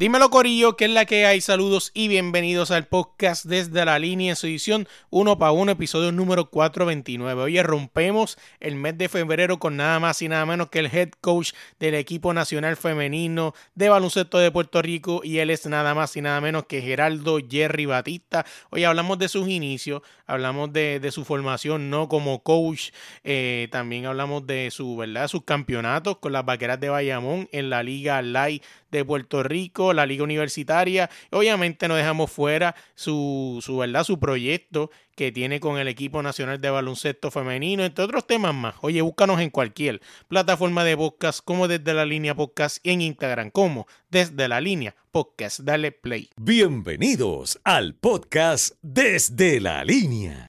Dímelo 0.00 0.30
Corillo, 0.30 0.78
que 0.78 0.86
es 0.86 0.90
la 0.90 1.04
que 1.04 1.26
hay. 1.26 1.42
Saludos 1.42 1.90
y 1.92 2.08
bienvenidos 2.08 2.70
al 2.70 2.86
podcast 2.86 3.44
desde 3.44 3.84
la 3.84 3.98
línea 3.98 4.30
en 4.30 4.36
su 4.36 4.46
edición 4.46 4.88
1 5.10 5.38
para 5.38 5.52
1, 5.52 5.72
episodio 5.72 6.10
número 6.10 6.48
429. 6.48 7.42
Hoy 7.42 7.60
rompemos 7.60 8.38
el 8.60 8.76
mes 8.76 8.96
de 8.96 9.10
febrero 9.10 9.58
con 9.58 9.76
nada 9.76 10.00
más 10.00 10.22
y 10.22 10.28
nada 10.30 10.46
menos 10.46 10.70
que 10.70 10.78
el 10.78 10.86
head 10.86 11.10
coach 11.20 11.52
del 11.78 11.96
equipo 11.96 12.32
nacional 12.32 12.78
femenino 12.78 13.52
de 13.74 13.90
baloncesto 13.90 14.38
de 14.38 14.50
Puerto 14.50 14.80
Rico 14.80 15.20
y 15.22 15.36
él 15.40 15.50
es 15.50 15.66
nada 15.66 15.94
más 15.94 16.16
y 16.16 16.22
nada 16.22 16.40
menos 16.40 16.64
que 16.64 16.80
Geraldo 16.80 17.38
Jerry 17.46 17.84
Batista. 17.84 18.46
Hoy 18.70 18.84
hablamos 18.84 19.18
de 19.18 19.28
sus 19.28 19.48
inicios, 19.48 20.00
hablamos 20.26 20.72
de, 20.72 21.10
su 21.12 21.26
formación 21.26 21.90
no 21.90 22.08
como 22.08 22.42
coach, 22.42 22.92
eh, 23.22 23.68
también 23.70 24.06
hablamos 24.06 24.46
de 24.46 24.70
su, 24.70 24.96
¿verdad? 24.96 25.28
sus 25.28 25.44
campeonatos 25.44 26.16
con 26.20 26.32
las 26.32 26.46
vaqueras 26.46 26.80
de 26.80 26.88
Bayamón 26.88 27.50
en 27.52 27.68
la 27.68 27.82
Liga 27.82 28.22
Light 28.22 28.62
de 28.90 29.04
Puerto 29.04 29.42
Rico, 29.42 29.92
la 29.92 30.06
Liga 30.06 30.24
Universitaria. 30.24 31.10
Obviamente 31.30 31.88
no 31.88 31.94
dejamos 31.94 32.30
fuera 32.30 32.74
su, 32.94 33.58
su, 33.62 33.78
¿verdad? 33.78 34.04
su 34.04 34.18
proyecto 34.18 34.90
que 35.14 35.32
tiene 35.32 35.60
con 35.60 35.78
el 35.78 35.88
equipo 35.88 36.22
nacional 36.22 36.60
de 36.60 36.70
baloncesto 36.70 37.30
femenino, 37.30 37.84
entre 37.84 38.04
otros 38.04 38.26
temas 38.26 38.54
más. 38.54 38.74
Oye, 38.80 39.02
búscanos 39.02 39.40
en 39.40 39.50
cualquier 39.50 40.00
plataforma 40.28 40.84
de 40.84 40.96
podcast, 40.96 41.40
como 41.44 41.68
desde 41.68 41.92
la 41.92 42.06
línea 42.06 42.34
podcast 42.34 42.78
y 42.82 42.90
en 42.90 43.02
Instagram, 43.02 43.50
como 43.50 43.86
desde 44.08 44.48
la 44.48 44.60
línea 44.60 44.94
podcast. 45.10 45.60
Dale 45.60 45.92
play. 45.92 46.30
Bienvenidos 46.36 47.60
al 47.64 47.94
podcast 47.94 48.76
desde 48.82 49.60
la 49.60 49.84
línea. 49.84 50.46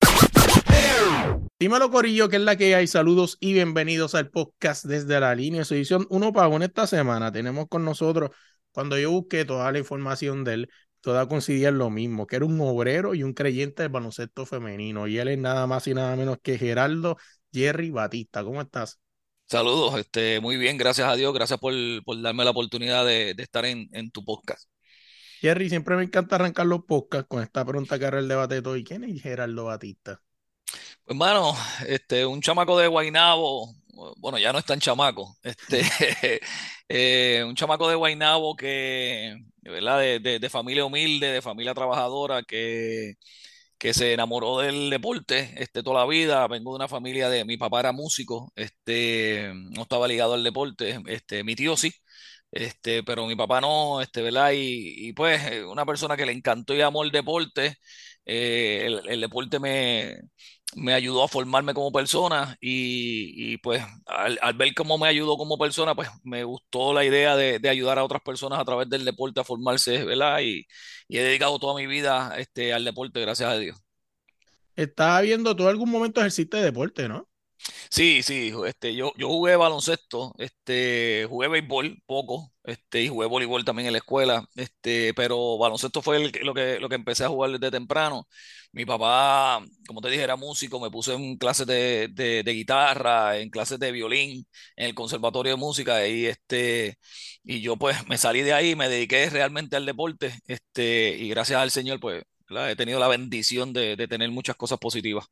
Dímelo 1.61 1.91
Corillo, 1.91 2.27
que 2.27 2.37
es 2.37 2.41
la 2.41 2.55
que 2.55 2.73
hay. 2.73 2.87
Saludos 2.87 3.37
y 3.39 3.53
bienvenidos 3.53 4.15
al 4.15 4.31
podcast 4.31 4.83
desde 4.83 5.19
la 5.19 5.35
línea. 5.35 5.63
Su 5.63 5.75
edición 5.75 6.07
uno 6.09 6.33
pago 6.33 6.55
en 6.55 6.63
esta 6.63 6.87
semana. 6.87 7.31
Tenemos 7.31 7.67
con 7.69 7.85
nosotros, 7.85 8.31
cuando 8.71 8.97
yo 8.97 9.11
busqué 9.11 9.45
toda 9.45 9.71
la 9.71 9.77
información 9.77 10.43
de 10.43 10.53
él, 10.55 10.69
toda 11.01 11.27
coincidía 11.27 11.69
lo 11.69 11.91
mismo, 11.91 12.25
que 12.25 12.37
era 12.37 12.45
un 12.45 12.59
obrero 12.61 13.13
y 13.13 13.21
un 13.21 13.33
creyente 13.33 13.83
del 13.83 13.91
baloncesto 13.91 14.47
femenino. 14.47 15.05
Y 15.05 15.19
él 15.19 15.27
es 15.27 15.37
nada 15.37 15.67
más 15.67 15.85
y 15.85 15.93
nada 15.93 16.15
menos 16.15 16.39
que 16.41 16.57
Geraldo 16.57 17.17
Jerry 17.53 17.91
Batista. 17.91 18.43
¿Cómo 18.43 18.59
estás? 18.59 18.99
Saludos, 19.45 19.99
este, 19.99 20.39
muy 20.39 20.57
bien, 20.57 20.79
gracias 20.79 21.07
a 21.07 21.15
Dios, 21.15 21.31
gracias 21.31 21.59
por, 21.59 21.75
darme 22.23 22.43
la 22.43 22.49
oportunidad 22.49 23.05
de, 23.05 23.35
estar 23.37 23.65
en, 23.65 24.09
tu 24.09 24.25
podcast. 24.25 24.67
Jerry, 25.41 25.69
siempre 25.69 25.95
me 25.95 26.01
encanta 26.01 26.37
arrancar 26.37 26.65
los 26.65 26.85
podcasts 26.85 27.27
con 27.29 27.43
esta 27.43 27.63
pregunta 27.63 27.99
que 27.99 28.05
era 28.05 28.17
el 28.17 28.27
debate 28.27 28.55
de 28.55 28.61
todo. 28.63 28.77
¿Y 28.77 28.83
quién 28.83 29.03
es 29.03 29.21
Geraldo 29.21 29.65
Batista? 29.65 30.23
Hermano, 31.07 31.53
este, 31.87 32.25
un 32.25 32.41
chamaco 32.41 32.77
de 32.79 32.87
Guainabo, 32.87 33.73
bueno, 34.17 34.37
ya 34.39 34.53
no 34.53 34.59
es 34.59 34.65
tan 34.65 34.79
chamaco, 34.79 35.35
este, 35.43 35.81
eh, 36.89 37.43
un 37.45 37.55
chamaco 37.55 37.89
de 37.89 37.95
Guainabo 37.95 38.55
que, 38.55 39.35
¿verdad? 39.61 39.99
De, 39.99 40.49
familia 40.49 40.85
humilde, 40.85 41.27
de 41.27 41.41
familia 41.41 41.73
trabajadora, 41.73 42.43
que, 42.43 43.15
que 43.77 43.93
se 43.93 44.13
enamoró 44.13 44.59
del 44.59 44.89
deporte 44.89 45.53
este, 45.57 45.83
toda 45.83 46.01
la 46.01 46.07
vida. 46.07 46.47
Vengo 46.47 46.71
de 46.71 46.77
una 46.77 46.87
familia 46.87 47.29
de, 47.29 47.45
mi 47.45 47.57
papá 47.57 47.81
era 47.81 47.91
músico, 47.91 48.51
este, 48.55 49.51
no 49.53 49.83
estaba 49.83 50.07
ligado 50.07 50.33
al 50.35 50.43
deporte, 50.43 50.99
este, 51.07 51.43
mi 51.43 51.55
tío 51.55 51.75
sí. 51.77 51.91
Este, 52.51 53.03
pero 53.03 53.27
mi 53.27 53.35
papá 53.35 53.61
no, 53.61 54.01
este, 54.01 54.21
¿verdad? 54.21 54.51
Y, 54.53 55.09
y 55.09 55.13
pues 55.13 55.41
una 55.65 55.85
persona 55.85 56.17
que 56.17 56.25
le 56.25 56.33
encantó 56.33 56.75
y 56.75 56.81
amó 56.81 57.03
el 57.03 57.11
deporte, 57.11 57.77
eh, 58.25 58.87
el, 59.07 59.21
deporte 59.21 59.59
me, 59.59 60.17
me 60.75 60.93
ayudó 60.93 61.23
a 61.23 61.27
formarme 61.27 61.73
como 61.73 61.91
persona 61.91 62.57
y, 62.61 63.57
pues 63.57 63.83
al, 64.05 64.53
ver 64.55 64.73
cómo 64.75 64.97
me 64.97 65.07
ayudó 65.07 65.37
como 65.37 65.57
persona, 65.57 65.95
pues 65.95 66.09
me 66.23 66.43
gustó 66.43 66.93
la 66.93 67.05
idea 67.05 67.35
de, 67.35 67.69
ayudar 67.69 67.99
a 67.99 68.03
otras 68.03 68.21
personas 68.21 68.59
a 68.59 68.65
través 68.65 68.89
del 68.89 69.05
deporte 69.05 69.39
a 69.39 69.43
formarse, 69.43 70.03
¿verdad? 70.03 70.39
Y, 70.41 70.65
he 71.09 71.21
dedicado 71.21 71.59
toda 71.59 71.75
mi 71.75 71.87
vida 71.87 72.35
este, 72.37 72.73
al 72.73 72.85
deporte, 72.85 73.19
gracias 73.21 73.49
a 73.49 73.57
Dios. 73.57 73.77
Estaba 74.75 75.21
viendo, 75.21 75.55
tú 75.55 75.67
algún 75.67 75.89
momento 75.89 76.21
ejerciste 76.21 76.57
deporte, 76.57 77.09
¿no? 77.09 77.30
Sí, 77.89 78.23
sí, 78.23 78.51
este, 78.65 78.95
yo, 78.95 79.11
yo 79.17 79.27
jugué 79.27 79.55
baloncesto, 79.55 80.33
este, 80.37 81.25
jugué 81.29 81.47
béisbol 81.47 82.01
poco, 82.05 82.51
este, 82.63 83.03
y 83.03 83.07
jugué 83.09 83.27
voleibol 83.27 83.63
también 83.65 83.87
en 83.87 83.93
la 83.93 83.99
escuela, 83.99 84.45
este, 84.55 85.13
pero 85.13 85.57
baloncesto 85.57 86.01
fue 86.01 86.31
lo 86.43 86.53
que, 86.53 86.79
lo 86.79 86.89
que 86.89 86.95
empecé 86.95 87.23
a 87.25 87.29
jugar 87.29 87.51
desde 87.51 87.71
temprano. 87.71 88.27
Mi 88.71 88.85
papá, 88.85 89.63
como 89.87 90.01
te 90.01 90.09
dije, 90.09 90.23
era 90.23 90.35
músico, 90.37 90.79
me 90.79 90.89
puse 90.89 91.13
en 91.13 91.37
clases 91.37 91.67
de, 91.67 92.07
de, 92.13 92.43
guitarra, 92.53 93.37
en 93.37 93.49
clases 93.49 93.77
de 93.79 93.91
violín, 93.91 94.45
en 94.75 94.85
el 94.87 94.95
conservatorio 94.95 95.51
de 95.53 95.57
música, 95.57 96.07
y 96.07 96.25
este, 96.25 96.95
y 97.43 97.61
yo 97.61 97.77
pues 97.77 98.07
me 98.07 98.17
salí 98.17 98.41
de 98.41 98.53
ahí, 98.53 98.75
me 98.75 98.89
dediqué 98.89 99.29
realmente 99.29 99.75
al 99.75 99.85
deporte, 99.85 100.33
este, 100.47 101.09
y 101.17 101.29
gracias 101.29 101.59
al 101.61 101.71
Señor, 101.71 101.99
pues, 101.99 102.23
he 102.69 102.75
tenido 102.75 102.99
la 102.99 103.07
bendición 103.07 103.71
de, 103.73 103.95
de 103.95 104.07
tener 104.07 104.29
muchas 104.31 104.55
cosas 104.57 104.77
positivas. 104.79 105.25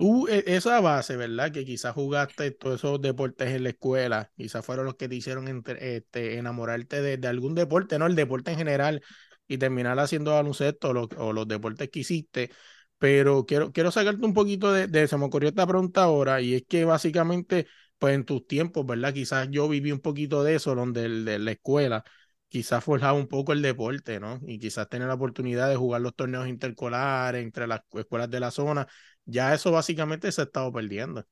Tú, 0.00 0.26
e, 0.28 0.42
esa 0.46 0.80
base, 0.80 1.16
¿verdad? 1.16 1.52
Que 1.52 1.66
quizás 1.66 1.92
jugaste 1.92 2.52
todos 2.52 2.76
esos 2.80 3.02
deportes 3.02 3.50
en 3.50 3.64
la 3.64 3.68
escuela, 3.68 4.32
quizás 4.34 4.64
fueron 4.64 4.86
los 4.86 4.94
que 4.94 5.08
te 5.10 5.14
hicieron 5.14 5.62
este, 5.78 6.38
enamorarte 6.38 7.02
de, 7.02 7.28
algún 7.28 7.54
deporte, 7.54 7.98
¿no? 7.98 8.06
El 8.06 8.14
deporte 8.14 8.50
en 8.50 8.56
general 8.56 9.02
y 9.46 9.58
terminar 9.58 9.98
haciendo 9.98 10.32
baloncesto 10.32 10.90
o, 10.90 11.08
o 11.18 11.32
los 11.34 11.46
deportes 11.46 11.90
que 11.90 11.98
hiciste. 12.00 12.50
Pero 12.96 13.44
quiero, 13.44 13.72
quiero 13.72 13.90
sacarte 13.90 14.24
un 14.24 14.32
poquito 14.32 14.72
de, 14.72 14.86
de, 14.86 15.06
se 15.06 15.18
me 15.18 15.26
ocurrió 15.26 15.50
esta 15.50 15.66
pregunta 15.66 16.02
ahora, 16.04 16.40
y 16.40 16.54
es 16.54 16.62
que 16.66 16.84
básicamente, 16.86 17.66
pues 17.98 18.14
en 18.14 18.24
tus 18.24 18.46
tiempos, 18.46 18.86
¿verdad? 18.86 19.12
Quizás 19.12 19.48
yo 19.50 19.68
viví 19.68 19.92
un 19.92 20.00
poquito 20.00 20.42
de 20.42 20.54
eso, 20.54 20.74
donde 20.74 21.04
el, 21.04 21.24
de 21.26 21.38
la 21.38 21.52
escuela, 21.52 22.04
quizás 22.48 22.82
forjaba 22.82 23.12
un 23.18 23.28
poco 23.28 23.52
el 23.52 23.60
deporte, 23.62 24.18
¿no? 24.18 24.40
Y 24.46 24.58
quizás 24.58 24.88
tener 24.88 25.08
la 25.08 25.14
oportunidad 25.14 25.68
de 25.68 25.76
jugar 25.76 26.00
los 26.00 26.14
torneos 26.14 26.48
intercolares 26.48 27.42
entre 27.42 27.66
las 27.66 27.82
escuelas 27.94 28.30
de 28.30 28.40
la 28.40 28.50
zona 28.50 28.86
ya 29.24 29.54
eso 29.54 29.70
básicamente 29.72 30.30
se 30.32 30.40
ha 30.42 30.44
estado 30.44 30.72
perdiendo. 30.72 31.24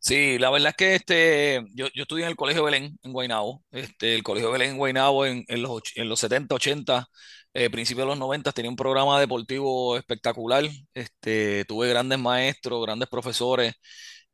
Sí, 0.00 0.38
la 0.38 0.50
verdad 0.50 0.70
es 0.70 0.76
que 0.76 0.94
este, 0.96 1.64
yo, 1.74 1.86
yo 1.94 2.02
estudié 2.02 2.24
en 2.24 2.30
el 2.30 2.36
Colegio 2.36 2.64
Belén 2.64 2.98
en 3.02 3.12
Guaynabo. 3.12 3.62
Este, 3.70 4.14
el 4.14 4.22
Colegio 4.22 4.50
Belén 4.50 4.70
en 4.72 4.76
Guaynabo 4.78 5.26
en, 5.26 5.44
en, 5.48 5.62
los, 5.62 5.82
en 5.94 6.08
los 6.08 6.18
70, 6.20 6.54
80, 6.54 7.06
eh, 7.54 7.70
principios 7.70 8.04
de 8.06 8.08
los 8.10 8.18
90 8.18 8.52
tenía 8.52 8.70
un 8.70 8.76
programa 8.76 9.20
deportivo 9.20 9.96
espectacular. 9.96 10.64
Este, 10.94 11.64
tuve 11.66 11.88
grandes 11.88 12.18
maestros, 12.18 12.82
grandes 12.84 13.08
profesores. 13.08 13.74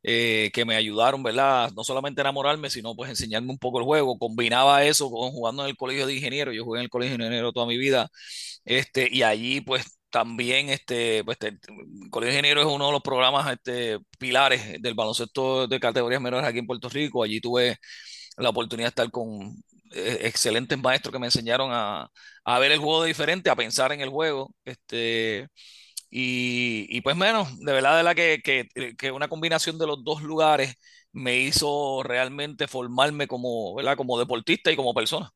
Eh, 0.03 0.49
que 0.53 0.63
me 0.65 0.75
ayudaron, 0.77 1.23
¿verdad? 1.23 1.71
No 1.75 1.83
solamente 1.83 2.21
enamorarme, 2.21 2.69
sino 2.69 2.95
pues 2.95 3.09
enseñarme 3.09 3.49
un 3.51 3.59
poco 3.59 3.79
el 3.79 3.85
juego. 3.85 4.17
Combinaba 4.17 4.85
eso 4.85 5.09
con 5.11 5.31
jugando 5.31 5.63
en 5.63 5.69
el 5.69 5.75
colegio 5.77 6.07
de 6.07 6.15
ingenieros. 6.15 6.55
Yo 6.55 6.63
jugué 6.63 6.79
en 6.79 6.85
el 6.85 6.89
colegio 6.89 7.17
de 7.17 7.23
ingenieros 7.25 7.53
toda 7.53 7.65
mi 7.67 7.77
vida. 7.77 8.09
Este, 8.65 9.07
y 9.11 9.23
allí 9.23 9.61
pues 9.61 9.98
también 10.09 10.69
este, 10.69 11.23
pues, 11.23 11.37
el 11.41 11.59
Colegio 12.09 12.33
de 12.33 12.39
Ingenieros 12.39 12.65
es 12.67 12.73
uno 12.73 12.87
de 12.87 12.91
los 12.93 13.01
programas 13.01 13.51
este, 13.51 13.99
pilares 14.17 14.81
del 14.81 14.93
baloncesto 14.95 15.67
de 15.67 15.79
categorías 15.79 16.21
menores 16.21 16.47
aquí 16.47 16.59
en 16.59 16.67
Puerto 16.67 16.89
Rico. 16.89 17.23
Allí 17.23 17.39
tuve 17.41 17.77
la 18.37 18.49
oportunidad 18.49 18.87
de 18.87 18.89
estar 18.89 19.11
con 19.11 19.63
eh, 19.91 20.19
excelentes 20.23 20.77
maestros 20.79 21.13
que 21.13 21.19
me 21.19 21.27
enseñaron 21.27 21.69
a, 21.73 22.09
ver 22.59 22.71
el 22.71 22.79
juego 22.79 23.03
de 23.03 23.09
diferente, 23.09 23.49
a 23.49 23.55
pensar 23.55 23.91
en 23.91 24.01
el 24.01 24.09
juego. 24.09 24.53
Este, 24.65 25.47
y, 26.09 27.01
pues 27.01 27.15
menos, 27.15 27.59
de 27.59 27.73
verdad, 27.73 27.97
de 27.97 28.03
la 28.03 28.15
que, 28.15 28.41
que, 28.97 29.11
una 29.11 29.27
combinación 29.29 29.77
de 29.77 29.87
los 29.87 30.03
dos 30.03 30.21
lugares 30.23 30.75
me 31.11 31.37
hizo 31.39 32.03
realmente 32.03 32.67
formarme 32.67 33.27
como, 33.27 33.75
¿verdad? 33.75 33.97
como 33.97 34.19
deportista 34.19 34.71
y 34.71 34.75
como 34.75 34.93
persona. 34.93 35.31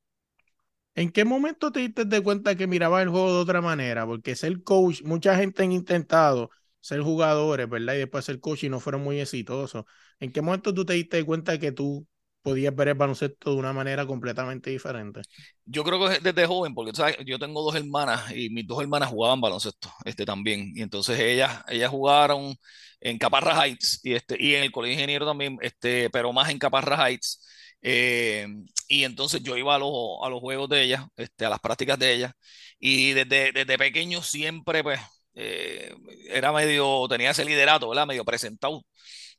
¿En 0.95 1.11
qué 1.11 1.25
momento 1.25 1.71
te 1.71 1.79
diste 1.79 2.05
de 2.05 2.21
cuenta 2.21 2.55
que 2.55 2.67
miraba 2.67 3.01
el 3.01 3.09
juego 3.09 3.33
de 3.33 3.39
otra 3.41 3.61
manera? 3.61 4.05
Porque 4.05 4.35
ser 4.35 4.63
coach, 4.63 5.01
mucha 5.03 5.35
gente 5.35 5.63
ha 5.63 5.65
intentado 5.65 6.51
ser 6.81 7.01
jugadores, 7.01 7.67
¿verdad? 7.69 7.95
Y 7.95 7.99
después 7.99 8.25
ser 8.25 8.39
coach 8.39 8.63
y 8.65 8.69
no 8.69 8.79
fueron 8.79 9.03
muy 9.03 9.19
exitosos. 9.19 9.85
¿En 10.19 10.31
qué 10.31 10.41
momento 10.41 10.73
tú 10.73 10.85
te 10.85 10.93
diste 10.93 11.23
cuenta 11.25 11.57
que 11.59 11.71
tú 11.71 12.07
podías 12.43 12.75
ver 12.75 12.89
el 12.89 12.93
baloncesto 12.95 13.51
de 13.51 13.57
una 13.57 13.73
manera 13.73 14.05
completamente 14.05 14.69
diferente? 14.69 15.21
Yo 15.65 15.83
creo 15.83 16.07
que 16.07 16.19
desde 16.19 16.45
joven, 16.45 16.73
porque 16.75 16.91
yo 17.25 17.39
tengo 17.39 17.61
dos 17.63 17.75
hermanas 17.75 18.31
y 18.35 18.49
mis 18.49 18.67
dos 18.67 18.81
hermanas 18.81 19.09
jugaban 19.09 19.41
baloncesto 19.41 19.89
este, 20.05 20.25
también. 20.25 20.71
Y 20.75 20.81
entonces 20.81 21.19
ellas, 21.19 21.63
ellas 21.69 21.89
jugaron 21.89 22.55
en 22.99 23.17
Caparra 23.17 23.65
Heights 23.65 23.99
y, 24.03 24.13
este, 24.13 24.35
y 24.39 24.55
en 24.55 24.63
el 24.63 24.71
Colegio 24.71 24.93
Ingeniero 24.95 25.25
también, 25.25 25.57
este, 25.61 26.09
pero 26.09 26.33
más 26.33 26.49
en 26.49 26.59
Caparra 26.59 27.07
Heights. 27.09 27.45
Eh, 27.83 28.47
y 28.87 29.05
entonces 29.05 29.43
yo 29.43 29.57
iba 29.57 29.75
a 29.75 29.79
los, 29.79 29.91
a 30.23 30.29
los 30.29 30.39
juegos 30.41 30.69
de 30.69 30.83
ella, 30.83 31.07
este, 31.17 31.45
a 31.45 31.49
las 31.49 31.59
prácticas 31.59 31.99
de 31.99 32.13
ella, 32.13 32.33
y 32.79 33.13
desde, 33.13 33.51
desde 33.53 33.77
pequeño 33.77 34.23
siempre, 34.23 34.83
pues, 34.83 34.99
eh, 35.35 35.95
era 36.29 36.51
medio, 36.53 37.07
tenía 37.09 37.31
ese 37.31 37.45
liderato, 37.45 37.89
¿verdad? 37.89 38.07
Medio 38.07 38.25
presentado. 38.25 38.85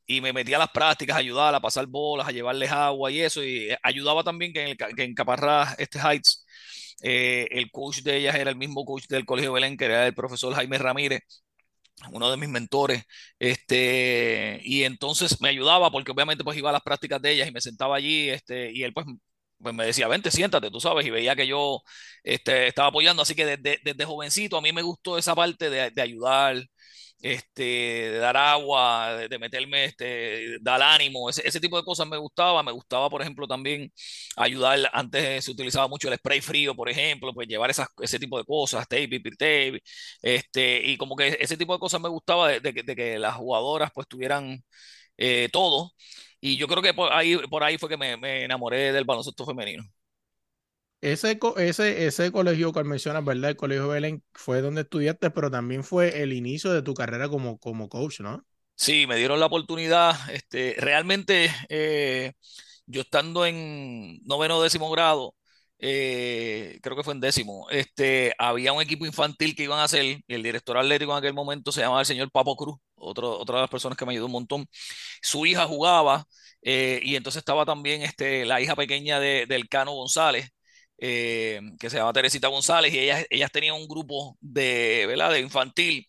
Y 0.07 0.21
me 0.21 0.33
metía 0.33 0.57
a 0.57 0.59
las 0.59 0.69
prácticas, 0.71 1.17
ayudaba 1.17 1.57
a 1.57 1.61
pasar 1.61 1.87
bolas, 1.87 2.27
a 2.27 2.31
llevarles 2.31 2.71
agua 2.71 3.11
y 3.11 3.21
eso, 3.21 3.43
y 3.43 3.69
ayudaba 3.83 4.23
también 4.23 4.53
que 4.53 4.61
en, 4.63 4.67
el, 4.69 4.77
que 4.95 5.03
en 5.03 5.15
Caparrás, 5.15 5.75
este 5.79 5.99
Heights, 5.99 6.45
eh, 7.01 7.47
el 7.51 7.71
coach 7.71 7.99
de 8.01 8.17
ellas 8.17 8.35
era 8.35 8.51
el 8.51 8.55
mismo 8.57 8.85
coach 8.85 9.07
del 9.07 9.25
Colegio 9.25 9.53
Belén, 9.53 9.77
que 9.77 9.85
era 9.85 10.07
el 10.07 10.13
profesor 10.15 10.53
Jaime 10.53 10.77
Ramírez, 10.77 11.21
uno 12.11 12.29
de 12.29 12.37
mis 12.37 12.49
mentores, 12.49 13.03
este, 13.39 14.59
y 14.63 14.83
entonces 14.83 15.39
me 15.41 15.49
ayudaba 15.49 15.89
porque 15.91 16.11
obviamente 16.11 16.43
pues 16.43 16.57
iba 16.57 16.69
a 16.69 16.73
las 16.73 16.81
prácticas 16.83 17.21
de 17.21 17.31
ellas 17.31 17.47
y 17.47 17.51
me 17.51 17.61
sentaba 17.61 17.95
allí, 17.97 18.29
este, 18.29 18.71
y 18.71 18.83
él 18.83 18.93
pues 18.93 19.05
pues 19.57 19.73
me 19.73 19.85
decía, 19.85 20.07
vente, 20.07 20.29
siéntate, 20.31 20.69
tú 20.69 20.79
sabes, 20.81 21.05
y 21.05 21.09
veía 21.09 21.35
que 21.35 21.47
yo 21.47 21.81
este, 22.23 22.67
estaba 22.67 22.89
apoyando, 22.89 23.21
así 23.21 23.33
que 23.35 23.45
desde, 23.45 23.79
desde 23.83 24.05
jovencito 24.05 24.57
a 24.57 24.61
mí 24.61 24.71
me 24.73 24.81
gustó 24.81 25.17
esa 25.17 25.33
parte 25.33 25.69
de, 25.69 25.89
de 25.91 26.01
ayudar, 26.01 26.57
este, 27.25 27.63
de 27.63 28.17
dar 28.19 28.37
agua, 28.37 29.15
de, 29.15 29.27
de 29.27 29.39
meterme, 29.39 29.85
este, 29.85 30.59
dar 30.61 30.81
ánimo, 30.81 31.29
ese, 31.29 31.59
tipo 31.59 31.77
de 31.77 31.83
cosas 31.83 32.07
me 32.07 32.17
gustaba. 32.17 32.61
Me 32.63 32.71
gustaba, 32.71 33.09
por 33.09 33.21
ejemplo, 33.21 33.47
también 33.47 33.91
ayudar. 34.35 34.79
Antes 34.93 35.45
se 35.45 35.51
utilizaba 35.51 35.87
mucho 35.87 36.07
el 36.07 36.17
spray 36.17 36.41
frío, 36.41 36.75
por 36.75 36.89
ejemplo, 36.89 37.33
pues 37.33 37.47
llevar 37.47 37.69
esas, 37.71 37.87
ese 38.01 38.19
tipo 38.19 38.37
de 38.37 38.45
cosas, 38.45 38.87
tape, 38.87 39.07
pipir 39.07 39.37
tape, 39.37 39.81
este, 40.21 40.85
y 40.85 40.97
como 40.97 41.15
que 41.15 41.37
ese 41.39 41.57
tipo 41.57 41.73
de 41.73 41.79
cosas 41.79 42.01
me 42.01 42.09
gustaba 42.09 42.49
de 42.49 42.95
que 42.95 43.19
las 43.19 43.35
jugadoras 43.35 43.91
pues 43.93 44.07
tuvieran 44.07 44.63
eh, 45.17 45.49
todo. 45.51 45.91
Y 46.41 46.57
yo 46.57 46.67
creo 46.67 46.83
que 46.83 46.93
por 46.93 47.11
ahí, 47.13 47.37
por 47.49 47.63
ahí 47.63 47.77
fue 47.77 47.89
que 47.89 47.97
me, 47.97 48.17
me 48.17 48.43
enamoré 48.43 48.93
del 48.93 49.05
baloncesto 49.05 49.45
femenino. 49.45 49.83
Ese, 51.05 51.39
ese, 51.57 52.07
ese 52.07 52.31
colegio 52.31 52.73
que 52.73 52.83
mencionas, 52.83 53.23
¿verdad? 53.23 53.51
El 53.51 53.55
colegio 53.55 53.89
Belén 53.89 54.23
fue 54.33 54.61
donde 54.61 54.81
estudiaste, 54.81 55.29
pero 55.29 55.51
también 55.51 55.83
fue 55.83 56.23
el 56.23 56.33
inicio 56.33 56.73
de 56.73 56.81
tu 56.81 56.95
carrera 56.95 57.29
como, 57.29 57.59
como 57.59 57.89
coach, 57.89 58.21
¿no? 58.21 58.43
Sí, 58.75 59.05
me 59.05 59.15
dieron 59.15 59.39
la 59.39 59.45
oportunidad. 59.45 60.15
Este, 60.31 60.75
realmente, 60.79 61.51
eh, 61.69 62.33
yo 62.87 63.01
estando 63.01 63.45
en 63.45 64.19
noveno 64.25 64.59
décimo 64.63 64.89
grado, 64.89 65.35
eh, 65.77 66.79
creo 66.81 66.95
que 66.95 67.03
fue 67.03 67.13
en 67.13 67.19
décimo, 67.19 67.67
este, 67.69 68.33
había 68.39 68.73
un 68.73 68.81
equipo 68.81 69.05
infantil 69.05 69.55
que 69.55 69.63
iban 69.63 69.77
a 69.77 69.83
hacer, 69.83 70.03
y 70.05 70.23
el 70.27 70.41
director 70.41 70.75
atlético 70.75 71.11
en 71.11 71.19
aquel 71.19 71.33
momento 71.35 71.71
se 71.71 71.81
llamaba 71.81 71.99
el 71.99 72.07
señor 72.07 72.31
Papo 72.31 72.55
Cruz, 72.55 72.77
otro, 72.95 73.37
otra 73.37 73.57
de 73.57 73.61
las 73.61 73.69
personas 73.69 73.95
que 73.95 74.05
me 74.07 74.13
ayudó 74.13 74.25
un 74.25 74.31
montón. 74.31 74.65
Su 75.21 75.45
hija 75.45 75.67
jugaba, 75.67 76.25
eh, 76.63 76.99
y 77.03 77.15
entonces 77.15 77.41
estaba 77.41 77.63
también 77.63 78.01
este, 78.01 78.45
la 78.45 78.59
hija 78.59 78.75
pequeña 78.75 79.19
de, 79.19 79.45
del 79.47 79.69
Cano 79.69 79.91
González, 79.93 80.49
eh, 80.97 81.61
que 81.79 81.89
se 81.89 81.97
llama 81.97 82.13
Teresita 82.13 82.47
González, 82.47 82.93
y 82.93 82.99
ellas, 82.99 83.25
ellas 83.29 83.51
tenían 83.51 83.75
un 83.75 83.87
grupo 83.87 84.37
de, 84.41 85.05
¿verdad? 85.07 85.31
de 85.31 85.39
infantil. 85.41 86.07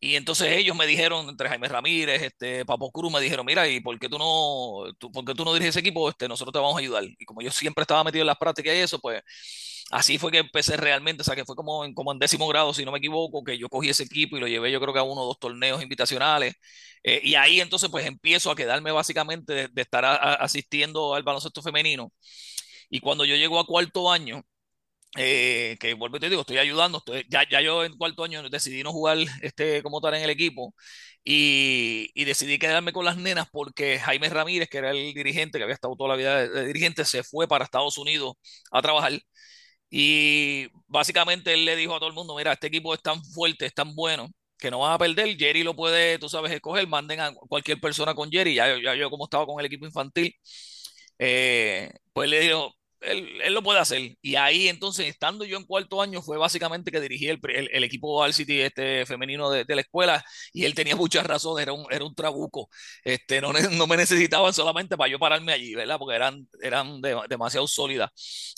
Y 0.00 0.14
entonces 0.14 0.48
ellos 0.56 0.76
me 0.76 0.86
dijeron, 0.86 1.28
entre 1.28 1.48
Jaime 1.48 1.66
Ramírez, 1.68 2.22
este, 2.22 2.64
Papo 2.64 2.92
Cruz, 2.92 3.12
me 3.12 3.20
dijeron, 3.20 3.44
mira, 3.44 3.68
¿y 3.68 3.80
por 3.80 3.98
qué 3.98 4.08
tú 4.08 4.16
no, 4.18 4.92
tú, 4.98 5.10
por 5.10 5.24
qué 5.24 5.34
tú 5.34 5.44
no 5.44 5.52
diriges 5.52 5.70
ese 5.74 5.80
equipo? 5.80 6.08
Este, 6.08 6.28
nosotros 6.28 6.52
te 6.52 6.58
vamos 6.60 6.76
a 6.76 6.78
ayudar. 6.80 7.02
Y 7.04 7.24
como 7.24 7.42
yo 7.42 7.50
siempre 7.50 7.82
estaba 7.82 8.04
metido 8.04 8.22
en 8.22 8.28
las 8.28 8.36
prácticas 8.38 8.74
y 8.74 8.78
eso, 8.78 9.00
pues 9.00 9.22
así 9.90 10.18
fue 10.18 10.30
que 10.30 10.38
empecé 10.38 10.76
realmente, 10.76 11.22
o 11.22 11.24
sea, 11.24 11.34
que 11.34 11.44
fue 11.44 11.56
como 11.56 11.84
en, 11.84 11.94
como 11.94 12.12
en 12.12 12.18
décimo 12.18 12.46
grado, 12.48 12.72
si 12.74 12.84
no 12.84 12.92
me 12.92 12.98
equivoco, 12.98 13.42
que 13.44 13.58
yo 13.58 13.68
cogí 13.68 13.88
ese 13.90 14.04
equipo 14.04 14.36
y 14.36 14.40
lo 14.40 14.46
llevé 14.48 14.70
yo 14.70 14.80
creo 14.80 14.92
que 14.92 15.00
a 15.00 15.02
uno 15.02 15.22
o 15.22 15.26
dos 15.26 15.38
torneos 15.38 15.82
invitacionales. 15.82 16.54
Eh, 17.02 17.20
y 17.24 17.34
ahí 17.34 17.60
entonces 17.60 17.88
pues 17.90 18.06
empiezo 18.06 18.50
a 18.50 18.56
quedarme 18.56 18.92
básicamente 18.92 19.52
de, 19.52 19.68
de 19.68 19.82
estar 19.82 20.04
a, 20.04 20.14
a, 20.14 20.34
asistiendo 20.34 21.14
al 21.14 21.22
baloncesto 21.22 21.62
femenino. 21.62 22.12
Y 22.90 23.00
cuando 23.00 23.24
yo 23.24 23.36
llego 23.36 23.58
a 23.60 23.66
cuarto 23.66 24.10
año, 24.10 24.42
eh, 25.16 25.76
que 25.80 25.94
vuelvo 25.94 26.18
y 26.18 26.20
te 26.20 26.28
digo, 26.30 26.42
estoy 26.42 26.58
ayudando, 26.58 26.98
estoy, 26.98 27.26
ya, 27.30 27.48
ya 27.48 27.60
yo 27.62 27.84
en 27.84 27.96
cuarto 27.96 28.24
año 28.24 28.48
decidí 28.50 28.82
no 28.82 28.92
jugar 28.92 29.18
este, 29.42 29.82
como 29.82 30.00
tal 30.00 30.14
en 30.14 30.22
el 30.22 30.30
equipo 30.30 30.74
y, 31.24 32.10
y, 32.14 32.24
decidí 32.24 32.58
quedarme 32.58 32.92
con 32.92 33.04
las 33.04 33.16
nenas 33.16 33.48
porque 33.50 33.98
Jaime 33.98 34.28
Ramírez, 34.28 34.68
que 34.68 34.78
era 34.78 34.90
el 34.90 35.14
dirigente, 35.14 35.58
que 35.58 35.64
había 35.64 35.74
estado 35.74 35.96
toda 35.96 36.10
la 36.10 36.16
vida 36.16 36.36
de, 36.42 36.48
de 36.50 36.66
dirigente, 36.66 37.04
se 37.04 37.22
fue 37.24 37.48
para 37.48 37.64
Estados 37.64 37.98
Unidos 37.98 38.34
a 38.70 38.82
trabajar. 38.82 39.12
Y 39.90 40.68
básicamente 40.86 41.54
él 41.54 41.64
le 41.64 41.76
dijo 41.76 41.94
a 41.94 41.98
todo 41.98 42.08
el 42.08 42.14
mundo, 42.14 42.36
mira, 42.36 42.52
este 42.52 42.66
equipo 42.68 42.94
es 42.94 43.02
tan 43.02 43.24
fuerte, 43.24 43.66
es 43.66 43.74
tan 43.74 43.94
bueno, 43.94 44.28
que 44.58 44.70
no 44.70 44.80
van 44.80 44.92
a 44.92 44.98
perder, 44.98 45.36
Jerry 45.38 45.62
lo 45.62 45.74
puede, 45.76 46.18
tú 46.18 46.28
sabes, 46.28 46.52
escoger, 46.52 46.86
manden 46.88 47.20
a 47.20 47.32
cualquier 47.34 47.80
persona 47.80 48.14
con 48.14 48.30
Jerry, 48.30 48.54
ya, 48.54 48.76
ya 48.82 48.94
yo 48.94 49.10
como 49.10 49.24
estaba 49.24 49.46
con 49.46 49.60
el 49.60 49.66
equipo 49.66 49.86
infantil, 49.86 50.34
eh, 51.18 51.90
pues 52.12 52.28
le 52.30 52.40
dijo, 52.40 52.74
él, 53.00 53.40
él, 53.42 53.54
lo 53.54 53.62
puede 53.62 53.78
hacer. 53.80 54.16
Y 54.22 54.36
ahí 54.36 54.68
entonces, 54.68 55.06
estando 55.06 55.44
yo 55.44 55.56
en 55.56 55.64
cuarto 55.64 56.02
año, 56.02 56.22
fue 56.22 56.38
básicamente 56.38 56.90
que 56.90 57.00
dirigí 57.00 57.28
el, 57.28 57.40
el, 57.54 57.68
el 57.72 57.84
equipo 57.84 58.30
City 58.32 58.60
este 58.60 59.06
femenino 59.06 59.50
de, 59.50 59.64
de, 59.64 59.74
la 59.74 59.80
escuela 59.82 60.24
y 60.52 60.64
él 60.64 60.74
tenía 60.74 60.96
muchas 60.96 61.26
razones, 61.26 61.62
era 61.62 61.72
un, 61.72 61.86
era 61.90 62.04
un 62.04 62.14
trabuco. 62.14 62.68
Este, 63.04 63.40
no, 63.40 63.52
no 63.52 63.86
me 63.86 63.96
necesitaban 63.96 64.52
solamente 64.52 64.96
para 64.96 65.10
yo 65.10 65.18
pararme 65.18 65.52
allí, 65.52 65.74
¿verdad? 65.74 65.98
Porque 65.98 66.16
eran, 66.16 66.48
eran 66.60 67.00
de, 67.00 67.16
demasiado 67.28 67.66
sólidas. 67.66 68.10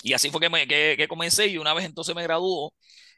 Y 0.02 0.12
así 0.12 0.30
fue 0.30 0.40
que, 0.40 0.50
me, 0.50 0.66
que, 0.66 0.94
que 0.96 1.08
comencé 1.08 1.46
y 1.48 1.58
una 1.58 1.74
vez 1.74 1.84
entonces 1.84 2.14
me 2.14 2.22
graduó 2.22 2.72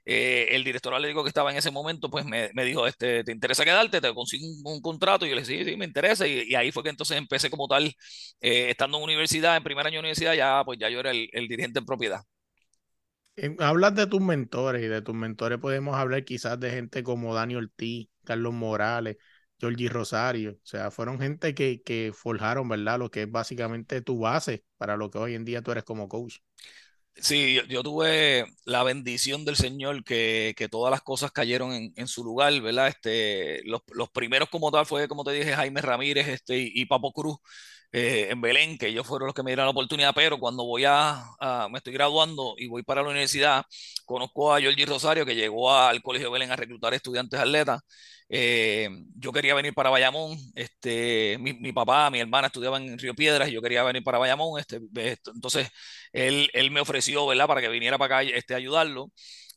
eh, 0.04 0.48
el 0.50 0.64
director 0.64 0.92
atlético 0.94 1.22
que 1.22 1.28
estaba 1.28 1.50
en 1.52 1.58
ese 1.58 1.70
momento, 1.70 2.10
pues 2.10 2.24
me, 2.24 2.50
dijo, 2.64 2.86
este, 2.86 3.24
¿te 3.24 3.32
interesa 3.32 3.64
quedarte? 3.64 4.00
¿Te 4.00 4.12
consigo 4.14 4.46
un, 4.46 4.60
un, 4.64 4.80
contrato? 4.80 5.26
Y 5.26 5.30
yo 5.30 5.34
le 5.36 5.42
dije, 5.42 5.64
sí, 5.64 5.70
sí, 5.70 5.76
me 5.76 5.84
interesa. 5.84 6.26
Y, 6.26 6.42
y, 6.48 6.54
ahí 6.54 6.72
fue 6.72 6.82
que 6.82 6.90
entonces 6.90 7.16
empecé 7.16 7.50
como 7.50 7.68
tal, 7.68 7.84
eh, 8.40 8.70
estando 8.70 8.98
en 8.98 9.04
universidad, 9.04 9.56
en 9.56 9.62
primer 9.62 9.86
año 9.86 9.94
de 9.94 10.00
universidad, 10.00 10.34
ya, 10.34 10.62
pues 10.64 10.78
ya 10.78 10.88
yo 10.88 11.00
era 11.00 11.10
el, 11.10 11.28
el 11.32 11.48
dirigente 11.48 11.78
en 11.78 11.86
propiedad. 11.86 12.22
Hablas 13.60 13.94
de 13.94 14.06
tus 14.06 14.20
mentores 14.20 14.82
y 14.82 14.88
de 14.88 15.00
tus 15.00 15.14
mentores 15.14 15.58
podemos 15.58 15.96
hablar 15.96 16.22
quizás 16.24 16.60
de 16.60 16.70
gente 16.70 17.02
como 17.02 17.34
Daniel 17.34 17.64
Ortiz, 17.64 18.08
Carlos 18.24 18.52
Morales, 18.52 19.16
Georgie 19.58 19.88
Rosario, 19.88 20.52
o 20.52 20.66
sea, 20.66 20.90
fueron 20.90 21.18
gente 21.20 21.54
que, 21.54 21.82
que 21.82 22.12
forjaron, 22.14 22.68
¿verdad? 22.68 22.98
Lo 22.98 23.10
que 23.10 23.22
es 23.22 23.30
básicamente 23.30 24.02
tu 24.02 24.18
base 24.18 24.64
para 24.76 24.96
lo 24.96 25.10
que 25.10 25.18
hoy 25.18 25.34
en 25.34 25.44
día 25.44 25.62
tú 25.62 25.70
eres 25.70 25.84
como 25.84 26.08
coach. 26.08 26.38
Sí, 27.16 27.60
yo, 27.68 27.82
tuve 27.82 28.46
la 28.64 28.82
bendición 28.82 29.44
del 29.44 29.56
Señor 29.56 30.02
que, 30.02 30.54
que 30.56 30.68
todas 30.68 30.90
las 30.90 31.02
cosas 31.02 31.30
cayeron 31.30 31.72
en, 31.72 31.92
en, 31.96 32.08
su 32.08 32.24
lugar, 32.24 32.58
¿verdad? 32.60 32.88
Este, 32.88 33.62
los, 33.64 33.82
los, 33.92 34.08
primeros 34.10 34.48
como 34.48 34.72
tal 34.72 34.86
fue, 34.86 35.06
como 35.08 35.22
te 35.22 35.32
dije, 35.32 35.52
Jaime 35.54 35.82
Ramírez 35.82 36.26
este, 36.28 36.58
y 36.58 36.86
Papo 36.86 37.12
Cruz 37.12 37.36
eh, 37.92 38.28
en 38.30 38.40
Belén, 38.40 38.78
que 38.78 38.88
ellos 38.88 39.06
fueron 39.06 39.26
los 39.26 39.34
que 39.34 39.42
me 39.42 39.50
dieron 39.50 39.66
la 39.66 39.70
oportunidad, 39.70 40.12
pero 40.14 40.38
cuando 40.38 40.64
voy 40.64 40.84
a, 40.84 41.24
a, 41.40 41.68
me 41.70 41.78
estoy 41.78 41.92
graduando 41.92 42.54
y 42.58 42.66
voy 42.68 42.82
para 42.82 43.02
la 43.02 43.10
universidad, 43.10 43.64
conozco 44.06 44.52
a 44.54 44.60
Georgie 44.60 44.86
Rosario, 44.86 45.26
que 45.26 45.34
llegó 45.34 45.72
al 45.72 46.02
Colegio 46.02 46.30
Belén 46.30 46.50
a 46.50 46.56
reclutar 46.56 46.94
estudiantes 46.94 47.38
atletas. 47.40 47.80
Eh, 48.34 48.88
yo 49.16 49.30
quería 49.30 49.54
venir 49.54 49.74
para 49.74 49.90
Bayamón, 49.90 50.38
este, 50.54 51.36
mi, 51.38 51.52
mi, 51.52 51.72
papá, 51.72 52.08
mi 52.10 52.18
hermana 52.18 52.46
estudiaban 52.46 52.82
en 52.84 52.98
Río 52.98 53.14
Piedras 53.14 53.48
y 53.50 53.52
yo 53.52 53.60
quería 53.60 53.82
venir 53.82 54.02
para 54.02 54.16
Bayamón, 54.18 54.58
este, 54.58 54.80
entonces 55.34 55.68
él, 56.12 56.48
él 56.54 56.70
me 56.70 56.80
ofreció, 56.80 57.26
¿verdad?, 57.26 57.46
para 57.46 57.60
que 57.60 57.68
viniera 57.68 57.98
para 57.98 58.20
acá 58.20 58.30
este, 58.30 58.54
ayudarlo. 58.54 59.10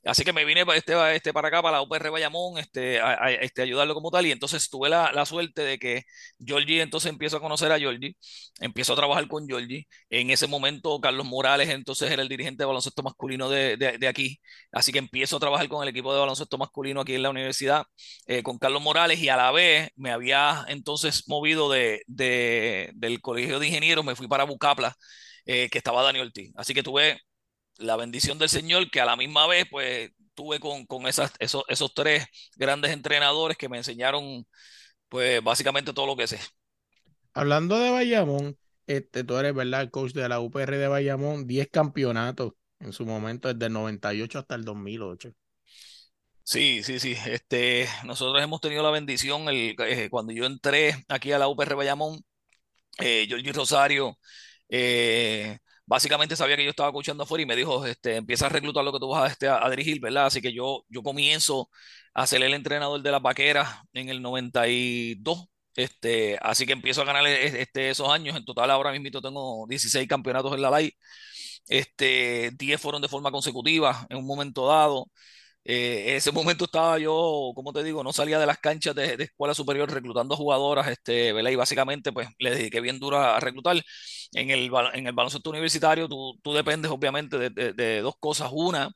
Así 0.06 0.24
que 0.24 0.34
me 0.34 0.46
vine 0.46 0.64
este, 0.76 1.16
este, 1.16 1.34
para 1.34 1.48
acá, 1.48 1.62
para 1.62 1.78
la 1.78 1.82
UPR 1.82 2.12
Bayamón, 2.12 2.58
este, 2.60 3.00
a, 3.00 3.24
a 3.26 3.32
este, 3.32 3.64
ayudarlo 3.64 3.94
como 3.96 4.12
tal. 4.12 4.26
Y 4.26 4.32
entonces 4.32 4.70
tuve 4.70 4.90
la, 4.90 5.26
suerte 5.26 5.64
de 5.64 5.80
que 5.80 6.04
Georgie, 6.40 6.82
entonces 6.82 7.10
empiezo 7.12 7.38
a 7.38 7.42
conocer 7.42 7.72
a 7.72 7.80
Georgie, 7.80 8.16
empiezo 8.60 8.94
a 8.94 8.96
trabajar 8.96 9.28
con 9.28 9.48
Georgie. 9.48 9.88
En 10.10 10.30
ese 10.30 10.48
momento, 10.48 11.00
Carlos 11.02 11.26
Morales, 11.26 11.70
entonces 11.70 12.12
era 12.12 12.22
el 12.22 12.30
dirigente 12.30 12.64
de 12.64 12.68
baloncesto 12.68 13.02
masculino 13.04 13.50
de, 13.50 13.78
de, 13.78 13.98
de 13.98 14.08
aquí. 14.08 14.40
Así 14.72 14.92
que 14.92 15.00
empiezo 15.00 15.38
a 15.38 15.40
trabajar 15.40 15.68
con 15.70 15.82
el 15.84 15.90
equipo 15.90 16.14
de 16.14 16.20
baloncesto 16.20 16.58
masculino 16.58 17.02
aquí 17.02 17.16
en 17.16 17.24
la 17.24 17.30
universidad, 17.32 17.84
eh, 18.28 18.44
con 18.44 18.58
Carlos 18.60 18.82
Morales. 18.82 19.20
Y 19.20 19.30
a 19.30 19.38
la 19.38 19.52
vez 19.52 19.90
me 19.96 20.12
había 20.12 20.66
entonces 20.68 21.28
movido 21.28 21.70
de, 21.70 22.02
del 22.08 23.22
colegio 23.22 23.60
de 23.60 23.68
ingenieros, 23.68 24.06
me 24.06 24.16
fui 24.16 24.28
para 24.28 24.44
Bucapla, 24.44 24.96
eh, 25.46 25.70
que 25.70 25.78
estaba 25.78 26.04
Daniel 26.04 26.28
Ortiz. 26.28 26.52
Así 26.56 26.74
que 26.74 26.84
tuve 26.84 27.20
la 27.78 27.96
bendición 27.96 28.38
del 28.38 28.50
Señor, 28.50 28.90
que 28.90 29.02
a 29.02 29.06
la 29.06 29.16
misma 29.16 29.48
vez, 29.48 29.66
pues, 29.70 30.12
tuve 30.34 30.60
con, 30.60 30.86
con 30.86 31.08
esas, 31.08 31.34
esos, 31.40 31.64
esos 31.68 31.94
tres 31.94 32.26
grandes 32.56 32.92
entrenadores 32.92 33.58
que 33.58 33.70
me 33.70 33.78
enseñaron, 33.78 34.46
pues, 35.10 35.44
básicamente 35.44 35.94
todo 35.94 36.08
lo 36.08 36.16
que 36.16 36.28
sé. 36.28 36.40
Hablando 37.34 37.78
de 37.80 37.92
Bayamón, 37.92 38.58
este, 38.88 39.24
tú 39.24 39.38
eres, 39.38 39.54
¿verdad? 39.54 39.82
El 39.82 39.92
coach 39.92 40.14
de 40.14 40.30
la 40.30 40.40
UPR 40.40 40.78
de 40.78 40.88
Bayamón, 40.88 41.48
10 41.48 41.70
campeonatos 41.70 42.54
en 42.80 42.94
su 42.94 43.06
momento, 43.06 43.54
desde 43.54 43.68
el 43.68 43.74
98 43.74 44.40
hasta 44.40 44.56
el 44.56 44.64
2008. 44.64 45.32
Sí, 46.44 46.84
sí, 46.84 47.00
sí. 47.00 47.16
Este, 47.26 47.88
nosotros 48.06 48.42
hemos 48.44 48.62
tenido 48.62 48.84
la 48.84 48.92
bendición, 48.92 49.50
el, 49.50 49.76
eh, 49.80 50.10
cuando 50.10 50.32
yo 50.32 50.46
entré 50.46 50.96
aquí 51.08 51.32
a 51.32 51.40
la 51.40 51.48
UPR 51.48 51.76
Bayamón, 51.76 52.20
eh, 53.00 53.28
Rosario, 53.54 54.18
eh, 54.70 55.60
básicamente 55.86 56.36
sabía 56.36 56.58
que 56.58 56.64
yo 56.64 56.70
estaba 56.70 56.90
escuchando 56.90 57.24
afuera 57.24 57.44
y 57.44 57.46
me 57.46 57.56
dijo, 57.56 57.86
este, 57.86 58.16
empieza 58.18 58.48
a 58.48 58.50
reclutar 58.50 58.84
lo 58.84 58.92
que 58.94 59.00
tú 59.00 59.10
vas 59.10 59.24
a, 59.24 59.32
este, 59.32 59.48
a, 59.48 59.70
dirigir, 59.70 60.00
¿verdad? 60.00 60.26
Así 60.28 60.42
que 60.42 60.54
yo, 60.54 60.86
yo 60.90 61.04
comienzo 61.04 61.70
a 62.14 62.28
ser 62.28 62.44
el 62.44 62.54
entrenador 62.54 63.02
de 63.02 63.12
las 63.12 63.22
vaqueras 63.22 63.70
en 63.94 64.10
el 64.10 64.22
92. 64.22 65.48
Este, 65.76 66.38
así 66.42 66.66
que 66.66 66.74
empiezo 66.74 67.02
a 67.02 67.06
ganar 67.06 67.26
este, 67.28 67.90
esos 67.90 68.10
años. 68.10 68.36
En 68.38 68.46
total, 68.46 68.72
ahora 68.72 68.92
mismo 68.92 69.22
tengo 69.22 69.66
16 69.68 70.08
campeonatos 70.08 70.54
en 70.54 70.62
la 70.62 70.70
LAI. 70.70 70.94
Este, 71.68 72.52
10 72.58 72.80
fueron 72.82 73.02
de 73.02 73.08
forma 73.08 73.32
consecutiva 73.32 74.06
en 74.10 74.18
un 74.18 74.26
momento 74.26 74.68
dado. 74.68 75.10
Eh, 75.68 76.16
ese 76.16 76.32
momento 76.32 76.66
estaba 76.66 77.00
yo, 77.00 77.52
como 77.56 77.74
te 77.74 77.84
digo, 77.84 78.04
no 78.04 78.14
salía 78.14 78.38
de 78.40 78.46
las 78.46 78.60
canchas 78.60 78.94
de, 78.96 79.18
de 79.18 79.24
escuela 79.26 79.56
superior 79.56 79.90
reclutando 79.92 80.36
jugadoras, 80.36 80.88
este, 80.88 81.34
¿verdad? 81.34 81.50
Y 81.52 81.56
básicamente, 81.56 82.12
pues, 82.14 82.28
le 82.40 82.52
dediqué 82.52 82.82
bien 82.82 83.00
duro 83.00 83.18
a, 83.18 83.38
a 83.38 83.40
reclutar. 83.40 83.82
En 84.34 84.50
el, 84.52 84.70
en 84.94 85.08
el 85.08 85.14
baloncesto 85.14 85.50
universitario, 85.50 86.08
tú, 86.10 86.38
tú 86.44 86.54
dependes, 86.54 86.92
obviamente, 86.92 87.38
de, 87.40 87.50
de, 87.50 87.74
de, 87.74 88.02
dos 88.02 88.16
cosas. 88.20 88.50
Una, 88.54 88.92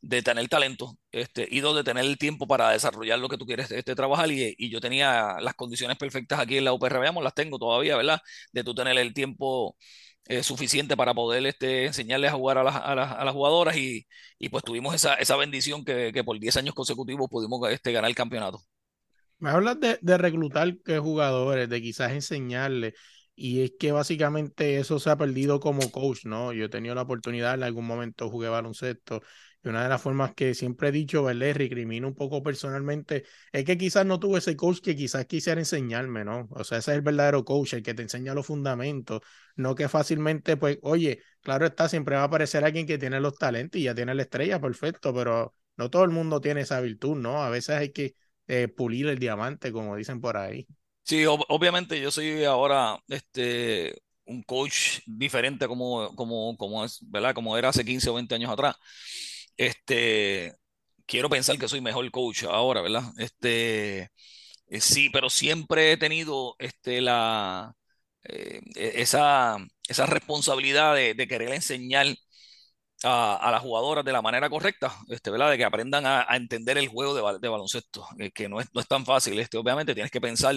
de 0.00 0.22
tener 0.22 0.48
talento, 0.48 0.96
este, 1.12 1.46
y 1.50 1.60
dos, 1.60 1.74
de 1.76 1.84
tener 1.84 2.04
el 2.04 2.18
tiempo 2.18 2.46
para 2.46 2.70
desarrollar 2.70 3.18
lo 3.18 3.28
que 3.28 3.36
tú 3.38 3.46
quieres 3.46 3.70
este, 3.70 3.94
trabajar. 3.94 4.30
Y, 4.30 4.54
y 4.58 4.70
yo 4.70 4.80
tenía 4.80 5.36
las 5.40 5.54
condiciones 5.54 5.96
perfectas 5.98 6.38
aquí 6.40 6.56
en 6.58 6.64
la 6.64 6.72
UPR, 6.72 6.98
veamos, 7.00 7.22
las 7.24 7.34
tengo 7.34 7.58
todavía, 7.58 7.96
¿verdad? 7.96 8.20
De 8.52 8.64
tú 8.64 8.74
tener 8.74 8.96
el 8.98 9.12
tiempo 9.14 9.76
eh, 10.26 10.42
suficiente 10.42 10.96
para 10.96 11.14
poder 11.14 11.44
este, 11.46 11.86
enseñarles 11.86 12.32
a 12.32 12.36
jugar 12.36 12.58
a 12.58 12.64
las, 12.64 12.76
a 12.76 12.94
las, 12.94 13.12
a 13.12 13.24
las 13.24 13.34
jugadoras 13.34 13.76
y, 13.76 14.06
y, 14.38 14.48
pues 14.48 14.64
tuvimos 14.64 14.94
esa, 14.94 15.14
esa 15.14 15.36
bendición 15.36 15.84
que, 15.84 16.12
que, 16.12 16.24
por 16.24 16.38
10 16.38 16.56
años 16.56 16.74
consecutivos 16.74 17.28
pudimos 17.28 17.60
este, 17.70 17.92
ganar 17.92 18.08
el 18.08 18.16
campeonato. 18.16 18.60
Me 19.38 19.50
hablas 19.50 19.78
de, 19.80 19.98
de 20.00 20.18
reclutar 20.18 20.74
jugadores, 21.00 21.68
de 21.68 21.82
quizás 21.82 22.12
enseñarles, 22.12 22.94
y 23.36 23.62
es 23.62 23.72
que 23.78 23.92
básicamente 23.92 24.78
eso 24.78 24.98
se 24.98 25.10
ha 25.10 25.16
perdido 25.16 25.60
como 25.60 25.90
coach, 25.90 26.24
¿no? 26.24 26.52
Yo 26.52 26.66
he 26.66 26.68
tenido 26.68 26.94
la 26.94 27.02
oportunidad, 27.02 27.54
en 27.54 27.64
algún 27.64 27.86
momento 27.86 28.30
jugué 28.30 28.48
baloncesto 28.48 29.22
y 29.64 29.68
una 29.68 29.82
de 29.82 29.88
las 29.88 30.02
formas 30.02 30.34
que 30.34 30.54
siempre 30.54 30.88
he 30.88 30.92
dicho, 30.92 31.24
¿verdad? 31.24 31.54
Recrimino 31.54 32.06
un 32.08 32.14
poco 32.14 32.42
personalmente, 32.42 33.24
es 33.52 33.64
que 33.64 33.78
quizás 33.78 34.04
no 34.06 34.20
tuve 34.20 34.38
ese 34.38 34.56
coach 34.56 34.80
que 34.80 34.94
quizás 34.94 35.26
quisiera 35.26 35.60
enseñarme, 35.60 36.24
¿no? 36.24 36.48
O 36.50 36.64
sea, 36.64 36.78
ese 36.78 36.92
es 36.92 36.96
el 36.98 37.02
verdadero 37.02 37.44
coach, 37.44 37.74
el 37.74 37.82
que 37.82 37.94
te 37.94 38.02
enseña 38.02 38.34
los 38.34 38.46
fundamentos, 38.46 39.22
no 39.56 39.74
que 39.74 39.88
fácilmente, 39.88 40.56
pues, 40.56 40.78
oye, 40.82 41.20
claro 41.40 41.66
está, 41.66 41.88
siempre 41.88 42.16
va 42.16 42.22
a 42.22 42.24
aparecer 42.24 42.64
alguien 42.64 42.86
que 42.86 42.98
tiene 42.98 43.20
los 43.20 43.36
talentos 43.38 43.80
y 43.80 43.84
ya 43.84 43.94
tiene 43.94 44.14
la 44.14 44.22
estrella, 44.22 44.60
perfecto, 44.60 45.14
pero 45.14 45.54
no 45.76 45.90
todo 45.90 46.04
el 46.04 46.10
mundo 46.10 46.40
tiene 46.40 46.60
esa 46.62 46.80
virtud, 46.80 47.16
¿no? 47.16 47.42
A 47.42 47.50
veces 47.50 47.76
hay 47.76 47.90
que 47.92 48.14
eh, 48.46 48.68
pulir 48.68 49.06
el 49.08 49.18
diamante, 49.18 49.72
como 49.72 49.96
dicen 49.96 50.20
por 50.20 50.36
ahí. 50.36 50.66
Sí, 51.02 51.26
ob 51.26 51.42
obviamente 51.48 52.00
yo 52.00 52.10
soy 52.10 52.44
ahora 52.44 52.98
este, 53.08 53.94
un 54.26 54.42
coach 54.42 55.00
diferente 55.06 55.66
como, 55.66 56.14
como, 56.16 56.56
como, 56.56 56.84
es, 56.84 56.98
¿verdad? 57.10 57.34
como 57.34 57.56
era 57.58 57.68
hace 57.68 57.84
15 57.84 58.10
o 58.10 58.14
20 58.14 58.34
años 58.34 58.50
atrás. 58.50 58.76
Este, 59.56 60.54
quiero 61.06 61.30
pensar 61.30 61.58
que 61.58 61.68
soy 61.68 61.80
mejor 61.80 62.10
coach 62.10 62.44
ahora, 62.44 62.82
¿verdad? 62.82 63.04
Este, 63.18 64.10
eh, 64.68 64.80
sí, 64.80 65.10
pero 65.10 65.30
siempre 65.30 65.92
he 65.92 65.96
tenido 65.96 66.56
este, 66.58 67.00
la, 67.00 67.74
eh, 68.24 68.60
e, 68.76 69.02
esa, 69.02 69.58
esa 69.88 70.06
responsabilidad 70.06 70.94
de, 70.94 71.14
de 71.14 71.28
querer 71.28 71.52
enseñar 71.54 72.06
a, 73.04 73.36
a, 73.36 73.50
las 73.50 73.62
jugadoras 73.62 74.04
de 74.04 74.12
la 74.12 74.22
manera 74.22 74.48
correcta, 74.50 74.96
este, 75.08 75.30
¿verdad? 75.30 75.50
De 75.50 75.58
que 75.58 75.64
aprendan 75.64 76.06
a, 76.06 76.26
entender 76.36 76.78
el 76.78 76.88
juego 76.88 77.14
de, 77.14 77.48
baloncesto, 77.48 78.06
eh, 78.18 78.30
que 78.32 78.48
no 78.48 78.60
es, 78.60 78.68
no 78.74 78.80
es, 78.80 78.88
tan 78.88 79.04
fácil. 79.06 79.38
Este, 79.38 79.58
obviamente 79.58 79.94
tienes 79.94 80.10
que 80.12 80.20
pensar 80.20 80.56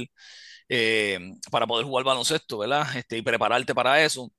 para 1.52 1.68
poder 1.68 1.86
jugar 1.86 2.06
baloncesto, 2.06 2.58
¿verdad? 2.60 2.86
Este, 2.96 3.18
y 3.18 3.22
prepararte 3.22 3.74
para 3.76 4.04
eso. 4.04 4.32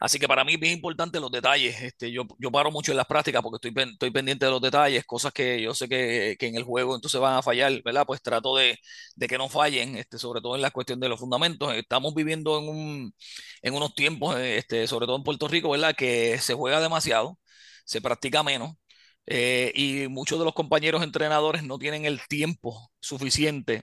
Así 0.00 0.18
que 0.18 0.28
para 0.28 0.44
mí 0.44 0.54
es 0.54 0.60
bien 0.60 0.74
importante 0.74 1.20
los 1.20 1.30
detalles. 1.30 1.80
Este, 1.82 2.10
yo, 2.12 2.24
yo 2.38 2.50
paro 2.50 2.70
mucho 2.70 2.92
en 2.92 2.96
las 2.96 3.06
prácticas 3.06 3.42
porque 3.42 3.68
estoy, 3.68 3.84
estoy 3.92 4.10
pendiente 4.10 4.44
de 4.46 4.50
los 4.50 4.60
detalles, 4.60 5.04
cosas 5.04 5.32
que 5.32 5.60
yo 5.62 5.74
sé 5.74 5.88
que, 5.88 6.36
que 6.38 6.46
en 6.46 6.56
el 6.56 6.64
juego 6.64 6.94
entonces 6.94 7.20
van 7.20 7.34
a 7.36 7.42
fallar, 7.42 7.82
¿verdad? 7.82 8.04
Pues 8.06 8.22
trato 8.22 8.56
de, 8.56 8.78
de, 9.14 9.28
que 9.28 9.38
no 9.38 9.48
fallen, 9.48 9.96
este, 9.96 10.18
sobre 10.18 10.40
todo 10.40 10.56
en 10.56 10.62
la 10.62 10.70
cuestión 10.70 11.00
de 11.00 11.08
los 11.08 11.20
fundamentos. 11.20 11.74
Estamos 11.74 12.14
viviendo 12.14 12.58
en, 12.58 12.68
un, 12.68 13.14
en 13.62 13.74
unos 13.74 13.94
tiempos, 13.94 14.36
este, 14.38 14.86
sobre 14.86 15.06
todo 15.06 15.16
en 15.16 15.24
Puerto 15.24 15.48
Rico, 15.48 15.70
¿verdad? 15.70 15.94
Que 15.96 16.38
se 16.38 16.54
juega 16.54 16.80
demasiado, 16.80 17.38
se 17.84 18.00
practica 18.00 18.42
menos. 18.42 18.74
Eh, 19.26 19.72
y 19.74 20.08
muchos 20.08 20.38
de 20.38 20.44
los 20.44 20.54
compañeros 20.54 21.02
entrenadores 21.02 21.64
no 21.64 21.78
tienen 21.78 22.04
el 22.04 22.20
tiempo 22.28 22.92
suficiente 23.00 23.82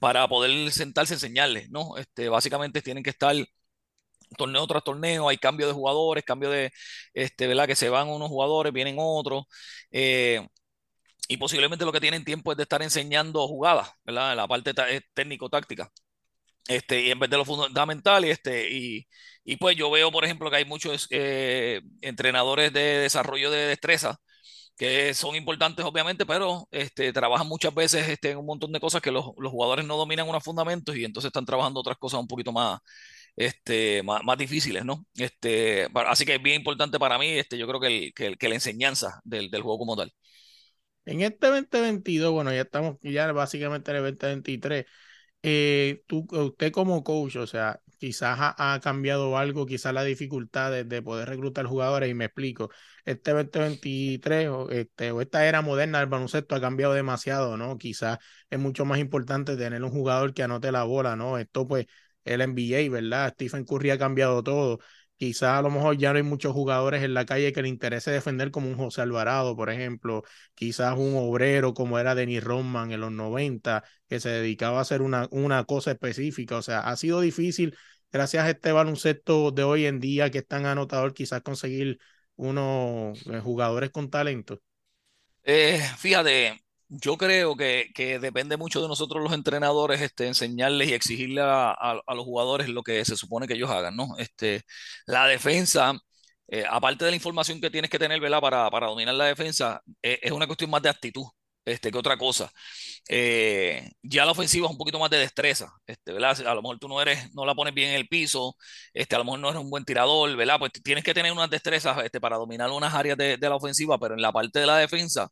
para 0.00 0.28
poder 0.28 0.70
sentarse 0.72 1.14
a 1.14 1.16
enseñarles, 1.16 1.70
¿no? 1.70 1.96
Este, 1.96 2.28
básicamente 2.28 2.82
tienen 2.82 3.02
que 3.02 3.10
estar 3.10 3.34
torneo 4.36 4.66
tras 4.66 4.84
torneo, 4.84 5.28
hay 5.28 5.38
cambio 5.38 5.66
de 5.66 5.72
jugadores, 5.72 6.24
cambio 6.24 6.50
de, 6.50 6.72
este, 7.14 7.46
¿verdad? 7.46 7.66
Que 7.66 7.76
se 7.76 7.88
van 7.88 8.08
unos 8.08 8.28
jugadores, 8.28 8.72
vienen 8.72 8.96
otros. 8.98 9.44
Eh, 9.90 10.46
y 11.28 11.36
posiblemente 11.38 11.84
lo 11.84 11.92
que 11.92 12.00
tienen 12.00 12.24
tiempo 12.24 12.52
es 12.52 12.56
de 12.56 12.64
estar 12.64 12.82
enseñando 12.82 13.46
jugadas, 13.48 13.90
¿verdad? 14.04 14.32
En 14.32 14.36
la 14.38 14.48
parte 14.48 14.72
eh, 14.88 15.02
técnico-táctica. 15.14 15.90
Este, 16.68 17.02
y 17.02 17.10
en 17.12 17.18
vez 17.20 17.30
de 17.30 17.36
lo 17.38 17.44
fundamental, 17.44 18.24
y, 18.24 18.30
este, 18.30 18.70
y, 18.70 19.06
y 19.44 19.56
pues 19.56 19.76
yo 19.76 19.90
veo, 19.90 20.10
por 20.10 20.24
ejemplo, 20.24 20.50
que 20.50 20.56
hay 20.56 20.64
muchos 20.64 21.06
eh, 21.10 21.80
entrenadores 22.00 22.72
de 22.72 22.80
desarrollo 23.00 23.50
de 23.50 23.68
destreza 23.68 24.18
que 24.76 25.14
son 25.14 25.36
importantes 25.36 25.84
obviamente, 25.84 26.26
pero 26.26 26.68
este, 26.70 27.12
trabajan 27.12 27.48
muchas 27.48 27.74
veces 27.74 28.08
este, 28.08 28.30
en 28.32 28.38
un 28.38 28.46
montón 28.46 28.72
de 28.72 28.80
cosas 28.80 29.00
que 29.02 29.10
los, 29.10 29.26
los, 29.38 29.50
jugadores 29.52 29.86
no 29.86 29.96
dominan 29.96 30.28
unos 30.28 30.44
fundamentos 30.44 30.96
y 30.96 31.04
entonces 31.04 31.28
están 31.28 31.46
trabajando 31.46 31.80
otras 31.80 31.96
cosas 31.98 32.20
un 32.20 32.28
poquito 32.28 32.52
más, 32.52 32.80
este, 33.36 34.02
más, 34.02 34.22
más, 34.24 34.38
difíciles, 34.38 34.84
¿no? 34.84 35.06
Este, 35.16 35.88
así 36.06 36.24
que 36.24 36.36
es 36.36 36.42
bien 36.42 36.56
importante 36.56 36.98
para 36.98 37.18
mí, 37.18 37.28
este, 37.28 37.58
yo 37.58 37.66
creo 37.68 37.80
que, 37.80 37.86
el, 37.86 38.14
que, 38.14 38.36
que 38.36 38.48
la 38.48 38.54
enseñanza 38.54 39.20
del, 39.24 39.50
del, 39.50 39.62
juego 39.62 39.78
como 39.78 39.96
tal. 39.96 40.12
En 41.04 41.20
este 41.22 41.46
2022, 41.46 42.32
bueno, 42.32 42.52
ya 42.52 42.62
estamos 42.62 42.96
ya 43.02 43.30
básicamente 43.32 43.90
en 43.92 43.96
el 43.98 44.02
2023. 44.04 44.86
Eh, 45.42 46.02
tú, 46.06 46.26
usted 46.30 46.72
como 46.72 47.04
coach, 47.04 47.36
o 47.36 47.46
sea, 47.46 47.80
quizás 47.98 48.38
ha, 48.40 48.74
ha 48.74 48.80
cambiado 48.80 49.36
algo, 49.38 49.66
quizás 49.66 49.94
la 49.94 50.02
dificultad 50.04 50.72
de, 50.72 50.84
de, 50.84 51.02
poder 51.02 51.28
reclutar 51.28 51.66
jugadores, 51.66 52.10
y 52.10 52.14
me 52.14 52.26
explico. 52.26 52.70
Este 53.04 53.32
2023 53.32 54.48
o, 54.48 54.70
este, 54.70 55.12
o 55.12 55.20
esta 55.20 55.46
era 55.46 55.62
moderna 55.62 56.00
del 56.00 56.08
baloncesto 56.08 56.54
ha 56.56 56.60
cambiado 56.60 56.94
demasiado, 56.94 57.56
¿no? 57.56 57.78
Quizás 57.78 58.18
es 58.50 58.58
mucho 58.58 58.84
más 58.84 58.98
importante 58.98 59.56
tener 59.56 59.82
un 59.84 59.90
jugador 59.90 60.34
que 60.34 60.42
anote 60.42 60.72
la 60.72 60.84
bola, 60.84 61.14
¿no? 61.16 61.38
Esto 61.38 61.66
pues 61.68 61.86
el 62.26 62.40
NBA, 62.42 62.90
¿verdad? 62.90 63.32
Stephen 63.34 63.64
Curry 63.64 63.90
ha 63.90 63.98
cambiado 63.98 64.42
todo. 64.42 64.78
Quizás 65.18 65.58
a 65.58 65.62
lo 65.62 65.70
mejor 65.70 65.96
ya 65.96 66.12
no 66.12 66.18
hay 66.18 66.22
muchos 66.22 66.52
jugadores 66.52 67.02
en 67.02 67.14
la 67.14 67.24
calle 67.24 67.52
que 67.52 67.62
le 67.62 67.68
interese 67.68 68.10
defender 68.10 68.50
como 68.50 68.68
un 68.68 68.76
José 68.76 69.00
Alvarado, 69.00 69.56
por 69.56 69.70
ejemplo. 69.70 70.24
Quizás 70.54 70.96
un 70.98 71.14
obrero 71.16 71.72
como 71.72 71.98
era 71.98 72.14
Denis 72.14 72.44
Rodman 72.44 72.92
en 72.92 73.00
los 73.00 73.12
90, 73.12 73.82
que 74.08 74.20
se 74.20 74.28
dedicaba 74.28 74.78
a 74.78 74.82
hacer 74.82 75.00
una, 75.02 75.26
una 75.30 75.64
cosa 75.64 75.92
específica. 75.92 76.56
O 76.58 76.62
sea, 76.62 76.80
ha 76.80 76.96
sido 76.96 77.20
difícil, 77.22 77.74
gracias 78.12 78.44
a 78.44 78.50
este 78.50 78.72
baloncesto 78.72 79.50
de 79.52 79.62
hoy 79.64 79.86
en 79.86 80.00
día 80.00 80.30
que 80.30 80.38
es 80.38 80.46
tan 80.46 80.66
anotador, 80.66 81.14
quizás 81.14 81.40
conseguir 81.42 81.98
unos 82.36 83.26
eh, 83.26 83.40
jugadores 83.40 83.90
con 83.90 84.10
talento. 84.10 84.60
Eh, 85.44 85.80
fíjate, 85.96 86.60
yo 86.88 87.16
creo 87.16 87.56
que, 87.56 87.90
que, 87.94 88.18
depende 88.18 88.56
mucho 88.56 88.80
de 88.82 88.88
nosotros 88.88 89.22
los 89.22 89.32
entrenadores 89.32 90.00
este, 90.00 90.26
enseñarles 90.26 90.88
y 90.88 90.94
exigirle 90.94 91.40
a, 91.40 91.70
a, 91.70 92.00
a, 92.06 92.14
los 92.14 92.24
jugadores 92.24 92.68
lo 92.68 92.82
que 92.82 93.04
se 93.04 93.16
supone 93.16 93.46
que 93.48 93.54
ellos 93.54 93.70
hagan, 93.70 93.96
¿no? 93.96 94.16
Este, 94.18 94.62
la 95.06 95.26
defensa, 95.26 95.94
eh, 96.48 96.64
aparte 96.68 97.04
de 97.04 97.10
la 97.10 97.16
información 97.16 97.60
que 97.60 97.70
tienes 97.70 97.90
que 97.90 97.98
tener, 97.98 98.20
¿verdad? 98.20 98.40
Para, 98.40 98.70
para 98.70 98.86
dominar 98.86 99.14
la 99.14 99.26
defensa, 99.26 99.82
eh, 100.02 100.18
es 100.22 100.32
una 100.32 100.46
cuestión 100.46 100.70
más 100.70 100.82
de 100.82 100.88
actitud 100.90 101.26
este, 101.64 101.90
que 101.90 101.98
otra 101.98 102.16
cosa. 102.16 102.50
Eh, 103.08 103.90
ya 104.02 104.24
la 104.24 104.32
ofensiva 104.32 104.66
es 104.66 104.70
un 104.72 104.78
poquito 104.78 104.98
más 104.98 105.10
de 105.10 105.18
destreza, 105.18 105.68
este, 105.86 106.12
¿verdad? 106.12 106.40
A 106.46 106.54
lo 106.54 106.62
mejor 106.62 106.78
tú 106.78 106.88
no 106.88 107.00
eres, 107.02 107.32
no 107.34 107.44
la 107.44 107.54
pones 107.54 107.74
bien 107.74 107.90
en 107.90 107.96
el 107.96 108.08
piso, 108.08 108.56
este, 108.94 109.16
a 109.16 109.18
lo 109.18 109.24
mejor 109.24 109.40
no 109.40 109.48
eres 109.50 109.60
un 109.60 109.70
buen 109.70 109.84
tirador, 109.84 110.34
¿verdad? 110.36 110.58
Pues 110.58 110.72
tienes 110.84 111.04
que 111.04 111.14
tener 111.14 111.32
unas 111.32 111.50
destrezas 111.50 111.98
este, 112.04 112.20
para 112.20 112.36
dominar 112.36 112.70
unas 112.70 112.94
áreas 112.94 113.18
de, 113.18 113.36
de 113.36 113.48
la 113.48 113.56
ofensiva, 113.56 113.98
pero 113.98 114.14
en 114.14 114.22
la 114.22 114.32
parte 114.32 114.60
de 114.60 114.66
la 114.66 114.78
defensa, 114.78 115.28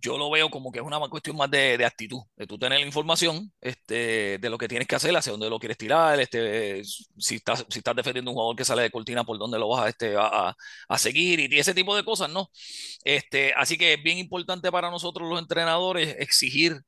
yo 0.00 0.18
lo 0.18 0.30
veo 0.30 0.50
como 0.50 0.72
que 0.72 0.80
es 0.80 0.84
una 0.84 0.98
cuestión 1.08 1.36
más 1.36 1.50
de, 1.50 1.78
de, 1.78 1.84
actitud, 1.84 2.20
de 2.36 2.46
tú 2.46 2.58
tener 2.58 2.80
la 2.80 2.86
información 2.86 3.52
este, 3.60 4.38
de 4.38 4.50
lo 4.50 4.58
que 4.58 4.68
tienes 4.68 4.88
que 4.88 4.96
hacer, 4.96 5.16
hacia 5.16 5.32
dónde 5.32 5.48
lo 5.48 5.58
quieres 5.58 5.78
tirar, 5.78 6.18
este, 6.20 6.82
si, 6.84 7.36
estás, 7.36 7.64
si 7.68 7.78
estás 7.78 7.94
defendiendo 7.96 8.30
un 8.30 8.34
jugador 8.34 8.56
que 8.56 8.64
sale 8.64 8.82
de 8.82 8.90
cortina, 8.90 9.24
por 9.24 9.38
dónde 9.38 9.58
lo 9.58 9.68
vas 9.68 9.84
a, 9.86 9.88
este, 9.90 10.16
a, 10.18 10.54
a 10.88 10.98
seguir 10.98 11.40
y 11.40 11.58
ese 11.58 11.74
tipo 11.74 11.94
de 11.96 12.04
cosas, 12.04 12.30
¿no? 12.30 12.50
Este, 13.04 13.52
así 13.56 13.78
que 13.78 13.94
es 13.94 14.02
bien 14.02 14.18
importante 14.18 14.70
para 14.72 14.90
nosotros 14.90 15.28
los 15.28 15.38
entrenadores 15.38 16.16
exigir 16.18 16.80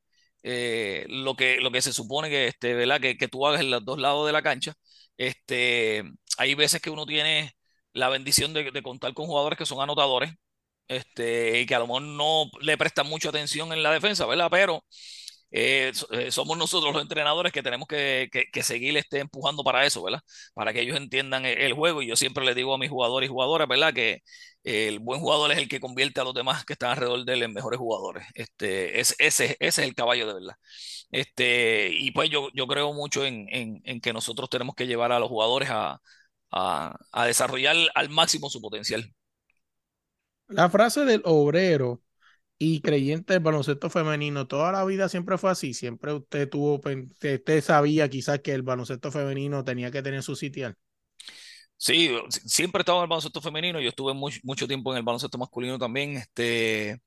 eh, 0.42 1.06
lo, 1.08 1.34
que, 1.36 1.60
lo 1.60 1.70
que 1.70 1.82
se 1.82 1.92
supone 1.92 2.28
que, 2.30 2.46
este, 2.48 2.74
¿verdad? 2.74 3.00
Que, 3.00 3.16
que 3.16 3.28
tú 3.28 3.46
hagas 3.46 3.60
en 3.60 3.70
los 3.70 3.84
dos 3.84 3.98
lados 3.98 4.26
de 4.26 4.32
la 4.32 4.42
cancha. 4.42 4.74
Este, 5.16 6.04
hay 6.38 6.54
veces 6.54 6.80
que 6.80 6.90
uno 6.90 7.06
tiene 7.06 7.52
la 7.92 8.08
bendición 8.08 8.52
de, 8.54 8.70
de 8.70 8.82
contar 8.82 9.14
con 9.14 9.26
jugadores 9.26 9.58
que 9.58 9.66
son 9.66 9.80
anotadores, 9.80 10.32
este, 10.88 11.60
y 11.60 11.66
que 11.66 11.74
a 11.74 11.78
lo 11.80 11.86
mejor 11.86 12.02
no 12.02 12.50
le 12.60 12.78
prestan 12.78 13.08
mucha 13.08 13.28
atención 13.30 13.72
en 13.72 13.82
la 13.82 13.92
defensa, 13.92 14.26
¿verdad? 14.26 14.48
Pero 14.50 14.84
eh, 15.50 15.92
eh, 16.10 16.30
somos 16.32 16.58
nosotros 16.58 16.92
los 16.92 17.02
entrenadores 17.02 17.52
que 17.52 17.62
tenemos 17.62 17.86
que, 17.88 18.28
que, 18.32 18.46
que, 18.52 18.60
este, 18.98 19.20
empujando 19.20 19.62
para 19.64 19.86
eso, 19.86 20.02
¿verdad? 20.02 20.20
Para 20.54 20.72
que 20.72 20.80
ellos 20.80 20.96
entiendan 20.96 21.46
el, 21.46 21.58
el, 21.58 21.72
juego. 21.72 22.02
Y 22.02 22.08
yo 22.08 22.16
siempre 22.16 22.44
les 22.44 22.56
digo 22.56 22.74
a 22.74 22.78
mis 22.78 22.90
jugadores 22.90 23.28
y 23.28 23.30
jugadoras, 23.30 23.68
¿verdad? 23.68 23.94
Que 23.94 24.20
el 24.64 24.98
buen 24.98 25.20
jugador 25.20 25.52
es 25.52 25.58
el 25.58 25.68
que 25.68 25.80
convierte 25.80 26.20
a 26.20 26.24
los 26.24 26.34
demás 26.34 26.64
que 26.64 26.72
están 26.74 26.90
alrededor 26.90 27.24
de 27.24 27.32
él 27.34 27.42
en 27.44 27.52
mejores 27.54 27.78
jugadores. 27.78 28.26
Este, 28.34 29.00
es, 29.00 29.14
ese, 29.18 29.56
ese 29.60 29.82
es 29.82 29.88
el 29.88 29.94
caballo 29.94 30.26
de 30.26 30.34
verdad. 30.34 30.54
Este, 31.10 31.90
y 31.92 32.10
pues 32.10 32.30
yo, 32.30 32.48
yo 32.54 32.66
creo 32.66 32.92
mucho 32.92 33.24
en, 33.24 33.46
en, 33.50 34.00
que 34.00 34.12
nosotros 34.12 34.50
tenemos 34.50 34.74
que 34.74 34.86
llevar 34.86 35.12
a 35.12 35.18
los 35.20 35.28
jugadores 35.28 35.68
a, 35.70 36.00
a 36.50 37.26
desarrollar 37.26 37.76
al 37.94 38.08
máximo 38.08 38.50
su 38.50 38.60
potencial. 38.60 39.12
La 40.48 40.70
frase 40.70 41.04
del 41.04 41.22
obrero 41.24 42.02
y 42.58 42.80
creyente 42.80 43.34
del 43.34 43.42
baloncesto 43.42 43.90
femenino, 43.90 44.46
toda 44.46 44.72
la 44.72 44.84
vida 44.84 45.08
siempre 45.08 45.38
fue 45.38 45.50
así, 45.50 45.74
siempre 45.74 46.12
usted 46.14 46.48
tuvo, 46.48 46.76
usted 46.76 47.60
sabía 47.62 48.08
quizás 48.08 48.40
que 48.40 48.52
el 48.52 48.62
baloncesto 48.62 49.10
femenino 49.10 49.64
tenía 49.64 49.90
que 49.90 50.02
tener 50.02 50.22
su 50.22 50.36
sitial. 50.36 50.76
Sí, 51.78 52.10
siempre 52.28 52.80
he 52.80 52.82
estado 52.82 52.98
en 52.98 53.02
el 53.04 53.08
baloncesto 53.08 53.42
femenino, 53.42 53.80
yo 53.80 53.90
estuve 53.90 54.14
mucho, 54.14 54.66
tiempo 54.66 54.92
en 54.92 54.98
el 54.98 55.02
baloncesto 55.02 55.36
masculino 55.36 55.78
también, 55.78 56.16
este, 56.16 57.02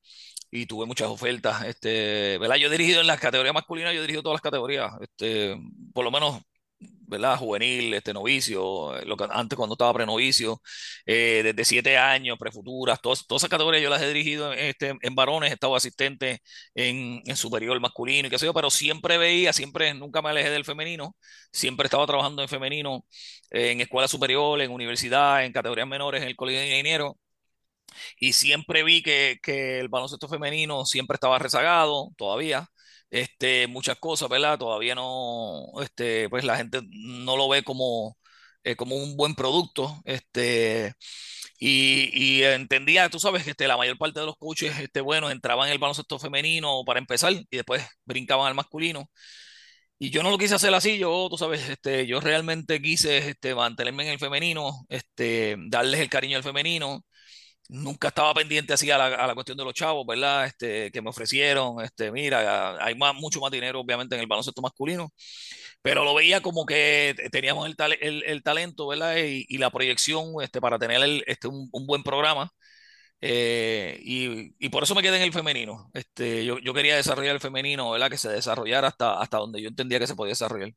y 0.51 0.67
tuve 0.67 0.85
muchas 0.85 1.07
ofertas, 1.07 1.65
este, 1.65 2.37
¿verdad? 2.37 2.57
Yo 2.57 2.67
he 2.67 2.71
dirigido 2.71 3.01
en 3.01 3.07
las 3.07 3.19
categorías 3.19 3.55
masculinas, 3.55 3.93
yo 3.93 3.99
he 3.99 4.01
dirigido 4.01 4.21
todas 4.21 4.35
las 4.35 4.41
categorías, 4.43 4.91
este, 5.01 5.57
por 5.93 6.05
lo 6.05 6.11
menos 6.11 6.41
¿verdad? 6.79 7.37
Juvenil, 7.37 7.93
este 7.93 8.13
novicio, 8.13 8.93
lo 9.05 9.17
que 9.17 9.25
antes 9.29 9.57
cuando 9.57 9.73
estaba 9.73 9.93
prenovicio, 9.93 10.61
eh, 11.05 11.41
desde 11.43 11.65
siete 11.65 11.97
años, 11.97 12.37
prefuturas, 12.37 13.01
todas, 13.01 13.25
todas 13.27 13.41
esas 13.41 13.49
categorías 13.49 13.83
yo 13.83 13.89
las 13.89 14.01
he 14.01 14.07
dirigido 14.07 14.53
este, 14.53 14.95
en 15.01 15.15
varones, 15.15 15.51
he 15.51 15.53
estado 15.53 15.75
asistente 15.75 16.41
en, 16.75 17.21
en 17.25 17.35
superior 17.35 17.79
masculino 17.79 18.27
y 18.27 18.31
qué 18.31 18.39
sé 18.39 18.45
yo, 18.45 18.53
pero 18.53 18.69
siempre 18.69 19.17
veía, 19.17 19.53
siempre, 19.53 19.93
nunca 19.93 20.21
me 20.21 20.29
alejé 20.29 20.49
del 20.51 20.65
femenino, 20.65 21.15
siempre 21.51 21.85
estaba 21.85 22.05
trabajando 22.07 22.41
en 22.41 22.49
femenino, 22.49 23.05
en 23.49 23.81
escuela 23.81 24.07
superior, 24.07 24.61
en 24.61 24.71
universidad, 24.71 25.43
en 25.45 25.51
categorías 25.51 25.87
menores, 25.87 26.21
en 26.21 26.27
el 26.29 26.35
colegio 26.35 26.61
de 26.61 26.67
ingenieros 26.67 27.13
y 28.19 28.33
siempre 28.33 28.83
vi 28.83 29.01
que, 29.01 29.39
que, 29.41 29.79
el 29.79 29.89
baloncesto 29.89 30.27
femenino 30.27 30.85
siempre 30.85 31.15
estaba 31.15 31.39
rezagado, 31.39 32.11
todavía, 32.17 32.67
este, 33.09 33.67
muchas 33.67 33.97
cosas, 33.99 34.29
¿verdad? 34.29 34.57
Todavía 34.57 34.95
no, 34.95 35.65
este, 35.81 36.29
pues 36.29 36.43
la 36.43 36.57
gente 36.57 36.81
no 36.89 37.37
lo 37.37 37.49
ve 37.49 37.63
como, 37.63 38.17
eh, 38.63 38.75
como 38.75 38.95
un 38.95 39.17
buen 39.17 39.35
producto, 39.35 40.01
este, 40.05 40.93
y, 41.59 42.43
entendía, 42.43 43.09
tú 43.09 43.19
sabes, 43.19 43.43
que 43.43 43.51
este, 43.51 43.67
la 43.67 43.77
mayor 43.77 43.97
parte 43.97 44.19
de 44.19 44.25
los 44.25 44.37
coaches, 44.37 44.79
este, 44.79 45.01
bueno, 45.01 45.29
entraban 45.29 45.67
en 45.67 45.73
el 45.73 45.79
baloncesto 45.79 46.17
femenino 46.19 46.83
para 46.85 46.99
empezar 46.99 47.33
y 47.33 47.47
después 47.51 47.85
brincaban 48.05 48.47
al 48.47 48.55
masculino. 48.55 49.09
Y 49.97 50.11
yo 50.11 50.23
no 50.23 50.31
lo 50.31 50.37
quise 50.37 50.55
hacer 50.55 50.73
así, 50.73 50.97
yo, 50.97 51.27
tú 51.29 51.37
sabes, 51.37 51.67
este, 51.69 52.07
yo 52.07 52.21
realmente 52.21 52.81
quise 52.81 53.17
este, 53.17 53.53
mantenerme 53.53 54.03
en 54.03 54.11
el 54.11 54.19
femenino, 54.19 54.85
este, 54.87 55.57
darles 55.67 55.99
el 55.99 56.09
cariño 56.09 56.37
al 56.37 56.43
femenino, 56.43 57.03
nunca 57.69 58.09
estaba 58.09 58.33
pendiente 58.33 58.73
así 58.73 58.91
a 58.91 58.97
la, 58.97 59.05
a 59.07 59.27
la, 59.27 59.35
cuestión 59.35 59.57
de 59.57 59.63
los 59.63 59.73
chavos, 59.73 60.05
¿verdad? 60.05 60.45
Este, 60.47 60.91
que 60.91 61.01
me 61.01 61.09
ofrecieron, 61.09 61.81
este, 61.83 62.11
mira, 62.11 62.83
hay 62.83 62.95
más, 62.95 63.15
mucho 63.15 63.39
más 63.39 63.51
dinero 63.51 63.79
obviamente 63.79 64.15
en 64.15 64.21
el 64.21 64.27
baloncesto 64.27 64.61
masculino, 64.61 65.13
pero 65.81 66.03
lo 66.03 66.13
veía 66.15 66.41
como 66.41 66.65
que 66.65 67.15
teníamos 67.31 67.67
el, 67.67 67.75
el, 68.01 68.23
el 68.25 68.43
talento, 68.43 68.87
¿verdad? 68.87 69.17
Y, 69.17 69.45
y, 69.47 69.57
la 69.59 69.69
proyección 69.71 70.41
este, 70.41 70.61
para 70.61 70.79
tener 70.79 71.01
el, 71.03 71.23
este, 71.27 71.47
un, 71.47 71.69
un, 71.71 71.87
buen 71.87 72.03
programa. 72.03 72.51
Eh, 73.21 73.99
y, 74.01 74.55
y, 74.59 74.69
por 74.69 74.83
eso 74.83 74.95
me 74.95 75.01
quedé 75.01 75.17
en 75.17 75.23
el 75.23 75.33
femenino. 75.33 75.89
Este, 75.93 76.45
yo, 76.45 76.59
yo, 76.59 76.73
quería 76.73 76.95
desarrollar 76.95 77.35
el 77.35 77.41
femenino, 77.41 77.91
¿verdad? 77.91 78.09
Que 78.09 78.17
se 78.17 78.29
desarrollara 78.29 78.87
hasta, 78.89 79.19
hasta 79.21 79.37
donde 79.37 79.61
yo 79.61 79.69
entendía 79.69 79.99
que 79.99 80.07
se 80.07 80.15
podía 80.15 80.31
desarrollar. 80.31 80.73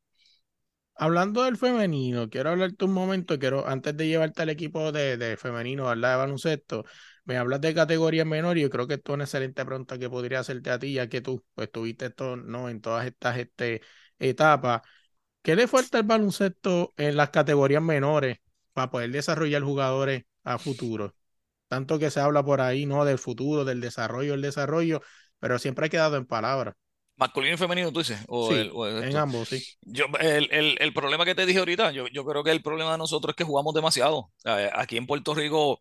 Hablando 0.95 1.43
del 1.43 1.57
femenino, 1.57 2.29
quiero 2.29 2.51
hablarte 2.51 2.85
un 2.85 2.93
momento, 2.93 3.39
quiero, 3.39 3.67
antes 3.67 3.97
de 3.97 4.07
llevarte 4.07 4.43
al 4.43 4.51
equipo 4.51 4.93
de, 4.93 5.17
de 5.17 5.37
femenino, 5.37 5.87
¿verdad? 5.87 6.13
De 6.13 6.17
baloncesto, 6.17 6.85
me 7.25 7.37
hablas 7.39 7.61
de 7.61 7.75
categorías 7.75 8.27
menores 8.27 8.61
y 8.61 8.63
yo 8.63 8.71
creo 8.71 8.87
que 8.87 8.95
esto 8.95 9.13
es 9.13 9.15
una 9.15 9.25
excelente 9.25 9.65
pregunta 9.65 9.99
que 9.99 10.09
podría 10.11 10.41
hacerte 10.41 10.71
a 10.71 10.79
ti, 10.79 10.93
ya 10.93 11.09
que 11.09 11.21
tú, 11.21 11.45
pues 11.55 11.71
tuviste 11.73 12.07
esto, 12.07 12.37
¿no? 12.37 12.69
En 12.69 12.81
todas 12.81 13.07
estas 13.07 13.39
este, 13.39 13.81
etapas. 14.19 14.83
¿Qué 15.43 15.57
le 15.57 15.69
falta 15.69 15.99
al 15.99 16.05
baloncesto 16.05 16.95
en 16.97 17.17
las 17.17 17.31
categorías 17.31 17.83
menores 17.83 18.39
para 18.75 18.91
poder 18.91 19.11
desarrollar 19.13 19.63
jugadores 19.63 20.25
a 20.45 20.59
futuro? 20.59 21.15
Tanto 21.69 21.99
que 21.99 22.11
se 22.11 22.21
habla 22.21 22.45
por 22.45 22.61
ahí, 22.61 22.87
¿no? 22.87 23.05
Del 23.05 23.19
futuro, 23.19 23.65
del 23.65 23.81
desarrollo, 23.81 24.35
el 24.35 24.43
desarrollo, 24.43 25.03
pero 25.41 25.59
siempre 25.59 25.87
ha 25.87 25.89
quedado 25.89 26.17
en 26.17 26.27
palabras 26.27 26.75
masculino 27.23 27.55
y 27.55 27.59
femenino, 27.59 27.93
tú 27.93 28.01
dices. 28.01 28.21
O 28.29 28.49
sí, 28.49 28.55
el, 28.59 28.71
o 28.75 28.89
en 28.89 29.17
ambos, 29.17 29.49
sí. 29.49 29.65
Yo, 29.83 30.07
el, 30.21 30.49
el, 30.51 30.77
el, 30.81 30.93
problema 30.93 31.25
que 31.25 31.37
te 31.37 31.47
dije 31.47 31.61
ahorita, 31.61 31.93
yo, 31.93 32.09
yo 32.09 32.25
creo 32.25 32.43
que 32.43 32.51
el 32.51 32.63
problema 32.63 32.93
de 32.93 32.99
nosotros 32.99 33.33
es 33.33 33.37
que 33.37 33.45
jugamos 33.45 33.75
demasiado. 33.75 34.33
Aquí 34.45 34.97
en 34.97 35.07
Puerto 35.07 35.35
Rico 35.35 35.81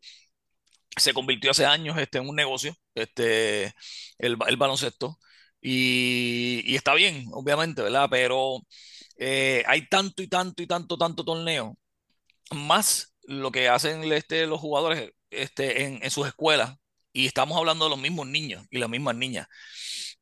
se 0.95 1.13
convirtió 1.13 1.51
hace 1.51 1.65
años 1.65 1.97
este, 1.97 2.19
en 2.19 2.29
un 2.29 2.35
negocio, 2.35 2.75
este, 2.93 3.73
el, 4.19 4.37
el 4.47 4.57
baloncesto. 4.57 5.17
Y, 5.61 6.61
y, 6.65 6.75
está 6.75 6.93
bien, 6.93 7.25
obviamente, 7.31 7.81
¿verdad? 7.81 8.07
Pero 8.09 8.61
eh, 9.17 9.63
hay 9.67 9.87
tanto 9.87 10.21
y 10.23 10.27
tanto 10.27 10.61
y 10.63 10.67
tanto, 10.67 10.97
tanto 10.97 11.23
torneo. 11.23 11.77
Más 12.51 13.15
lo 13.23 13.51
que 13.51 13.69
hacen 13.69 14.03
este, 14.11 14.45
los 14.47 14.59
jugadores 14.59 15.11
este, 15.31 15.85
en, 15.85 15.99
en 16.03 16.11
sus 16.11 16.27
escuelas. 16.27 16.75
Y 17.13 17.25
estamos 17.27 17.57
hablando 17.57 17.85
de 17.85 17.91
los 17.91 17.99
mismos 17.99 18.27
niños 18.27 18.65
y 18.69 18.77
las 18.79 18.89
mismas 18.89 19.15
niñas. 19.15 19.47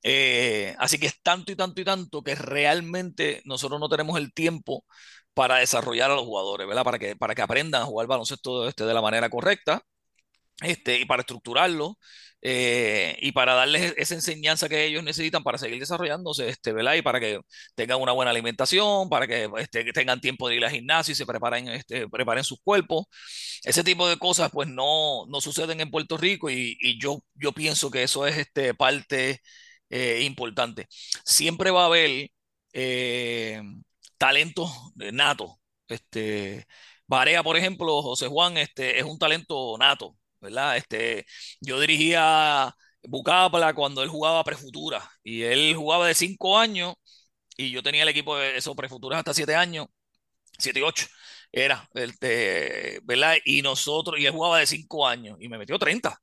Eh, 0.03 0.75
así 0.79 0.97
que 0.97 1.07
es 1.07 1.21
tanto 1.21 1.51
y 1.51 1.55
tanto 1.55 1.81
y 1.81 1.85
tanto 1.85 2.23
que 2.23 2.35
realmente 2.35 3.41
nosotros 3.45 3.79
no 3.79 3.89
tenemos 3.89 4.17
el 4.17 4.33
tiempo 4.33 4.85
para 5.33 5.57
desarrollar 5.57 6.11
a 6.11 6.15
los 6.15 6.25
jugadores, 6.25 6.67
¿verdad? 6.67 6.83
Para 6.83 6.99
que, 6.99 7.15
para 7.15 7.35
que 7.35 7.41
aprendan 7.41 7.81
a 7.83 7.85
jugar 7.85 8.07
baloncesto 8.07 8.67
este, 8.67 8.85
de 8.85 8.93
la 8.93 9.01
manera 9.01 9.29
correcta 9.29 9.81
este, 10.61 10.99
y 10.99 11.05
para 11.05 11.21
estructurarlo 11.21 11.97
eh, 12.41 13.17
y 13.21 13.31
para 13.33 13.53
darles 13.53 13.93
esa 13.97 14.15
enseñanza 14.15 14.69
que 14.69 14.85
ellos 14.85 15.03
necesitan 15.03 15.43
para 15.43 15.57
seguir 15.57 15.79
desarrollándose, 15.79 16.49
este, 16.49 16.73
¿verdad? 16.73 16.95
Y 16.95 17.01
para 17.01 17.19
que 17.19 17.39
tengan 17.75 18.01
una 18.01 18.11
buena 18.13 18.31
alimentación, 18.31 19.09
para 19.09 19.27
que, 19.27 19.49
este, 19.59 19.85
que 19.85 19.93
tengan 19.93 20.21
tiempo 20.21 20.47
de 20.49 20.55
ir 20.57 20.65
al 20.65 20.71
gimnasio 20.71 21.11
y 21.13 21.15
se 21.15 21.25
preparen, 21.25 21.69
este, 21.69 22.07
preparen 22.09 22.43
sus 22.43 22.59
cuerpos. 22.63 23.05
Ese 23.63 23.83
tipo 23.83 24.07
de 24.07 24.17
cosas 24.17 24.51
pues 24.51 24.67
no, 24.69 25.25
no 25.27 25.41
suceden 25.41 25.81
en 25.81 25.91
Puerto 25.91 26.17
Rico 26.17 26.49
y, 26.49 26.77
y 26.81 26.99
yo, 26.99 27.19
yo 27.35 27.51
pienso 27.53 27.91
que 27.91 28.03
eso 28.03 28.25
es 28.27 28.37
este, 28.37 28.73
parte 28.73 29.41
eh, 29.89 30.21
importante. 30.23 30.87
Siempre 31.25 31.71
va 31.71 31.83
a 31.83 31.85
haber 31.87 32.31
eh, 32.73 33.61
talentos 34.17 34.71
natos. 34.95 35.51
Este, 35.87 36.65
Barea, 37.07 37.43
por 37.43 37.57
ejemplo, 37.57 38.01
José 38.03 38.27
Juan, 38.27 38.57
este, 38.57 38.99
es 38.99 39.05
un 39.05 39.17
talento 39.17 39.77
nato, 39.79 40.15
¿verdad? 40.39 40.77
Este, 40.77 41.25
yo 41.61 41.79
dirigía 41.79 42.75
Bucapla 43.03 43.73
cuando 43.73 44.03
él 44.03 44.09
jugaba 44.09 44.43
prefutura 44.43 45.09
y 45.23 45.43
él 45.43 45.75
jugaba 45.75 46.07
de 46.07 46.13
5 46.15 46.57
años 46.59 46.95
y 47.57 47.71
yo 47.71 47.83
tenía 47.83 48.03
el 48.03 48.09
equipo 48.09 48.37
de 48.37 48.57
esos 48.57 48.75
prefuturas 48.75 49.19
hasta 49.19 49.33
7 49.33 49.55
años, 49.55 49.87
7 50.59 50.79
y 50.79 50.83
8 50.83 51.07
era, 51.51 51.89
este, 51.95 52.99
¿verdad? 53.03 53.37
Y 53.45 53.61
nosotros, 53.63 54.19
y 54.19 54.25
él 54.25 54.33
jugaba 54.33 54.59
de 54.59 54.67
5 54.67 55.07
años 55.07 55.37
y 55.41 55.49
me 55.49 55.57
metió 55.57 55.79
30, 55.79 56.09
o 56.11 56.15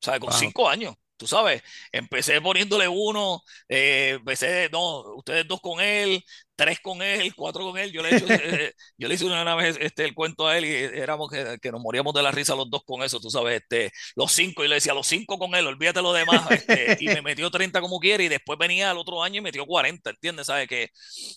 sea, 0.00 0.20
con 0.20 0.32
5 0.32 0.62
wow. 0.62 0.70
años 0.70 0.94
tú 1.16 1.26
sabes, 1.26 1.62
empecé 1.92 2.40
poniéndole 2.40 2.88
uno, 2.88 3.42
eh, 3.68 4.16
empecé, 4.18 4.68
no, 4.72 5.14
ustedes 5.16 5.46
dos 5.46 5.60
con 5.60 5.80
él, 5.80 6.24
tres 6.56 6.80
con 6.80 7.02
él, 7.02 7.34
cuatro 7.34 7.64
con 7.64 7.78
él, 7.78 7.92
yo 7.92 8.02
le, 8.02 8.16
hecho, 8.16 8.26
eh, 8.30 8.72
yo 8.98 9.08
le 9.08 9.14
hice 9.14 9.24
una 9.24 9.54
vez 9.54 9.76
este, 9.80 10.04
el 10.04 10.14
cuento 10.14 10.46
a 10.48 10.58
él 10.58 10.64
y 10.64 10.74
éramos 10.74 11.30
que, 11.30 11.58
que, 11.60 11.72
nos 11.72 11.80
moríamos 11.80 12.14
de 12.14 12.22
la 12.22 12.30
risa 12.32 12.54
los 12.54 12.70
dos 12.70 12.82
con 12.84 13.02
eso, 13.02 13.20
tú 13.20 13.30
sabes, 13.30 13.62
este, 13.62 13.92
los 14.16 14.32
cinco, 14.32 14.64
y 14.64 14.68
le 14.68 14.76
decía, 14.76 14.94
los 14.94 15.06
cinco 15.06 15.38
con 15.38 15.54
él, 15.54 15.66
olvídate 15.66 16.02
lo 16.02 16.12
demás, 16.12 16.50
este, 16.50 16.96
y 17.00 17.06
me 17.06 17.22
metió 17.22 17.50
30 17.50 17.80
como 17.80 18.00
quiere, 18.00 18.24
y 18.24 18.28
después 18.28 18.58
venía 18.58 18.90
al 18.90 18.98
otro 18.98 19.22
año 19.22 19.38
y 19.38 19.42
metió 19.42 19.66
40, 19.66 20.10
¿entiendes? 20.10 20.46
¿Sabes? 20.46 20.68
Que 20.68 20.90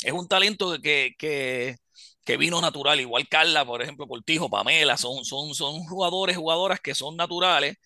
es 0.04 0.12
un 0.12 0.28
talento 0.28 0.80
que, 0.82 1.16
que, 1.18 1.78
que 2.24 2.38
vino 2.38 2.60
natural, 2.62 3.00
igual 3.00 3.28
Carla, 3.30 3.66
por 3.66 3.82
ejemplo, 3.82 4.08
Cortijo, 4.08 4.50
Pamela, 4.50 4.98
son, 4.98 5.24
son, 5.26 5.54
son 5.56 5.84
jugadores, 5.86 6.38
jugadoras 6.38 6.80
que 6.80 6.96
son 6.96 7.16
naturales, 7.16 7.78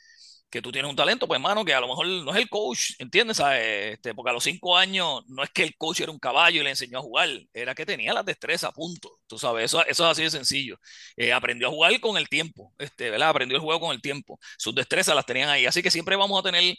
que 0.52 0.62
tú 0.62 0.72
tienes 0.72 0.90
un 0.90 0.96
talento, 0.96 1.28
pues 1.28 1.38
hermano, 1.38 1.64
que 1.66 1.74
a 1.74 1.80
lo 1.80 1.88
mejor 1.88 2.06
no 2.08 2.32
es 2.32 2.38
el 2.38 2.50
coach, 2.50 2.92
¿entiendes? 3.00 3.40
Este, 3.40 4.14
porque 4.14 4.32
a 4.32 4.34
los 4.34 4.44
cinco 4.44 4.78
años 4.78 5.24
no 5.28 5.44
es 5.44 5.50
que 5.50 5.64
el 5.64 5.76
coach 5.78 6.02
era 6.02 6.12
un 6.12 6.20
caballo 6.20 6.62
y 6.62 6.64
le 6.64 6.70
enseñó 6.72 7.00
a 7.00 7.02
jugar, 7.02 7.30
era 7.54 7.74
que 7.74 7.86
tenía 7.86 8.14
las 8.14 8.26
destrezas, 8.26 8.72
punto. 8.74 9.10
Tú 9.28 9.40
sabes, 9.40 9.66
eso, 9.66 9.86
eso 9.86 10.04
es 10.06 10.12
así 10.12 10.24
de 10.24 10.30
sencillo. 10.30 10.78
Eh, 11.16 11.32
aprendió 11.34 11.70
a 11.70 11.72
jugar 11.72 11.98
con 12.02 12.18
el 12.18 12.28
tiempo, 12.30 12.74
este, 12.78 13.10
¿verdad? 13.10 13.30
Aprendió 13.30 13.56
el 13.58 13.64
juego 13.64 13.80
con 13.80 13.96
el 13.96 14.02
tiempo. 14.02 14.40
Sus 14.58 14.76
destrezas 14.76 15.16
las 15.16 15.26
tenían 15.26 15.50
ahí. 15.50 15.66
Así 15.66 15.82
que 15.82 15.90
siempre 15.92 16.16
vamos 16.18 16.40
a 16.40 16.44
tener 16.44 16.76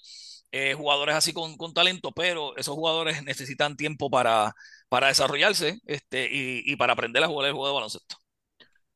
eh, 0.53 0.75
jugadores 0.75 1.15
así 1.15 1.33
con, 1.33 1.57
con, 1.57 1.73
talento, 1.73 2.13
pero 2.13 2.55
esos 2.57 2.75
jugadores 2.75 3.23
necesitan 3.25 3.77
tiempo 3.77 4.11
para, 4.11 4.55
para 4.91 5.09
desarrollarse 5.09 5.81
este, 5.87 6.29
y, 6.31 6.63
y 6.71 6.77
para 6.77 6.93
aprender 6.93 7.25
a 7.25 7.29
jugar 7.29 7.49
el 7.49 7.55
juego 7.55 7.69
de 7.69 7.75
baloncesto. 7.75 8.17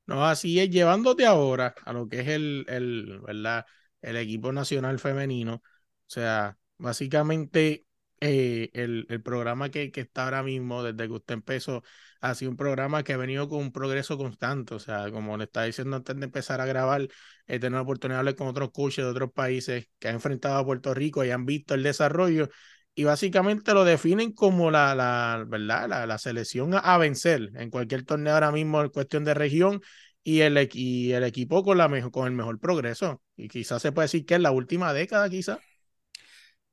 No, 0.07 0.25
así 0.25 0.61
es, 0.61 0.71
llevándote 0.71 1.27
ahora 1.27 1.75
a 1.85 1.93
lo 1.93 2.09
que 2.09 2.21
es 2.21 2.29
el, 2.29 2.65
el 2.69 3.21
¿verdad? 3.23 3.65
El 4.07 4.17
equipo 4.17 4.53
nacional 4.53 4.99
femenino. 5.01 5.55
O 5.57 5.63
sea, 6.07 6.57
básicamente 6.79 7.87
eh, 8.21 8.71
el, 8.73 9.07
el, 9.11 9.23
programa 9.23 9.71
que, 9.71 9.91
que, 9.91 10.03
está 10.03 10.25
ahora 10.25 10.43
mismo, 10.43 10.83
desde 10.83 11.09
que 11.09 11.13
usted 11.15 11.35
empezó, 11.35 11.83
ha 12.21 12.35
sido 12.35 12.53
un 12.53 12.57
programa 12.57 13.03
que 13.03 13.13
ha 13.13 13.17
venido 13.17 13.49
con 13.49 13.59
un 13.59 13.73
progreso 13.73 14.17
constante. 14.17 14.75
O 14.75 14.79
sea, 14.79 15.11
como 15.11 15.37
le 15.37 15.45
estaba 15.45 15.67
diciendo 15.67 15.97
antes 15.97 16.17
de 16.17 16.25
empezar 16.25 16.61
a 16.61 16.67
grabar, 16.67 17.09
he 17.47 17.59
tenido 17.59 17.79
la 17.79 17.83
oportunidad 17.83 18.19
de 18.19 18.21
hablar 18.21 18.37
con 18.37 18.47
otros 18.49 18.71
coaches 18.73 19.05
de 19.05 19.11
otros 19.11 19.33
países 19.33 19.89
que 19.99 20.09
han 20.09 20.15
enfrentado 20.17 20.57
a 20.57 20.65
Puerto 20.65 20.95
Rico 20.95 21.25
y 21.25 21.31
han 21.31 21.45
visto 21.47 21.75
el 21.75 21.83
desarrollo. 21.83 22.49
Y 22.95 23.05
básicamente 23.05 23.75
lo 23.75 23.85
definen 23.85 24.33
como 24.33 24.71
la, 24.71 24.95
la 24.95 25.45
¿verdad? 25.47 25.89
La, 25.89 26.07
la 26.07 26.19
selección 26.19 26.75
a, 26.75 26.79
a 26.79 26.99
vencer 26.99 27.51
en 27.57 27.71
cualquier 27.71 28.05
torneo 28.05 28.35
ahora 28.35 28.53
mismo 28.53 28.81
en 28.83 28.89
cuestión 28.89 29.25
de 29.25 29.35
región 29.35 29.83
y 30.27 30.41
el, 30.41 30.69
y 30.73 31.13
el 31.13 31.23
equipo 31.23 31.63
con, 31.63 31.79
la 31.79 31.87
mejor, 31.87 32.11
con 32.11 32.27
el 32.27 32.33
mejor 32.33 32.59
progreso. 32.59 33.23
Y 33.37 33.47
quizás 33.47 33.81
se 33.81 33.93
puede 33.93 34.07
decir 34.07 34.27
que 34.27 34.35
en 34.35 34.43
la 34.43 34.51
última 34.51 34.93
década, 34.93 35.31
quizás. 35.31 35.61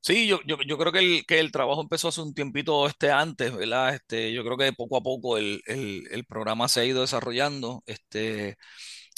Sí, 0.01 0.25
yo, 0.25 0.39
yo, 0.47 0.57
yo, 0.67 0.75
creo 0.79 0.91
que 0.91 0.97
el, 0.97 1.25
que 1.27 1.39
el 1.39 1.51
trabajo 1.51 1.79
empezó 1.83 2.07
hace 2.07 2.21
un 2.21 2.33
tiempito 2.33 2.87
este 2.87 3.11
antes, 3.11 3.55
¿verdad? 3.55 3.93
Este, 3.93 4.33
yo 4.33 4.43
creo 4.43 4.57
que 4.57 4.73
poco 4.73 4.97
a 4.97 5.01
poco 5.01 5.37
el, 5.37 5.61
el, 5.67 6.07
el 6.09 6.25
programa 6.25 6.67
se 6.67 6.79
ha 6.79 6.85
ido 6.85 7.01
desarrollando. 7.01 7.83
Este, 7.85 8.57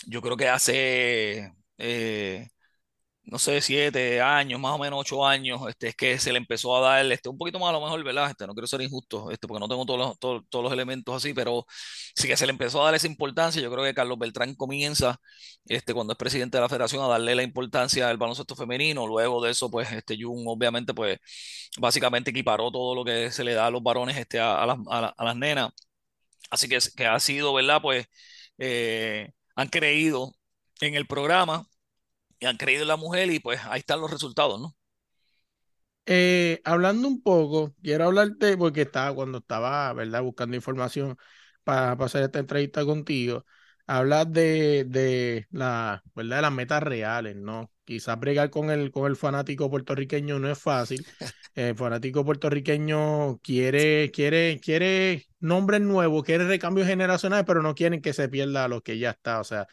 yo 0.05 0.21
creo 0.21 0.35
que 0.35 0.49
hace, 0.49 1.53
eh, 1.77 2.49
no 3.25 3.39
sé, 3.39 3.59
siete 3.61 4.21
años, 4.21 4.59
más 4.59 4.73
o 4.73 4.77
menos 4.77 4.99
ocho 4.99 5.25
años, 5.25 5.61
este, 5.67 5.87
es 5.89 5.95
que 5.95 6.19
se 6.19 6.31
le 6.31 6.37
empezó 6.37 6.75
a 6.77 6.81
dar 6.81 7.11
este, 7.11 7.29
un 7.29 7.37
poquito 7.37 7.59
más 7.59 7.69
a 7.69 7.73
lo 7.73 7.81
mejor, 7.81 8.03
¿verdad? 8.03 8.29
Este, 8.29 8.45
no 8.47 8.53
quiero 8.53 8.67
ser 8.67 8.81
injusto, 8.81 9.31
este, 9.31 9.47
porque 9.47 9.59
no 9.59 9.67
tengo 9.67 9.85
todos 9.85 9.99
los, 9.99 10.19
todos, 10.19 10.43
todos 10.49 10.63
los 10.63 10.73
elementos 10.73 11.15
así, 11.15 11.33
pero 11.33 11.65
sí 12.15 12.27
que 12.27 12.37
se 12.37 12.45
le 12.45 12.51
empezó 12.51 12.81
a 12.81 12.85
dar 12.85 12.95
esa 12.95 13.07
importancia. 13.07 13.61
Yo 13.61 13.71
creo 13.71 13.83
que 13.83 13.93
Carlos 13.93 14.19
Beltrán 14.19 14.55
comienza, 14.55 15.19
este, 15.65 15.93
cuando 15.93 16.13
es 16.13 16.17
presidente 16.19 16.57
de 16.57 16.61
la 16.61 16.69
federación, 16.69 17.03
a 17.03 17.07
darle 17.07 17.35
la 17.35 17.43
importancia 17.43 18.09
al 18.09 18.17
baloncesto 18.17 18.55
femenino. 18.55 19.07
Luego 19.07 19.43
de 19.43 19.51
eso, 19.51 19.69
pues, 19.71 19.91
este, 19.91 20.17
Jun, 20.21 20.43
obviamente, 20.47 20.93
pues, 20.93 21.19
básicamente 21.79 22.31
equiparó 22.31 22.71
todo 22.71 22.95
lo 22.95 23.03
que 23.05 23.31
se 23.31 23.43
le 23.43 23.53
da 23.53 23.67
a 23.67 23.71
los 23.71 23.83
varones, 23.83 24.17
este, 24.17 24.39
a, 24.39 24.61
a 24.63 24.65
las, 24.65 24.77
a, 24.89 25.07
a 25.17 25.23
las 25.25 25.35
nenas. 25.35 25.71
Así 26.49 26.67
que, 26.69 26.77
que 26.95 27.05
ha 27.05 27.19
sido, 27.19 27.53
¿verdad? 27.53 27.81
Pues, 27.81 28.07
eh, 28.57 29.31
han 29.55 29.67
creído 29.69 30.33
en 30.81 30.95
el 30.95 31.07
programa 31.07 31.67
y 32.39 32.45
han 32.45 32.57
creído 32.57 32.83
en 32.83 32.89
la 32.89 32.97
mujer 32.97 33.31
y 33.31 33.39
pues 33.39 33.61
ahí 33.65 33.79
están 33.79 34.01
los 34.01 34.11
resultados, 34.11 34.59
¿no? 34.59 34.75
Eh, 36.07 36.61
hablando 36.65 37.07
un 37.07 37.21
poco, 37.21 37.73
quiero 37.81 38.05
hablarte 38.05 38.57
porque 38.57 38.81
estaba 38.83 39.13
cuando 39.15 39.39
estaba, 39.39 39.91
¿verdad? 39.93 40.21
Buscando 40.21 40.55
información 40.55 41.17
para, 41.63 41.93
hacer 41.93 42.23
esta 42.23 42.39
entrevista 42.39 42.85
contigo. 42.85 43.45
Hablas 43.87 44.31
de, 44.31 44.85
de 44.85 45.47
la, 45.51 46.03
¿verdad? 46.15 46.37
De 46.37 46.41
las 46.43 46.51
metas 46.51 46.83
reales, 46.83 47.35
¿no? 47.35 47.71
Quizás 47.85 48.19
bregar 48.19 48.49
con 48.49 48.69
el, 48.71 48.91
con 48.91 49.09
el 49.09 49.15
fanático 49.15 49.69
puertorriqueño 49.69 50.39
no 50.39 50.51
es 50.51 50.59
fácil. 50.59 51.05
El 51.55 51.73
fanático 51.75 52.25
puertorriqueño 52.25 53.37
quiere, 53.37 54.11
quiere, 54.11 54.59
quiere 54.59 55.25
nombres 55.39 55.79
nuevos, 55.79 56.23
quiere 56.25 56.45
recambios 56.45 56.85
generacionales, 56.85 57.45
pero 57.47 57.61
no 57.61 57.75
quieren 57.75 58.01
que 58.01 58.11
se 58.11 58.27
pierda 58.27 58.67
lo 58.67 58.81
que 58.81 58.99
ya 58.99 59.11
está. 59.11 59.39
O 59.39 59.45
sea, 59.45 59.65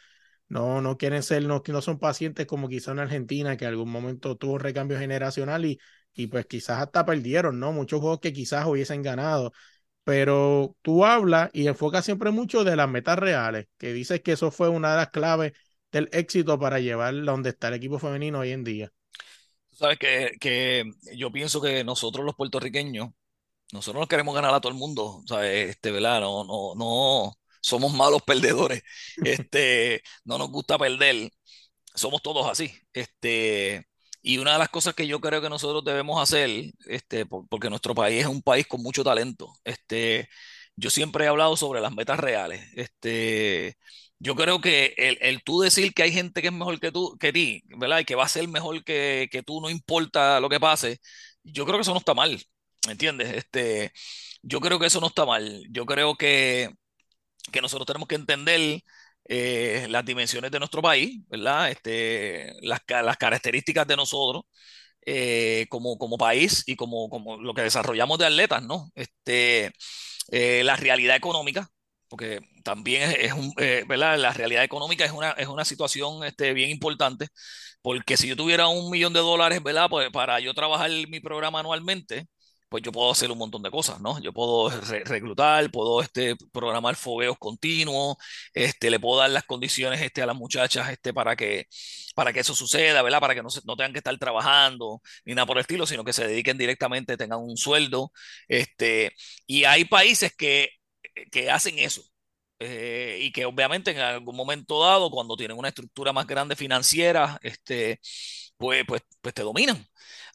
no, 0.53 0.81
no 0.81 0.97
quieren 0.97 1.23
ser, 1.23 1.43
no, 1.45 1.63
no 1.67 1.81
son 1.81 1.99
pacientes 1.99 2.45
como 2.45 2.69
quizá 2.69 2.91
en 2.91 2.99
Argentina, 2.99 3.57
que 3.57 3.65
en 3.65 3.71
algún 3.71 3.89
momento 3.91 4.37
tuvo 4.37 4.57
recambio 4.59 4.97
generacional 4.99 5.65
y, 5.65 5.79
y 6.13 6.27
pues 6.27 6.45
quizás 6.45 6.79
hasta 6.81 7.05
perdieron, 7.05 7.59
¿no? 7.59 7.71
Muchos 7.73 7.99
juegos 8.01 8.19
que 8.19 8.33
quizás 8.33 8.65
hubiesen 8.67 9.01
ganado. 9.03 9.51
Pero 10.03 10.75
tú 10.81 11.05
hablas 11.05 11.49
y 11.53 11.67
enfocas 11.67 12.05
siempre 12.05 12.31
mucho 12.31 12.63
de 12.63 12.75
las 12.75 12.89
metas 12.89 13.17
reales, 13.19 13.67
que 13.77 13.93
dices 13.93 14.21
que 14.21 14.33
eso 14.33 14.51
fue 14.51 14.69
una 14.69 14.91
de 14.91 14.97
las 14.97 15.09
claves 15.11 15.53
del 15.91 16.09
éxito 16.11 16.59
para 16.59 16.79
llevar 16.79 17.15
donde 17.23 17.49
está 17.51 17.69
el 17.69 17.75
equipo 17.75 17.99
femenino 17.99 18.39
hoy 18.39 18.51
en 18.51 18.63
día. 18.63 18.91
Tú 19.69 19.75
sabes 19.77 19.97
que, 19.99 20.31
que 20.39 20.83
yo 21.15 21.31
pienso 21.31 21.61
que 21.61 21.83
nosotros 21.83 22.25
los 22.25 22.35
puertorriqueños, 22.35 23.09
nosotros 23.73 24.01
no 24.01 24.07
queremos 24.07 24.35
ganar 24.35 24.53
a 24.53 24.61
todo 24.61 24.71
el 24.73 24.79
mundo, 24.79 25.23
¿sabes? 25.27 25.71
Este, 25.71 25.91
¿verdad? 25.91 26.21
No, 26.21 26.43
no, 26.45 26.75
no, 26.75 27.33
somos 27.63 27.93
malos 27.93 28.21
perdedores, 28.23 28.83
este, 29.25 30.03
no 30.25 30.37
nos 30.37 30.49
gusta 30.51 30.77
perder, 30.77 31.31
somos 31.95 32.21
todos 32.21 32.49
así, 32.49 32.71
este, 32.93 33.87
y 34.21 34.37
una 34.37 34.53
de 34.53 34.59
las 34.59 34.69
cosas 34.69 34.95
que 34.95 35.07
yo 35.07 35.19
creo 35.21 35.41
que 35.41 35.49
nosotros 35.49 35.83
debemos 35.85 36.21
hacer, 36.21 36.49
este, 36.87 37.25
porque 37.25 37.69
nuestro 37.69 37.95
país 37.95 38.21
es 38.21 38.27
un 38.27 38.41
país 38.41 38.67
con 38.67 38.81
mucho 38.83 39.03
talento, 39.03 39.53
este, 39.63 40.29
yo 40.75 40.89
siempre 40.89 41.25
he 41.25 41.27
hablado 41.27 41.55
sobre 41.57 41.81
las 41.81 41.93
metas 41.95 42.19
reales, 42.19 42.67
este, 42.75 43.77
yo 44.19 44.35
creo 44.35 44.61
que 44.61 44.93
el, 44.97 45.17
el, 45.21 45.43
tú 45.43 45.61
decir 45.61 45.93
que 45.93 46.03
hay 46.03 46.11
gente 46.11 46.41
que 46.41 46.47
es 46.47 46.53
mejor 46.53 46.79
que 46.79 46.91
tú, 46.91 47.17
que 47.19 47.33
ti, 47.33 47.63
¿verdad? 47.77 47.99
Y 47.99 48.05
que 48.05 48.15
va 48.15 48.25
a 48.25 48.29
ser 48.29 48.47
mejor 48.47 48.83
que, 48.83 49.27
que 49.31 49.43
tú, 49.43 49.61
no 49.61 49.69
importa 49.69 50.39
lo 50.39 50.49
que 50.49 50.59
pase, 50.59 50.99
yo 51.43 51.65
creo 51.65 51.77
que 51.77 51.81
eso 51.83 51.93
no 51.93 51.99
está 51.99 52.13
mal, 52.13 52.41
¿entiendes? 52.89 53.33
Este, 53.33 53.91
yo 54.41 54.59
creo 54.59 54.79
que 54.79 54.87
eso 54.87 54.99
no 55.01 55.07
está 55.07 55.25
mal. 55.25 55.63
Yo 55.71 55.85
creo 55.85 56.15
que 56.15 56.69
que 57.51 57.61
nosotros 57.61 57.85
tenemos 57.85 58.07
que 58.07 58.15
entender 58.15 58.81
eh, 59.25 59.87
las 59.89 60.05
dimensiones 60.05 60.51
de 60.51 60.59
nuestro 60.59 60.81
país, 60.81 61.21
¿verdad? 61.29 61.71
Este, 61.71 62.53
las, 62.61 62.81
las 62.87 63.17
características 63.17 63.87
de 63.87 63.95
nosotros 63.95 64.43
eh, 65.05 65.67
como, 65.69 65.97
como 65.97 66.17
país 66.17 66.63
y 66.67 66.75
como, 66.75 67.09
como 67.09 67.37
lo 67.41 67.53
que 67.53 67.63
desarrollamos 67.63 68.17
de 68.19 68.25
atletas, 68.27 68.63
¿no? 68.63 68.89
Este, 68.95 69.71
eh, 70.31 70.63
la 70.63 70.75
realidad 70.75 71.15
económica, 71.15 71.69
porque 72.07 72.41
también 72.63 73.03
es, 73.11 73.17
es 73.19 73.33
un, 73.33 73.53
eh, 73.57 73.83
¿verdad? 73.87 74.17
La 74.19 74.33
realidad 74.33 74.63
económica 74.63 75.05
es 75.05 75.11
una, 75.11 75.31
es 75.31 75.47
una 75.47 75.65
situación 75.65 76.23
este, 76.23 76.53
bien 76.53 76.69
importante, 76.69 77.27
porque 77.81 78.17
si 78.17 78.27
yo 78.27 78.35
tuviera 78.35 78.67
un 78.67 78.89
millón 78.91 79.13
de 79.13 79.19
dólares, 79.19 79.61
¿verdad? 79.63 79.89
Pues 79.89 80.09
para 80.11 80.39
yo 80.39 80.53
trabajar 80.53 80.91
mi 81.09 81.19
programa 81.19 81.59
anualmente, 81.59 82.27
pues 82.73 82.81
yo 82.81 82.91
puedo 82.91 83.11
hacer 83.11 83.29
un 83.29 83.37
montón 83.37 83.61
de 83.61 83.69
cosas, 83.69 84.01
¿no? 84.01 84.19
Yo 84.19 84.33
puedo 84.33 84.71
reclutar, 85.05 85.69
puedo 85.69 86.01
este, 86.01 86.35
programar 86.51 86.95
fogueos 86.95 87.37
continuos, 87.37 88.17
este, 88.51 88.89
le 88.89 88.99
puedo 88.99 89.19
dar 89.19 89.29
las 89.29 89.43
condiciones 89.43 90.01
este, 90.01 90.23
a 90.23 90.25
las 90.25 90.35
muchachas 90.35 90.89
este, 90.89 91.13
para, 91.13 91.35
que, 91.35 91.67
para 92.15 92.33
que 92.33 92.39
eso 92.39 92.55
suceda, 92.55 93.03
¿verdad? 93.03 93.19
Para 93.19 93.35
que 93.35 93.43
no, 93.43 93.51
se, 93.51 93.61
no 93.65 93.75
tengan 93.75 93.93
que 93.93 93.99
estar 93.99 94.17
trabajando 94.17 95.03
ni 95.23 95.35
nada 95.35 95.45
por 95.45 95.57
el 95.57 95.61
estilo, 95.61 95.85
sino 95.85 96.03
que 96.03 96.13
se 96.13 96.25
dediquen 96.27 96.57
directamente, 96.57 97.15
tengan 97.15 97.41
un 97.41 97.57
sueldo. 97.57 98.11
Este, 98.47 99.13
y 99.45 99.65
hay 99.65 99.85
países 99.85 100.33
que, 100.35 100.69
que 101.31 101.51
hacen 101.51 101.77
eso. 101.77 102.01
Eh, 102.59 103.19
y 103.21 103.31
que 103.31 103.45
obviamente 103.45 103.91
en 103.91 103.99
algún 103.99 104.35
momento 104.35 104.81
dado, 104.81 105.11
cuando 105.11 105.35
tienen 105.35 105.57
una 105.57 105.67
estructura 105.67 106.13
más 106.13 106.25
grande 106.25 106.55
financiera, 106.55 107.37
este, 107.43 107.99
pues, 108.63 108.85
pues, 108.87 109.01
pues 109.21 109.33
te 109.33 109.43
dominan. 109.43 109.85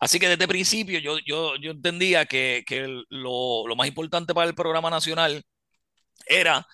Así 0.01 0.19
que 0.21 0.29
desde 0.29 0.45
el 0.45 0.49
principio 0.49 0.99
yo, 1.01 1.19
yo, 1.27 1.57
yo 1.57 1.71
entendía 1.71 2.27
que, 2.27 2.63
que 2.67 2.87
lo, 3.09 3.67
lo, 3.67 3.77
más 3.77 3.89
importante 3.89 4.35
para 4.35 4.47
el 4.49 4.55
programa 4.55 4.91
nacional 4.91 5.43
era, 6.27 6.67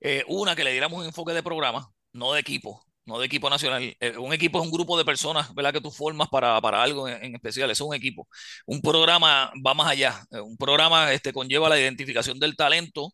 eh, 0.00 0.24
una, 0.28 0.56
que 0.56 0.64
le 0.64 0.72
diéramos 0.72 1.00
un 1.00 1.06
enfoque 1.06 1.32
de 1.34 1.42
programa, 1.42 1.90
no 2.12 2.32
de 2.32 2.40
equipo, 2.40 2.84
no 3.04 3.18
de 3.18 3.26
equipo 3.26 3.50
nacional. 3.50 3.94
Eh, 4.00 4.16
un 4.18 4.32
equipo 4.32 4.58
es 4.58 4.64
un 4.64 4.72
grupo 4.72 4.96
de 4.98 5.04
personas, 5.04 5.54
¿verdad? 5.54 5.74
Que 5.74 5.80
tú 5.82 5.90
formas 5.90 6.28
para, 6.30 6.60
para 6.62 6.82
algo 6.82 7.08
en, 7.08 7.22
en, 7.24 7.34
especial, 7.34 7.70
eso 7.70 7.84
es 7.84 7.88
un 7.88 7.94
equipo. 7.94 8.26
Un 8.66 8.80
programa 8.80 9.52
va 9.66 9.74
más 9.74 9.88
allá, 9.88 10.24
eh, 10.30 10.40
un 10.40 10.56
programa 10.56 11.12
este, 11.12 11.32
conlleva 11.32 11.68
la 11.68 11.78
identificación 11.78 12.38
del 12.38 12.56
talento 12.56 13.12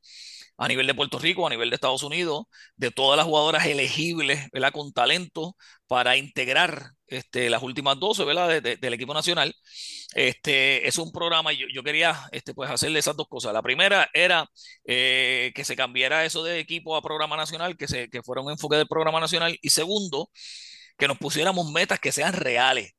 a 0.59 0.68
nivel 0.68 0.87
de 0.87 0.94
Puerto 0.94 1.18
Rico, 1.18 1.47
a 1.47 1.51
nivel 1.51 1.71
de 1.71 1.77
Estados 1.77 2.03
Unidos, 2.03 2.44
de 2.77 2.90
todas 2.90 3.16
las 3.16 3.27
jugadoras 3.27 3.66
elegibles, 3.66 4.49
¿verdad? 4.53 4.73
Con 4.73 4.92
talento 4.92 5.57
para 5.87 6.16
integrar 6.16 6.90
este, 7.07 7.49
las 7.49 7.62
últimas 7.62 7.99
12, 7.99 8.25
¿verdad? 8.25 8.49
De, 8.49 8.61
de, 8.61 8.77
del 8.77 8.94
equipo 8.94 9.14
nacional. 9.14 9.55
Este, 10.14 10.87
es 10.88 10.99
un 10.99 11.12
programa, 11.12 11.53
yo, 11.53 11.66
yo 11.73 11.83
quería 11.83 12.29
este, 12.33 12.55
pues 12.55 12.71
hacerle 12.71 12.99
esas 12.99 13.16
dos 13.16 13.29
cosas. 13.29 13.53
La 13.53 13.62
primera 13.62 14.09
era 14.12 14.49
eh, 14.85 15.53
que 15.55 15.64
se 15.64 15.77
cambiara 15.77 16.25
eso 16.25 16.42
de 16.42 16.59
equipo 16.59 16.97
a 16.97 17.03
programa 17.03 17.37
nacional, 17.37 17.77
que, 17.77 17.88
se, 17.88 18.09
que 18.09 18.23
fuera 18.23 18.42
un 18.42 18.51
enfoque 18.51 18.77
del 18.77 18.88
programa 18.88 19.21
nacional. 19.21 19.57
Y 19.62 19.71
segundo, 19.71 20.31
que 20.99 21.09
nos 21.09 21.18
pusiéramos 21.18 21.71
metas 21.73 22.01
que 22.01 22.12
sean 22.12 22.33
reales. 22.35 22.92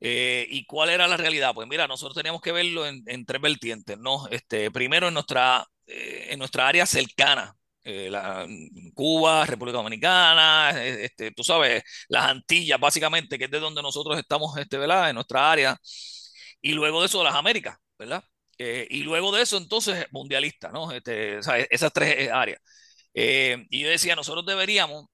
Eh, 0.00 0.46
¿Y 0.50 0.66
cuál 0.66 0.90
era 0.90 1.08
la 1.08 1.16
realidad? 1.16 1.54
Pues 1.54 1.68
mira, 1.68 1.88
nosotros 1.88 2.16
teníamos 2.16 2.40
que 2.42 2.52
verlo 2.52 2.86
en, 2.86 3.02
en 3.06 3.26
tres 3.26 3.40
vertientes, 3.42 3.98
¿no? 3.98 4.28
Este, 4.30 4.70
primero 4.70 5.08
en 5.08 5.14
nuestra 5.14 5.66
en 5.88 6.38
nuestra 6.38 6.68
área 6.68 6.86
cercana, 6.86 7.54
eh, 7.84 8.10
la, 8.10 8.46
Cuba, 8.94 9.46
República 9.46 9.78
Dominicana, 9.78 10.72
eh, 10.76 11.06
este, 11.06 11.30
tú 11.32 11.42
sabes, 11.42 11.82
las 12.08 12.24
Antillas, 12.26 12.78
básicamente, 12.78 13.38
que 13.38 13.44
es 13.46 13.50
de 13.50 13.60
donde 13.60 13.82
nosotros 13.82 14.18
estamos, 14.18 14.56
este, 14.58 14.76
¿verdad? 14.78 15.08
En 15.08 15.14
nuestra 15.14 15.50
área. 15.50 15.76
Y 16.60 16.72
luego 16.72 17.00
de 17.00 17.06
eso, 17.06 17.22
las 17.24 17.34
Américas, 17.34 17.76
¿verdad? 17.98 18.22
Eh, 18.58 18.86
y 18.90 19.02
luego 19.04 19.32
de 19.32 19.42
eso, 19.42 19.56
entonces, 19.56 20.06
mundialista, 20.10 20.70
¿no? 20.70 20.90
Este, 20.92 21.38
o 21.38 21.42
sea, 21.42 21.58
esas 21.58 21.92
tres 21.92 22.14
eh, 22.18 22.30
áreas. 22.30 22.60
Eh, 23.14 23.66
y 23.70 23.80
yo 23.82 23.88
decía, 23.88 24.16
nosotros 24.16 24.46
deberíamos 24.46 25.06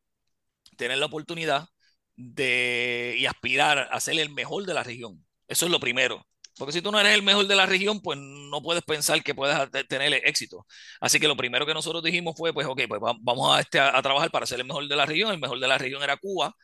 tener 0.77 0.99
la 0.99 1.07
oportunidad 1.07 1.69
de 2.17 3.17
y 3.19 3.27
aspirar 3.27 3.89
a 3.93 4.01
ser 4.01 4.19
el 4.19 4.31
mejor 4.31 4.67
de 4.67 4.75
la 4.75 4.83
región. 4.85 5.25
Eso 5.49 5.67
es 5.67 5.73
lo 5.73 5.81
primero. 5.81 6.27
Porque 6.59 6.73
si 6.73 6.83
tú 6.83 6.93
no 6.93 7.01
eres 7.01 7.15
el 7.15 7.23
mejor 7.23 7.47
de 7.47 7.57
la 7.57 7.67
región, 7.67 8.01
pues 8.01 8.19
no 8.19 8.63
puedes 8.63 8.83
pensar 8.85 9.23
que 9.23 9.35
puedes 9.35 9.57
tener 9.89 10.13
éxito. 10.25 10.67
Así 11.01 11.19
que 11.19 11.29
lo 11.29 11.37
primero 11.37 11.67
que 11.67 11.75
nosotros 11.75 12.03
dijimos 12.03 12.35
fue, 12.37 12.53
pues, 12.55 12.67
ok, 12.67 12.83
pues 12.89 13.01
vamos 13.01 13.57
a, 13.57 13.61
este, 13.61 13.81
a 13.81 14.01
trabajar 14.03 14.31
para 14.31 14.47
ser 14.47 14.61
el 14.61 14.67
mejor 14.67 14.87
de 14.89 14.97
la 14.97 15.07
región. 15.07 15.33
El 15.33 15.41
mejor 15.41 15.59
de 15.61 15.69
la 15.69 15.79
región 15.79 16.03
era 16.03 16.17
Cuba. 16.17 16.55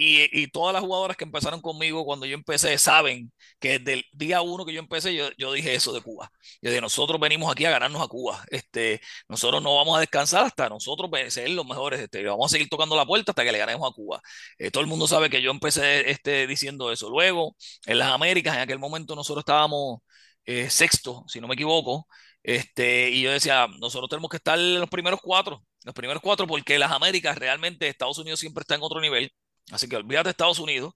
Y, 0.00 0.28
y, 0.42 0.46
todas 0.46 0.72
las 0.72 0.82
jugadoras 0.82 1.16
que 1.16 1.24
empezaron 1.24 1.60
conmigo 1.60 2.04
cuando 2.04 2.24
yo 2.24 2.34
empecé 2.34 2.78
saben 2.78 3.32
que 3.58 3.80
desde 3.80 3.94
el 3.94 4.04
día 4.12 4.42
uno 4.42 4.64
que 4.64 4.72
yo 4.72 4.78
empecé, 4.78 5.12
yo, 5.12 5.30
yo 5.36 5.52
dije 5.52 5.74
eso 5.74 5.92
de 5.92 6.00
Cuba. 6.00 6.30
Yo 6.62 6.70
dije, 6.70 6.80
nosotros 6.80 7.18
venimos 7.18 7.50
aquí 7.50 7.64
a 7.64 7.70
ganarnos 7.70 8.00
a 8.00 8.06
Cuba. 8.06 8.44
Este, 8.48 9.00
nosotros 9.28 9.60
no 9.60 9.74
vamos 9.74 9.96
a 9.96 10.00
descansar 10.00 10.44
hasta 10.44 10.68
nosotros 10.68 11.10
ser 11.30 11.50
los 11.50 11.66
mejores. 11.66 11.98
Este, 12.00 12.24
vamos 12.24 12.46
a 12.46 12.54
seguir 12.54 12.68
tocando 12.68 12.94
la 12.94 13.06
puerta 13.06 13.32
hasta 13.32 13.42
que 13.42 13.50
le 13.50 13.58
ganemos 13.58 13.90
a 13.90 13.92
Cuba. 13.92 14.20
Eh, 14.58 14.70
todo 14.70 14.82
el 14.82 14.86
mundo 14.88 15.08
sabe 15.08 15.30
que 15.30 15.42
yo 15.42 15.50
empecé 15.50 16.08
este, 16.10 16.46
diciendo 16.46 16.92
eso. 16.92 17.10
Luego, 17.10 17.56
en 17.86 17.98
las 17.98 18.08
Américas, 18.12 18.54
en 18.54 18.60
aquel 18.60 18.78
momento 18.78 19.16
nosotros 19.16 19.42
estábamos 19.42 20.00
eh, 20.44 20.70
sexto, 20.70 21.24
si 21.28 21.40
no 21.40 21.48
me 21.48 21.54
equivoco. 21.54 22.06
Este, 22.42 23.10
y 23.10 23.22
yo 23.22 23.32
decía, 23.32 23.66
nosotros 23.80 24.08
tenemos 24.08 24.30
que 24.30 24.36
estar 24.38 24.58
en 24.58 24.80
los 24.80 24.88
primeros 24.88 25.20
cuatro. 25.20 25.64
Los 25.84 25.94
primeros 25.94 26.22
cuatro, 26.22 26.46
porque 26.46 26.78
las 26.78 26.92
Américas 26.92 27.36
realmente 27.36 27.88
Estados 27.88 28.18
Unidos 28.18 28.40
siempre 28.40 28.62
está 28.62 28.74
en 28.76 28.82
otro 28.82 29.00
nivel. 29.00 29.32
Así 29.72 29.88
que 29.88 29.96
olvídate 29.96 30.28
de 30.28 30.30
Estados 30.30 30.58
Unidos. 30.58 30.94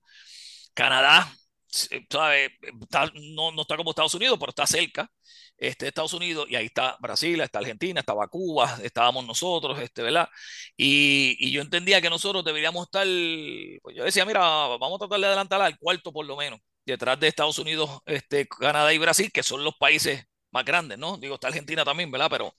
Canadá 0.75 1.33
¿sabe? 2.11 2.59
no, 3.35 3.53
no 3.53 3.63
está 3.63 3.77
como 3.77 3.91
Estados 3.91 4.15
Unidos, 4.15 4.39
pero 4.39 4.51
está 4.51 4.67
cerca 4.67 5.11
este, 5.63 5.87
Estados 5.89 6.13
Unidos, 6.13 6.47
y 6.51 6.57
ahí 6.57 6.67
está 6.67 6.97
Brasil, 7.01 7.41
está 7.41 7.61
Argentina, 7.61 8.01
estaba 8.01 8.27
Cuba, 8.27 8.79
estábamos 8.83 9.25
nosotros, 9.25 9.79
este, 9.79 10.03
¿verdad? 10.03 10.29
Y, 10.77 11.37
y, 11.39 11.53
yo 11.53 11.63
entendía 11.63 12.01
que 12.01 12.11
nosotros 12.11 12.45
deberíamos 12.45 12.87
estar, 12.87 13.07
pues 13.83 13.97
yo 13.97 14.05
decía, 14.05 14.25
mira, 14.25 14.41
vamos 14.41 14.97
a 14.97 14.99
tratar 14.99 15.21
de 15.21 15.27
adelantar 15.27 15.63
al 15.63 15.79
cuarto 15.79 16.13
por 16.13 16.27
lo 16.27 16.37
menos, 16.37 16.61
detrás 16.85 17.19
de 17.21 17.29
Estados 17.29 17.59
Unidos, 17.59 17.91
este, 18.07 18.49
Canadá 18.49 18.93
y 18.93 18.99
Brasil, 18.99 19.31
que 19.33 19.43
son 19.45 19.63
los 19.63 19.77
países 19.77 20.25
más 20.53 20.65
grandes, 20.65 20.99
¿no? 20.99 21.17
Digo, 21.19 21.35
está 21.35 21.49
Argentina 21.49 21.85
también, 21.85 22.11
¿verdad? 22.11 22.29
Pero, 22.31 22.55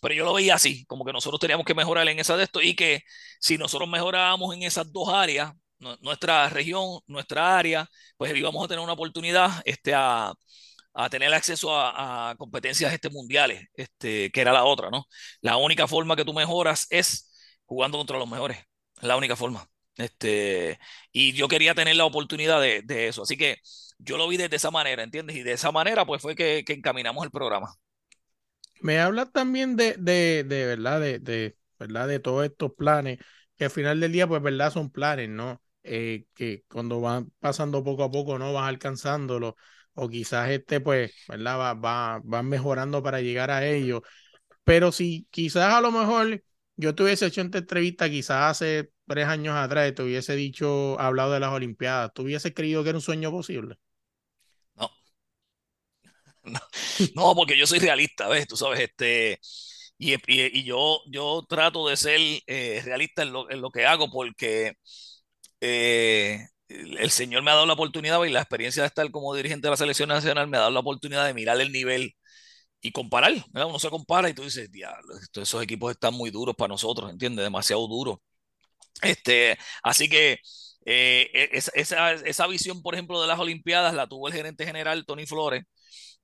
pero 0.00 0.14
yo 0.14 0.24
lo 0.24 0.34
veía 0.34 0.54
así, 0.54 0.84
como 0.86 1.04
que 1.04 1.12
nosotros 1.12 1.40
teníamos 1.40 1.66
que 1.66 1.74
mejorar 1.74 2.08
en 2.08 2.18
esa 2.18 2.36
de 2.36 2.44
esto 2.44 2.62
y 2.62 2.74
que 2.74 3.02
si 3.40 3.58
nosotros 3.58 3.88
mejorábamos 3.90 4.54
en 4.54 4.62
esas 4.62 4.92
dos 4.92 5.08
áreas, 5.08 5.52
nuestra 6.00 6.48
región, 6.48 7.00
nuestra 7.06 7.58
área, 7.58 7.88
pues 8.16 8.34
íbamos 8.36 8.64
a 8.64 8.68
tener 8.68 8.82
una 8.82 8.92
oportunidad 8.92 9.50
este, 9.64 9.92
a, 9.94 10.32
a 10.94 11.10
tener 11.10 11.32
acceso 11.34 11.70
a, 11.74 12.34
competencias 12.38 12.92
este, 12.92 13.10
mundiales, 13.10 13.66
este, 13.74 14.30
que 14.30 14.40
era 14.40 14.52
la 14.52 14.64
otra, 14.64 14.90
¿no? 14.90 15.06
La 15.40 15.56
única 15.56 15.86
forma 15.88 16.16
que 16.16 16.24
tú 16.24 16.32
mejoras 16.34 16.86
es 16.90 17.32
jugando 17.64 17.98
contra 17.98 18.18
los 18.18 18.28
mejores, 18.28 18.58
es 18.58 19.08
la 19.08 19.16
única 19.16 19.36
forma. 19.36 19.66
Este, 19.96 20.78
y 21.12 21.32
yo 21.32 21.48
quería 21.48 21.74
tener 21.74 21.96
la 21.96 22.04
oportunidad 22.04 22.60
de, 22.60 23.08
eso, 23.08 23.22
así 23.22 23.36
que 23.36 23.58
yo 23.98 24.16
lo 24.16 24.26
vi 24.26 24.36
de 24.36 24.48
esa 24.50 24.70
manera, 24.70 25.02
¿entiendes? 25.02 25.36
Y 25.36 25.42
de 25.42 25.52
esa 25.52 25.70
manera, 25.70 26.04
pues 26.06 26.22
fue 26.22 26.34
que, 26.34 26.64
encaminamos 26.66 27.24
el 27.24 27.30
programa. 27.30 27.74
Me 28.80 28.98
habla 28.98 29.26
también 29.26 29.76
de, 29.76 29.94
de, 29.98 30.44
de 30.44 30.66
verdad, 30.66 31.00
de, 31.00 31.18
de, 31.18 31.56
verdad, 31.78 32.08
de 32.08 32.18
todos 32.18 32.44
estos 32.44 32.72
planes, 32.74 33.18
que 33.56 33.66
al 33.66 33.70
final 33.70 34.00
del 34.00 34.12
día, 34.12 34.26
pues, 34.26 34.42
verdad, 34.42 34.72
son 34.72 34.90
planes, 34.90 35.28
¿no? 35.28 35.62
Eh, 35.84 36.26
que 36.34 36.64
cuando 36.68 37.00
van 37.00 37.30
pasando 37.40 37.84
poco 37.84 38.04
a 38.04 38.10
poco, 38.10 38.38
¿no? 38.38 38.52
Vas 38.52 38.68
alcanzándolo 38.68 39.56
o 39.94 40.08
quizás 40.08 40.50
este, 40.50 40.80
pues, 40.80 41.12
¿verdad? 41.28 41.58
Va, 41.58 41.74
va, 41.74 42.20
van 42.24 42.48
mejorando 42.48 43.02
para 43.02 43.20
llegar 43.20 43.50
a 43.50 43.66
ello. 43.66 44.02
Pero 44.64 44.92
si 44.92 45.26
quizás 45.30 45.74
a 45.74 45.80
lo 45.80 45.90
mejor 45.92 46.42
yo 46.76 46.94
te 46.94 47.02
hubiese 47.02 47.26
hecho 47.26 47.40
esta 47.42 47.58
entrevista, 47.58 48.10
quizás 48.10 48.50
hace 48.50 48.90
tres 49.06 49.26
años 49.26 49.54
atrás, 49.56 49.94
te 49.94 50.02
hubiese 50.02 50.34
dicho, 50.36 50.98
hablado 51.00 51.32
de 51.32 51.40
las 51.40 51.52
Olimpiadas, 51.52 52.12
¿tú 52.14 52.22
hubieses 52.22 52.54
creído 52.54 52.82
que 52.82 52.90
era 52.90 52.98
un 52.98 53.02
sueño 53.02 53.30
posible? 53.30 53.76
No. 54.76 54.90
No, 57.16 57.34
porque 57.34 57.56
yo 57.58 57.66
soy 57.66 57.78
realista, 57.78 58.28
¿ves? 58.28 58.46
Tú 58.46 58.56
sabes, 58.56 58.80
este. 58.80 59.40
Y, 59.98 60.14
y, 60.26 60.64
yo, 60.64 61.00
yo 61.06 61.44
trato 61.48 61.88
de 61.88 61.96
ser 61.96 62.20
eh, 62.46 62.82
realista 62.84 63.22
en 63.22 63.32
lo, 63.32 63.50
en 63.50 63.60
lo, 63.60 63.70
que 63.70 63.86
hago 63.86 64.10
porque 64.10 64.74
eh, 65.60 66.46
el 66.68 67.10
Señor 67.10 67.42
me 67.42 67.50
ha 67.50 67.54
dado 67.54 67.66
la 67.66 67.74
oportunidad 67.74 68.22
y 68.24 68.30
la 68.30 68.40
experiencia 68.40 68.82
de 68.82 68.88
estar 68.88 69.10
como 69.10 69.34
dirigente 69.34 69.66
de 69.66 69.70
la 69.70 69.76
selección 69.76 70.08
nacional 70.08 70.48
me 70.48 70.56
ha 70.56 70.60
dado 70.60 70.72
la 70.72 70.80
oportunidad 70.80 71.26
de 71.26 71.34
mirar 71.34 71.60
el 71.60 71.72
nivel 71.72 72.14
y 72.82 72.92
comparar. 72.92 73.32
Uno 73.54 73.78
se 73.78 73.90
compara 73.90 74.28
y 74.28 74.34
tú 74.34 74.42
dices, 74.42 74.70
diablo, 74.70 75.14
esos 75.34 75.62
equipos 75.62 75.92
están 75.92 76.14
muy 76.14 76.30
duros 76.30 76.54
para 76.56 76.68
nosotros, 76.68 77.10
¿entiendes? 77.10 77.44
Demasiado 77.44 77.86
duros. 77.88 78.18
Este, 79.02 79.58
así 79.82 80.08
que 80.08 80.38
eh, 80.86 81.30
e, 81.32 81.50
esa, 81.74 82.12
esa 82.12 82.46
visión, 82.46 82.82
por 82.82 82.94
ejemplo, 82.94 83.20
de 83.22 83.28
las 83.28 83.38
Olimpiadas 83.38 83.94
la 83.94 84.08
tuvo 84.08 84.28
el 84.28 84.34
gerente 84.34 84.66
general 84.66 85.06
Tony 85.06 85.26
Flores 85.26 85.64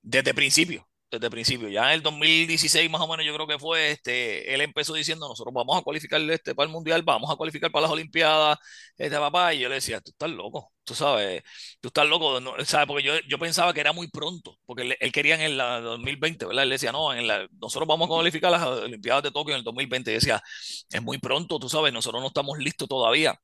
desde 0.02 0.30
el 0.30 0.36
principio 0.36 0.87
desde 1.10 1.26
el 1.26 1.30
principio. 1.30 1.68
Ya 1.68 1.88
en 1.88 1.94
el 1.94 2.02
2016 2.02 2.90
más 2.90 3.00
o 3.00 3.08
menos 3.08 3.24
yo 3.24 3.34
creo 3.34 3.46
que 3.46 3.58
fue, 3.58 3.92
este, 3.92 4.52
él 4.54 4.60
empezó 4.60 4.94
diciendo, 4.94 5.28
nosotros 5.28 5.54
vamos 5.54 5.78
a 5.78 5.82
cualificar 5.82 6.20
este, 6.30 6.54
para 6.54 6.66
el 6.66 6.72
Mundial, 6.72 7.02
vamos 7.02 7.30
a 7.30 7.36
cualificar 7.36 7.70
para 7.70 7.82
las 7.82 7.92
Olimpiadas, 7.92 8.58
este 8.96 9.16
papá, 9.18 9.54
y 9.54 9.60
yo 9.60 9.68
le 9.68 9.76
decía, 9.76 10.00
tú 10.00 10.10
estás 10.10 10.30
loco, 10.30 10.72
tú 10.84 10.94
sabes, 10.94 11.42
tú 11.80 11.88
estás 11.88 12.06
loco, 12.06 12.40
¿sabes? 12.64 12.86
Porque 12.86 13.02
yo, 13.02 13.14
yo 13.28 13.38
pensaba 13.38 13.72
que 13.72 13.80
era 13.80 13.92
muy 13.92 14.08
pronto, 14.08 14.58
porque 14.66 14.96
él, 15.00 15.12
quería 15.12 15.34
en 15.36 15.40
el 15.42 15.58
2020, 15.58 16.46
¿verdad? 16.46 16.64
Él 16.64 16.70
decía, 16.70 16.92
no, 16.92 17.12
en 17.14 17.26
la, 17.26 17.48
nosotros 17.60 17.88
vamos 17.88 18.06
a 18.06 18.08
cualificar 18.08 18.50
las 18.50 18.62
Olimpiadas 18.64 19.22
de 19.22 19.30
Tokio 19.30 19.54
en 19.54 19.58
el 19.60 19.64
2020, 19.64 20.10
y 20.10 20.14
decía, 20.14 20.42
es 20.90 21.02
muy 21.02 21.18
pronto, 21.18 21.58
tú 21.58 21.68
sabes, 21.68 21.92
nosotros 21.92 22.20
no 22.20 22.28
estamos 22.28 22.58
listos 22.58 22.88
todavía. 22.88 23.38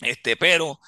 Este, 0.00 0.36
pero 0.36 0.78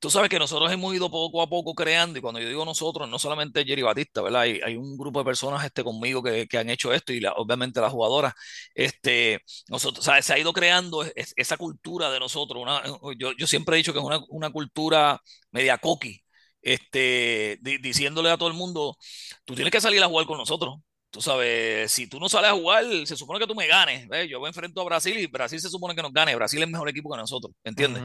Tú 0.00 0.10
sabes 0.10 0.30
que 0.30 0.38
nosotros 0.38 0.72
hemos 0.72 0.94
ido 0.94 1.10
poco 1.10 1.42
a 1.42 1.48
poco 1.48 1.74
creando, 1.74 2.18
y 2.18 2.22
cuando 2.22 2.40
yo 2.40 2.48
digo 2.48 2.64
nosotros, 2.64 3.06
no 3.08 3.18
solamente 3.18 3.64
Jerry 3.66 3.82
Batista, 3.82 4.22
¿verdad? 4.22 4.42
Hay, 4.42 4.76
un 4.76 4.96
grupo 4.96 5.18
de 5.20 5.26
personas 5.26 5.62
este, 5.64 5.84
conmigo 5.84 6.22
que, 6.22 6.48
que 6.48 6.56
han 6.58 6.70
hecho 6.70 6.92
esto, 6.94 7.12
y 7.12 7.22
obviamente 7.36 7.80
las 7.82 7.92
jugadoras, 7.92 8.32
este, 8.74 9.42
nosotros, 9.68 10.02
¿sabes? 10.04 10.24
se 10.24 10.32
ha 10.32 10.38
ido 10.38 10.54
creando 10.54 11.04
esa 11.14 11.56
cultura 11.58 12.10
de 12.10 12.18
nosotros. 12.18 12.62
Una, 12.62 12.82
yo, 13.18 13.32
yo, 13.36 13.46
siempre 13.46 13.76
he 13.76 13.78
dicho 13.78 13.92
que 13.92 13.98
es 13.98 14.04
una, 14.04 14.20
una 14.30 14.50
cultura 14.50 15.20
media 15.50 15.76
coqui, 15.78 16.22
este, 16.62 17.58
diciéndole 17.60 18.30
a 18.30 18.38
todo 18.38 18.48
el 18.48 18.54
mundo, 18.54 18.96
tú 19.44 19.54
tienes 19.54 19.72
que 19.72 19.80
salir 19.80 20.02
a 20.02 20.08
jugar 20.08 20.26
con 20.26 20.38
nosotros. 20.38 20.78
Tú 21.10 21.20
sabes, 21.20 21.90
si 21.90 22.06
tú 22.06 22.20
no 22.20 22.28
sales 22.28 22.50
a 22.50 22.54
jugar, 22.54 22.84
se 23.04 23.16
supone 23.16 23.40
que 23.40 23.46
tú 23.46 23.54
me 23.54 23.66
ganes. 23.66 24.08
Yo 24.28 24.40
me 24.40 24.48
enfrento 24.48 24.80
a 24.80 24.84
Brasil 24.84 25.18
y 25.18 25.26
Brasil 25.26 25.60
se 25.60 25.68
supone 25.68 25.94
que 25.94 26.02
nos 26.02 26.12
gane. 26.12 26.36
Brasil 26.36 26.62
es 26.62 26.68
mejor 26.68 26.88
equipo 26.88 27.10
que 27.10 27.16
nosotros, 27.16 27.52
¿entiendes? 27.64 28.02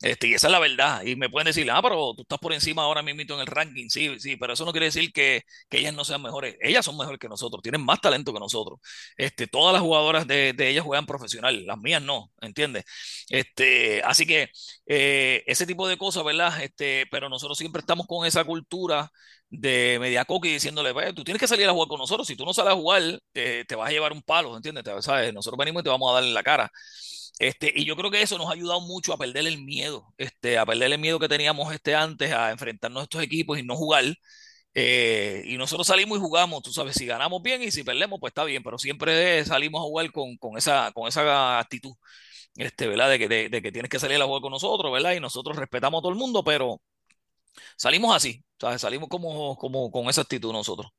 este, 0.00 0.28
y 0.28 0.34
esa 0.34 0.46
es 0.46 0.52
la 0.52 0.60
verdad. 0.60 1.02
Y 1.04 1.16
me 1.16 1.28
pueden 1.28 1.46
decir, 1.46 1.68
ah, 1.70 1.82
pero 1.82 2.14
tú 2.14 2.22
estás 2.22 2.38
por 2.38 2.52
encima 2.52 2.82
ahora 2.82 3.02
mismo 3.02 3.22
en 3.22 3.40
el 3.40 3.46
ranking. 3.46 3.88
Sí, 3.88 4.18
sí, 4.20 4.36
pero 4.36 4.52
eso 4.52 4.64
no 4.64 4.72
quiere 4.72 4.86
decir 4.86 5.12
que, 5.12 5.42
que 5.68 5.78
ellas 5.78 5.94
no 5.94 6.04
sean 6.04 6.22
mejores. 6.22 6.56
Ellas 6.60 6.84
son 6.84 6.96
mejores 6.96 7.18
que 7.18 7.28
nosotros, 7.28 7.62
tienen 7.62 7.84
más 7.84 8.00
talento 8.00 8.32
que 8.32 8.40
nosotros. 8.40 8.78
Este, 9.16 9.46
todas 9.46 9.72
las 9.72 9.82
jugadoras 9.82 10.26
de, 10.26 10.52
de 10.52 10.68
ellas 10.68 10.84
juegan 10.84 11.06
profesional, 11.06 11.64
las 11.66 11.78
mías 11.78 12.02
no, 12.02 12.32
¿entiendes? 12.40 12.84
Este, 13.28 14.02
así 14.04 14.26
que 14.26 14.50
eh, 14.86 15.42
ese 15.46 15.66
tipo 15.66 15.88
de 15.88 15.96
cosas, 15.96 16.24
¿verdad? 16.24 16.62
Este, 16.62 17.06
pero 17.10 17.28
nosotros 17.28 17.58
siempre 17.58 17.80
estamos 17.80 18.06
con 18.06 18.26
esa 18.26 18.44
cultura 18.44 19.10
de 19.60 19.98
Mediacoqui 20.00 20.52
diciéndole, 20.52 20.92
tú 21.12 21.24
tienes 21.24 21.40
que 21.40 21.48
salir 21.48 21.68
a 21.68 21.72
jugar 21.72 21.88
con 21.88 21.98
nosotros, 21.98 22.26
si 22.26 22.36
tú 22.36 22.44
no 22.44 22.52
sales 22.54 22.72
a 22.72 22.76
jugar, 22.76 23.02
te 23.32 23.74
vas 23.76 23.88
a 23.88 23.92
llevar 23.92 24.12
un 24.12 24.22
palo, 24.22 24.56
¿entiendes? 24.56 24.84
¿Sabes? 25.04 25.32
Nosotros 25.32 25.58
venimos 25.58 25.80
y 25.80 25.84
te 25.84 25.90
vamos 25.90 26.10
a 26.10 26.14
dar 26.14 26.24
en 26.24 26.34
la 26.34 26.42
cara. 26.42 26.70
Este, 27.38 27.72
y 27.74 27.84
yo 27.84 27.96
creo 27.96 28.10
que 28.10 28.22
eso 28.22 28.38
nos 28.38 28.48
ha 28.48 28.52
ayudado 28.52 28.80
mucho 28.80 29.12
a 29.12 29.18
perder 29.18 29.46
el 29.46 29.62
miedo, 29.62 30.06
este, 30.18 30.56
a 30.58 30.64
perder 30.66 30.92
el 30.92 30.98
miedo 31.00 31.18
que 31.18 31.28
teníamos 31.28 31.72
este 31.74 31.94
antes, 31.94 32.32
a 32.32 32.50
enfrentarnos 32.52 33.00
a 33.00 33.04
estos 33.04 33.22
equipos 33.22 33.58
y 33.58 33.62
no 33.64 33.76
jugar. 33.76 34.04
Eh, 34.74 35.42
y 35.46 35.56
nosotros 35.56 35.86
salimos 35.86 36.18
y 36.18 36.20
jugamos, 36.20 36.62
tú 36.62 36.72
sabes, 36.72 36.96
si 36.96 37.06
ganamos 37.06 37.42
bien 37.42 37.62
y 37.62 37.70
si 37.70 37.84
perdemos, 37.84 38.18
pues 38.20 38.32
está 38.32 38.44
bien, 38.44 38.62
pero 38.62 38.78
siempre 38.78 39.44
salimos 39.44 39.80
a 39.80 39.84
jugar 39.84 40.10
con, 40.12 40.36
con 40.36 40.56
esa, 40.58 40.92
con 40.92 41.08
esa 41.08 41.58
actitud, 41.60 41.92
este, 42.56 42.88
¿verdad? 42.88 43.10
De 43.10 43.18
que, 43.18 43.28
de 43.28 43.62
que 43.62 43.72
tienes 43.72 43.90
que 43.90 43.98
salir 44.00 44.20
a 44.20 44.26
jugar 44.26 44.42
con 44.42 44.52
nosotros, 44.52 44.92
¿verdad? 44.92 45.12
Y 45.14 45.20
nosotros 45.20 45.56
respetamos 45.56 45.98
a 46.00 46.02
todo 46.02 46.12
el 46.12 46.18
mundo, 46.18 46.44
pero 46.44 46.80
salimos 47.76 48.14
así, 48.14 48.44
¿sabes? 48.60 48.80
Salimos 48.80 49.08
como, 49.08 49.56
como 49.56 49.90
con 49.90 50.08
esa 50.08 50.22
actitud 50.22 50.52
nosotros. 50.52 50.90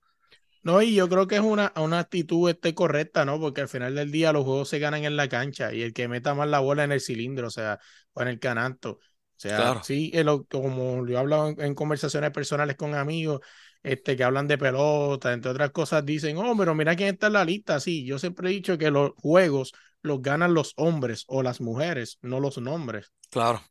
No, 0.65 0.81
y 0.81 0.95
yo 0.95 1.07
creo 1.07 1.27
que 1.27 1.35
es 1.35 1.41
una, 1.41 1.71
una 1.75 1.99
actitud 1.99 2.49
este, 2.49 2.73
correcta, 2.73 3.23
¿no? 3.23 3.39
Porque 3.39 3.61
al 3.61 3.67
final 3.67 3.93
del 3.93 4.11
día 4.11 4.33
los 4.33 4.45
juegos 4.45 4.67
se 4.67 4.79
ganan 4.79 5.05
en 5.05 5.15
la 5.15 5.29
cancha 5.29 5.71
y 5.71 5.83
el 5.83 5.93
que 5.93 6.07
meta 6.07 6.33
más 6.33 6.49
la 6.49 6.59
bola 6.59 6.83
en 6.83 6.91
el 6.91 7.01
cilindro, 7.01 7.47
o 7.47 7.51
sea, 7.51 7.79
o 8.13 8.23
en 8.23 8.29
el 8.29 8.39
canasto. 8.39 8.93
O 8.93 8.99
sea, 9.37 9.83
sí, 9.83 10.11
como 10.49 11.05
yo 11.05 11.13
he 11.13 11.17
hablado 11.17 11.49
en, 11.49 11.75
conversaciones 11.75 12.31
personales 12.31 12.77
con 12.77 12.95
amigos 12.95 13.41
este, 13.83 14.15
que 14.15 14.23
hablan 14.23 14.47
de 14.47 14.57
pelota, 14.57 15.33
entre 15.33 15.51
otras 15.51 15.69
cosas, 15.69 16.03
dicen, 16.03 16.37
oh, 16.37 16.57
pero 16.57 16.73
mira 16.73 16.95
quién 16.95 17.09
está 17.09 17.27
en 17.27 17.33
la 17.33 17.45
lista. 17.45 17.79
Sí, 17.79 18.03
yo 18.03 18.17
siempre 18.17 18.49
he 18.49 18.53
dicho 18.53 18.77
que 18.79 18.89
los 18.89 19.11
juegos 19.17 19.71
los 20.01 20.21
ganan 20.21 20.55
los 20.55 20.73
hombres 20.77 21.25
o 21.27 21.43
las 21.43 21.61
mujeres, 21.61 22.17
no 22.23 22.39
los 22.39 22.57
nombres. 22.57 23.11
Claro, 23.29 23.61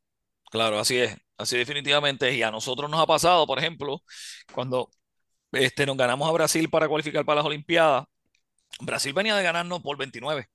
claro, 0.51 0.79
así 0.79 0.99
es. 0.99 1.17
Así 1.37 1.57
definitivamente. 1.57 2.33
Y 2.35 2.43
a 2.43 2.51
nosotros 2.51 2.91
nos 2.91 3.01
ha 3.01 3.07
pasado, 3.07 3.47
por 3.47 3.59
ejemplo, 3.59 4.03
cuando 4.53 4.91
este, 5.53 5.87
nos 5.87 5.97
ganamos 5.97 6.29
a 6.29 6.33
Brasil 6.33 6.71
para 6.71 6.89
cualificar 6.89 7.25
para 7.25 7.37
las 7.37 7.47
Olimpiadas. 7.47 8.05
Brasil 8.81 9.13
venía 9.13 9.37
de 9.37 9.43
ganarnos 9.43 9.83
por 9.83 9.97
29. 9.99 10.47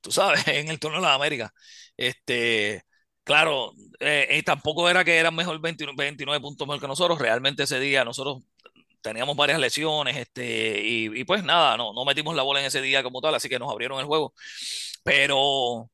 Tú 0.00 0.12
sabes, 0.12 0.46
en 0.48 0.68
el 0.68 0.78
torneo 0.80 1.00
de 1.00 1.06
la 1.06 1.14
América. 1.14 1.52
Este, 1.96 2.82
claro, 3.24 3.72
eh, 4.00 4.42
tampoco 4.44 4.88
era 4.88 5.04
que 5.04 5.16
eran 5.18 5.34
mejor 5.34 5.60
29, 5.60 5.96
29 5.96 6.40
puntos 6.40 6.66
mejor 6.66 6.80
que 6.80 6.88
nosotros. 6.88 7.18
Realmente 7.18 7.64
ese 7.64 7.80
día 7.80 8.04
nosotros 8.04 8.44
teníamos 9.02 9.36
varias 9.36 9.60
lesiones, 9.60 10.16
este, 10.16 10.80
y, 10.82 11.20
y, 11.20 11.24
pues 11.24 11.44
nada, 11.44 11.76
no, 11.76 11.92
no 11.92 12.04
metimos 12.04 12.34
la 12.34 12.42
bola 12.42 12.60
en 12.60 12.66
ese 12.66 12.82
día 12.82 13.02
como 13.04 13.20
tal, 13.20 13.34
así 13.36 13.48
que 13.48 13.58
nos 13.58 13.70
abrieron 13.70 14.00
el 14.00 14.06
juego. 14.06 14.34
Pero 15.04 15.90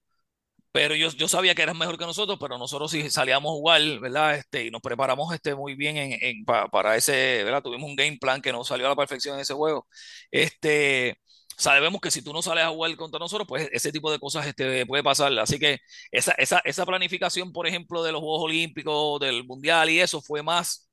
pero 0.72 0.94
yo, 0.94 1.10
yo 1.10 1.28
sabía 1.28 1.54
que 1.54 1.62
eran 1.62 1.78
mejor 1.78 1.98
que 1.98 2.06
nosotros, 2.06 2.38
pero 2.40 2.58
nosotros 2.58 2.90
sí 2.90 3.10
salíamos 3.10 3.50
a 3.50 3.52
jugar, 3.54 3.82
¿verdad? 4.00 4.36
Este, 4.36 4.66
y 4.66 4.70
nos 4.70 4.80
preparamos 4.80 5.32
este, 5.34 5.54
muy 5.54 5.74
bien 5.74 5.96
en, 5.98 6.44
para 6.44 6.96
ese, 6.96 7.44
¿verdad? 7.44 7.62
Tuvimos 7.62 7.88
un 7.90 7.96
game 7.96 8.18
plan 8.18 8.40
que 8.40 8.52
nos 8.52 8.68
salió 8.68 8.86
a 8.86 8.90
la 8.90 8.96
perfección 8.96 9.34
en 9.36 9.42
ese 9.42 9.54
juego. 9.54 9.86
Este, 10.30 11.18
sabemos 11.56 12.00
que 12.00 12.10
si 12.10 12.22
tú 12.22 12.32
no 12.32 12.42
sales 12.42 12.64
a 12.64 12.70
jugar 12.70 12.96
contra 12.96 13.18
nosotros, 13.18 13.46
pues 13.48 13.68
ese 13.72 13.92
tipo 13.92 14.10
de 14.10 14.18
cosas 14.18 14.46
este, 14.46 14.86
puede 14.86 15.02
pasar. 15.02 15.38
Así 15.38 15.58
que 15.58 15.78
esa, 16.10 16.32
esa, 16.32 16.60
esa 16.64 16.86
planificación, 16.86 17.52
por 17.52 17.66
ejemplo, 17.66 18.02
de 18.02 18.12
los 18.12 18.20
Juegos 18.22 18.44
Olímpicos, 18.44 19.20
del 19.20 19.44
Mundial 19.44 19.90
y 19.90 20.00
eso 20.00 20.22
fue 20.22 20.42
más... 20.42 20.88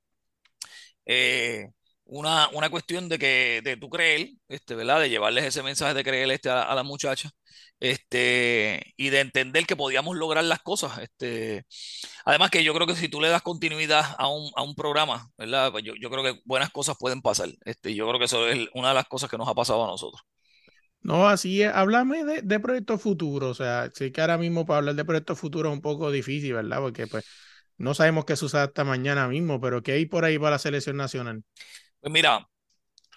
Eh, 1.06 1.70
una, 2.10 2.50
una 2.50 2.70
cuestión 2.70 3.10
de 3.10 3.20
que 3.20 3.62
de 3.64 3.78
tú 3.78 3.90
creer, 3.90 4.32
este, 4.50 4.76
¿verdad? 4.76 5.00
De 5.02 5.10
llevarles 5.10 5.46
ese 5.46 5.64
mensaje 5.64 5.94
de 5.94 6.04
creer 6.04 6.30
este, 6.32 6.50
a, 6.50 6.64
a 6.64 6.76
la 6.76 6.84
muchacha, 6.84 7.30
este, 7.80 8.94
y 8.98 9.10
de 9.10 9.22
entender 9.22 9.66
que 9.66 9.76
podíamos 9.78 10.18
lograr 10.18 10.44
las 10.46 10.60
cosas. 10.62 10.98
Este, 11.00 11.66
además 12.26 12.52
que 12.52 12.64
yo 12.64 12.74
creo 12.74 12.88
que 12.88 12.96
si 12.96 13.10
tú 13.10 13.22
le 13.22 13.30
das 13.30 13.42
continuidad 13.44 14.16
a 14.18 14.28
un, 14.30 14.52
a 14.56 14.64
un 14.64 14.76
programa, 14.76 15.30
¿verdad? 15.38 15.72
Pues 15.72 15.84
yo, 15.86 15.94
yo 16.02 16.10
creo 16.10 16.24
que 16.24 16.42
buenas 16.46 16.72
cosas 16.72 16.98
pueden 17.00 17.22
pasar. 17.22 17.50
Este, 17.66 17.96
yo 17.96 18.08
creo 18.08 18.20
que 18.20 18.26
eso 18.26 18.48
es 18.50 18.68
una 18.74 18.90
de 18.90 18.96
las 18.96 19.08
cosas 19.08 19.30
que 19.30 19.38
nos 19.38 19.48
ha 19.50 19.56
pasado 19.56 19.84
a 19.86 19.88
nosotros. 19.88 20.22
No, 21.02 21.28
así 21.30 21.62
es. 21.64 21.72
Háblame 21.74 22.24
de, 22.26 22.42
de 22.42 22.60
proyectos 22.60 23.02
futuros. 23.02 23.52
O 23.52 23.64
sea, 23.64 23.90
sé 23.94 24.12
que 24.12 24.22
ahora 24.22 24.38
mismo 24.38 24.66
para 24.66 24.80
hablar 24.80 24.96
de 24.96 25.06
proyectos 25.06 25.40
futuros 25.40 25.72
es 25.72 25.76
un 25.78 25.82
poco 25.82 26.12
difícil, 26.12 26.54
¿verdad? 26.54 26.80
Porque 26.80 27.08
pues 27.08 27.24
no 27.78 27.94
sabemos 27.94 28.26
qué 28.26 28.36
sucede 28.36 28.62
hasta 28.64 28.84
mañana 28.84 29.28
mismo, 29.28 29.62
pero 29.62 29.82
¿qué 29.84 29.94
hay 29.94 30.06
por 30.06 30.26
ahí 30.26 30.38
para 30.38 30.52
la 30.52 30.60
selección 30.60 30.98
nacional? 30.98 31.44
Pues 32.02 32.14
mira, 32.14 32.48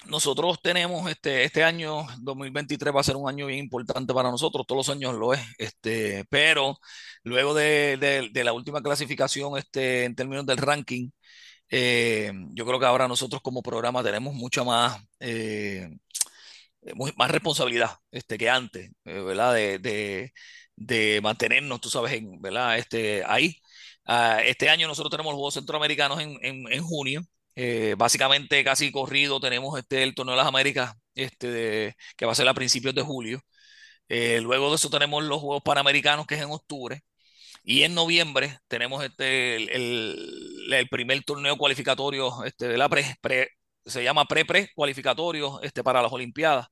nosotros 0.09 0.61
tenemos 0.63 1.11
este, 1.11 1.45
este 1.45 1.65
año 1.65 2.07
2023 2.21 2.95
va 2.95 3.01
a 3.01 3.05
ser 3.05 3.17
un 3.17 3.29
año 3.29 3.47
bien 3.47 3.61
importante 3.61 4.15
para 4.15 4.31
nosotros, 4.31 4.67
todos 4.67 4.87
los 4.89 4.97
años 4.97 5.15
lo 5.17 5.35
es, 5.35 5.41
este, 5.59 6.25
pero 6.31 6.79
luego 7.25 7.55
de, 7.55 7.99
de- 8.33 8.45
la 8.45 8.53
última 8.55 8.83
clasificación 8.83 9.59
este, 9.59 10.05
en 10.05 10.15
términos 10.17 10.47
del 10.47 10.59
ranking, 10.59 11.11
eh, 11.71 12.33
yo 12.55 12.67
creo 12.67 12.81
que 12.81 12.87
ahora 12.87 13.09
nosotros 13.09 13.43
como 13.43 13.63
programa 13.63 14.03
tenemos 14.05 14.35
mucha 14.35 14.65
más, 14.65 15.01
eh, 15.21 15.89
más 17.17 17.31
responsabilidad 17.31 17.91
este, 18.11 18.39
que 18.39 18.51
antes, 18.51 18.91
eh, 19.05 19.21
¿verdad? 19.21 19.55
De, 19.55 19.79
de, 19.79 20.33
mantenernos, 21.23 21.81
tú 21.81 21.89
sabes, 21.91 22.21
¿verdad? 22.41 22.79
Este, 22.79 23.23
ahí. 23.27 23.57
Ah, 24.05 24.41
este 24.45 24.69
año 24.69 24.89
nosotros 24.89 25.11
tenemos 25.11 25.33
los 25.33 25.37
Juegos 25.39 25.55
Centroamericanos 25.55 26.21
en, 26.21 26.37
en, 26.43 26.73
en 26.73 26.83
junio. 26.83 27.23
Eh, 27.57 27.95
básicamente 27.99 28.65
casi 28.65 28.91
corrido 28.93 29.41
tenemos 29.41 29.79
este, 29.79 30.03
el 30.03 30.15
Torneo 30.15 30.35
de 30.35 30.39
las 30.39 30.47
Américas, 30.49 30.95
este, 31.15 31.95
que 32.17 32.27
va 32.27 32.33
a 32.33 32.35
ser 32.35 32.49
a 32.49 32.55
principios 32.55 32.95
de 32.95 33.03
julio. 33.03 33.41
Eh, 34.09 34.41
luego 34.43 34.71
de 34.71 34.77
eso 34.77 34.91
tenemos 34.91 35.25
los 35.25 35.41
Juegos 35.41 35.63
Panamericanos, 35.65 36.27
que 36.27 36.37
es 36.37 36.43
en 36.43 36.51
octubre. 36.51 37.03
Y 37.65 37.83
en 37.85 37.95
noviembre 37.95 38.59
tenemos 38.69 39.05
este, 39.05 39.57
el 39.57 40.89
primer 40.91 41.23
torneo 41.25 41.57
cualificatorio, 41.57 42.45
este, 42.45 42.69
de 42.69 42.79
la 42.79 42.89
pre, 42.89 43.17
pre- 43.21 43.49
se 43.87 44.03
llama 44.05 44.25
pre-pre 44.27 44.71
cualificatorio 44.75 45.61
este, 45.63 45.83
para 45.85 46.03
las 46.03 46.13
Olimpiadas. 46.13 46.67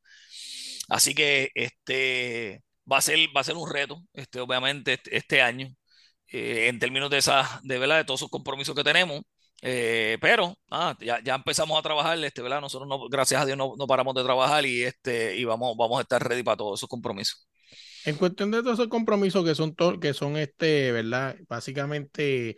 Así 0.89 1.15
que 1.15 1.51
este, 1.55 2.63
va 2.91 2.99
a 2.99 3.01
ser, 3.01 3.19
va 3.37 3.41
a 3.43 3.45
ser 3.45 3.57
un 3.57 3.71
reto, 3.71 4.03
este, 4.13 4.41
obviamente, 4.41 4.95
este, 4.95 5.17
este 5.17 5.43
año, 5.43 5.69
eh, 6.29 6.69
en 6.69 6.79
términos 6.79 7.11
de, 7.11 7.19
esa, 7.19 7.61
de, 7.65 7.79
¿verdad? 7.79 7.99
de 7.99 8.05
todos 8.05 8.21
esos 8.21 8.31
compromisos 8.31 8.75
que 8.75 8.85
tenemos. 8.85 9.23
Eh, 9.63 10.17
pero 10.21 10.57
ah, 10.71 10.97
ya, 11.01 11.23
ya 11.23 11.35
empezamos 11.35 11.79
a 11.79 11.83
trabajar, 11.83 12.19
este, 12.25 12.43
¿verdad? 12.43 12.61
Nosotros, 12.61 12.89
no, 12.89 13.09
gracias 13.09 13.43
a 13.43 13.47
Dios, 13.47 13.59
no, 13.59 13.75
no 13.77 13.87
paramos 13.87 14.15
de 14.15 14.23
trabajar 14.25 14.65
y, 14.67 14.83
este, 14.85 15.37
y 15.37 15.45
vamos, 15.45 15.77
vamos 15.77 15.99
a 15.99 16.03
estar 16.03 16.23
ready 16.27 16.43
para 16.43 16.57
todos 16.57 16.81
esos 16.81 16.89
compromisos. 16.89 17.47
En 18.05 18.17
cuestión 18.17 18.51
de 18.51 18.63
todos 18.63 18.75
esos 18.79 18.89
compromisos 18.89 19.45
que 19.45 19.55
son, 19.55 19.75
que 20.01 20.15
son 20.15 20.37
este, 20.37 20.93
¿verdad? 20.93 21.37
Básicamente 21.49 22.57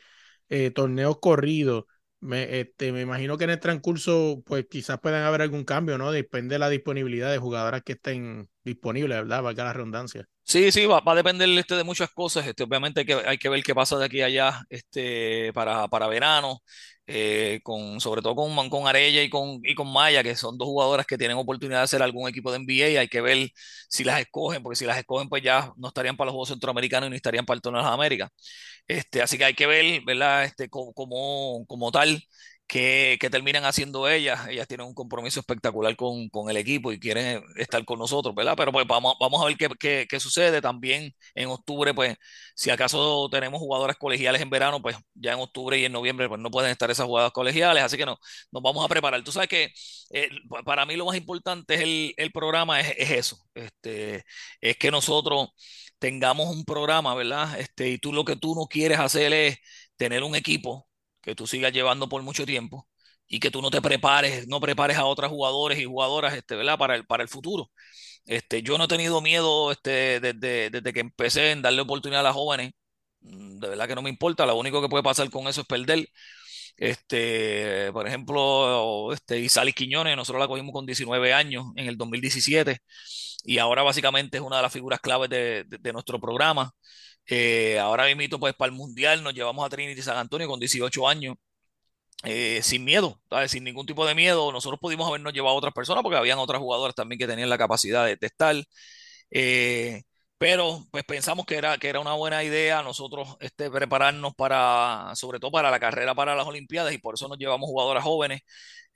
eh, 0.49 0.71
torneos 0.71 1.19
corridos. 1.21 1.85
Me, 2.21 2.61
este, 2.61 2.93
me 2.93 3.01
imagino 3.01 3.37
que 3.37 3.45
en 3.45 3.51
el 3.51 3.61
transcurso, 3.61 4.43
pues 4.47 4.67
quizás 4.71 5.01
puedan 5.01 5.25
haber 5.25 5.43
algún 5.43 5.65
cambio, 5.65 5.99
¿no? 5.99 6.13
Depende 6.13 6.55
de 6.55 6.59
la 6.61 6.69
disponibilidad 6.69 7.33
de 7.33 7.39
jugadoras 7.39 7.83
que 7.83 7.93
estén 7.95 8.49
disponibles, 8.65 9.19
¿verdad? 9.19 9.43
Valga 9.43 9.65
la 9.65 9.73
redundancia. 9.73 10.29
Sí, 10.45 10.71
sí, 10.73 10.87
va, 10.87 11.03
a 11.05 11.15
depender 11.15 11.49
este, 11.59 11.77
de 11.77 11.85
muchas 11.85 12.11
cosas. 12.11 12.47
Este, 12.47 12.65
obviamente 12.65 13.01
hay 13.01 13.07
que, 13.07 13.15
hay 13.15 13.39
que 13.39 13.49
ver 13.49 13.63
qué 13.63 13.75
pasa 13.75 13.97
de 13.99 14.05
aquí 14.05 14.21
a 14.21 14.27
allá 14.27 14.61
este, 14.69 15.53
para, 15.55 15.89
para 15.89 16.09
verano, 16.09 16.63
eh, 17.07 17.61
con, 17.63 18.01
sobre 18.01 18.21
todo 18.23 18.35
con, 18.37 18.69
con 18.69 18.87
Arella 18.87 19.23
y 19.23 19.31
con, 19.31 19.61
y 19.65 19.75
con 19.75 19.91
Maya, 19.91 20.23
que 20.23 20.37
son 20.37 20.59
dos 20.59 20.67
jugadoras 20.69 21.07
que 21.07 21.17
tienen 21.17 21.37
oportunidad 21.39 21.79
de 21.81 21.85
hacer 21.85 22.03
algún 22.03 22.29
equipo 22.29 22.51
de 22.51 22.57
NBA. 22.57 23.01
Hay 23.01 23.09
que 23.09 23.21
ver 23.21 23.49
si 23.89 24.05
las 24.05 24.21
escogen, 24.21 24.63
porque 24.63 24.77
si 24.77 24.85
las 24.85 24.99
escogen, 24.99 25.29
pues 25.29 25.43
ya 25.43 25.73
no 25.77 25.89
estarían 25.89 26.17
para 26.17 26.27
los 26.27 26.33
Juegos 26.33 26.49
Centroamericanos 26.51 27.07
y 27.07 27.11
no 27.11 27.17
estarían 27.17 27.47
para 27.47 27.57
el 27.57 27.63
Torneo 27.63 27.81
de 27.81 27.87
las 27.87 27.95
Américas. 27.95 28.29
Este, 28.87 29.23
así 29.23 29.39
que 29.39 29.45
hay 29.45 29.55
que 29.55 29.67
ver, 29.67 30.03
¿verdad? 30.05 30.45
Este, 30.45 30.69
como, 30.69 30.93
como, 30.93 31.65
como 31.67 31.91
tal, 31.93 32.23
que 32.67 33.29
terminan 33.31 33.65
haciendo 33.65 34.09
ellas. 34.09 34.49
Ellas 34.49 34.67
tienen 34.67 34.87
un 34.87 34.95
compromiso 34.95 35.41
espectacular 35.41 35.95
con, 35.97 36.29
con 36.31 36.49
el 36.49 36.57
equipo 36.57 36.91
y 36.91 36.99
quieren 36.99 37.43
estar 37.57 37.85
con 37.85 37.99
nosotros, 37.99 38.35
¿verdad? 38.35 38.55
Pero 38.57 38.73
pues 38.73 38.87
vamos, 38.87 39.15
vamos 39.21 39.43
a 39.43 39.47
ver 39.47 39.57
qué, 39.57 39.69
qué, 39.79 40.07
qué 40.09 40.21
sucede. 40.21 40.63
También 40.63 41.15
en 41.35 41.49
octubre, 41.49 41.93
pues, 41.93 42.17
si 42.55 42.71
acaso 42.71 43.29
tenemos 43.31 43.61
jugadoras 43.61 43.97
colegiales 43.99 44.41
en 44.41 44.49
verano, 44.51 44.81
pues 44.81 44.97
ya 45.15 45.33
en 45.33 45.41
octubre 45.41 45.79
y 45.79 45.85
en 45.85 45.93
noviembre, 45.93 46.29
pues 46.29 46.41
no 46.41 46.51
pueden 46.51 46.71
estar 46.71 46.91
esas 46.91 47.07
jugadoras 47.07 47.33
colegiales. 47.33 47.83
Así 47.83 47.97
que 47.99 48.07
no, 48.07 48.17
nos 48.51 48.63
vamos 48.63 48.85
a 48.85 48.89
preparar. 48.89 49.23
Tú 49.23 49.33
sabes 49.33 49.49
que 49.49 49.71
eh, 50.11 50.29
para 50.65 50.87
mí 50.87 50.97
lo 50.97 51.07
más 51.07 51.17
importante 51.17 51.75
es 51.75 51.81
el, 51.83 52.15
el 52.17 52.33
programa, 52.33 52.81
es, 52.81 52.95
es 52.97 53.11
eso. 53.11 53.37
Este, 53.55 54.25
es 54.61 54.77
que 54.79 54.91
nosotros 54.91 55.51
tengamos 55.99 56.49
un 56.49 56.65
programa, 56.65 57.15
¿verdad? 57.15 57.61
Este, 57.61 57.91
y 57.91 57.99
tú 57.99 58.13
lo 58.13 58.25
que 58.25 58.37
tú 58.37 58.55
no 58.55 58.67
quieres 58.67 58.99
hacer 58.99 59.33
es 59.33 59.59
tener 59.97 60.23
un 60.23 60.35
equipo 60.35 60.89
que 61.23 61.35
tú 61.35 61.47
sigas 61.47 61.73
llevando 61.73 62.09
por 62.09 62.23
mucho 62.23 62.47
tiempo 62.47 62.89
y 63.29 63.41
que 63.41 63.51
tú 63.51 63.63
no 63.63 63.71
te 63.71 63.83
prepares, 63.83 64.49
no 64.49 64.61
prepares 64.61 64.99
a 64.99 65.07
otros 65.07 65.31
jugadores 65.31 65.79
y 65.81 65.85
jugadoras, 65.87 66.35
este, 66.35 66.57
¿verdad? 66.57 66.79
Para 66.79 66.97
el, 66.97 67.07
para 67.07 67.23
el 67.25 67.29
futuro. 67.31 67.71
Este, 68.27 68.63
yo 68.63 68.79
no 68.79 68.85
he 68.85 68.89
tenido 68.89 69.21
miedo 69.23 69.73
este, 69.73 70.21
desde, 70.21 70.71
desde 70.71 70.93
que 70.93 71.01
empecé 71.01 71.53
en 71.53 71.63
darle 71.63 71.83
oportunidad 71.83 72.21
a 72.23 72.25
las 72.25 72.35
jóvenes. 72.35 72.73
Mm, 73.21 73.59
De 73.61 73.69
verdad 73.71 73.89
que 73.89 73.95
no 73.97 74.03
me 74.03 74.11
importa, 74.11 74.47
lo 74.47 74.57
único 74.57 74.83
que 74.83 74.89
puede 74.89 75.03
pasar 75.05 75.31
con 75.31 75.49
eso 75.49 75.63
es 75.63 75.67
perder. 75.67 76.09
Este, 76.77 77.91
por 77.93 78.07
ejemplo, 78.07 79.13
este, 79.13 79.39
Isalis 79.39 79.75
Quiñones, 79.75 80.17
nosotros 80.17 80.41
la 80.41 80.49
cogimos 80.49 80.73
con 80.73 80.87
19 80.87 81.33
años 81.33 81.67
en 81.77 81.87
el 81.89 81.97
2017 81.97 82.79
y 83.45 83.59
ahora 83.59 83.83
básicamente 83.83 84.39
es 84.39 84.43
una 84.43 84.57
de 84.57 84.63
las 84.63 84.73
figuras 84.73 85.01
claves 85.01 85.29
de, 85.31 85.65
de- 85.65 85.79
de 85.79 85.93
nuestro 85.93 86.21
programa. 86.21 86.73
Eh, 87.27 87.79
ahora 87.79 88.13
mismo, 88.15 88.39
pues 88.39 88.55
para 88.55 88.71
el 88.71 88.77
Mundial 88.77 89.23
nos 89.23 89.35
llevamos 89.35 89.65
a 89.65 89.69
Trinity 89.71 90.03
San 90.03 90.17
Antonio 90.19 90.49
con 90.49 90.61
18 90.61 91.09
años, 91.09 91.37
eh, 92.25 92.61
sin 92.63 92.85
miedo. 92.85 93.21
Sin 93.49 93.65
ningún 93.65 93.87
tipo 93.87 94.07
de 94.07 94.15
miedo. 94.15 94.53
Nosotros 94.53 94.81
pudimos 94.81 95.09
habernos 95.09 95.33
llevado 95.33 95.55
a 95.57 95.59
otras 95.59 95.75
personas 95.75 96.03
porque 96.03 96.19
habían 96.19 96.39
otras 96.39 96.61
jugadoras 96.61 96.95
también 96.95 97.19
que 97.19 97.27
tenían 97.27 97.51
la 97.51 97.59
capacidad 97.59 98.07
de, 98.07 98.17
de. 98.17 98.31
Eh, 99.31 100.03
pero 100.39 100.85
pues 100.91 101.05
pensamos 101.05 101.47
que 101.47 101.57
era, 101.57 101.79
que 101.79 101.89
era 101.89 102.01
una 102.01 102.15
buena 102.15 102.43
idea 102.45 102.83
nosotros 102.83 103.37
este, 103.41 103.71
prepararnos 103.71 104.35
para, 104.35 105.13
sobre 105.15 105.39
todo 105.39 105.53
para 105.53 105.71
la 105.71 105.81
carrera 105.81 106.15
para 106.15 106.35
las 106.35 106.47
Olimpiadas 106.47 106.93
y 106.93 106.99
por 106.99 107.15
eso 107.15 107.29
nos 107.29 107.39
llevamos 107.39 107.69
jugadoras 107.69 108.03
jóvenes 108.05 108.41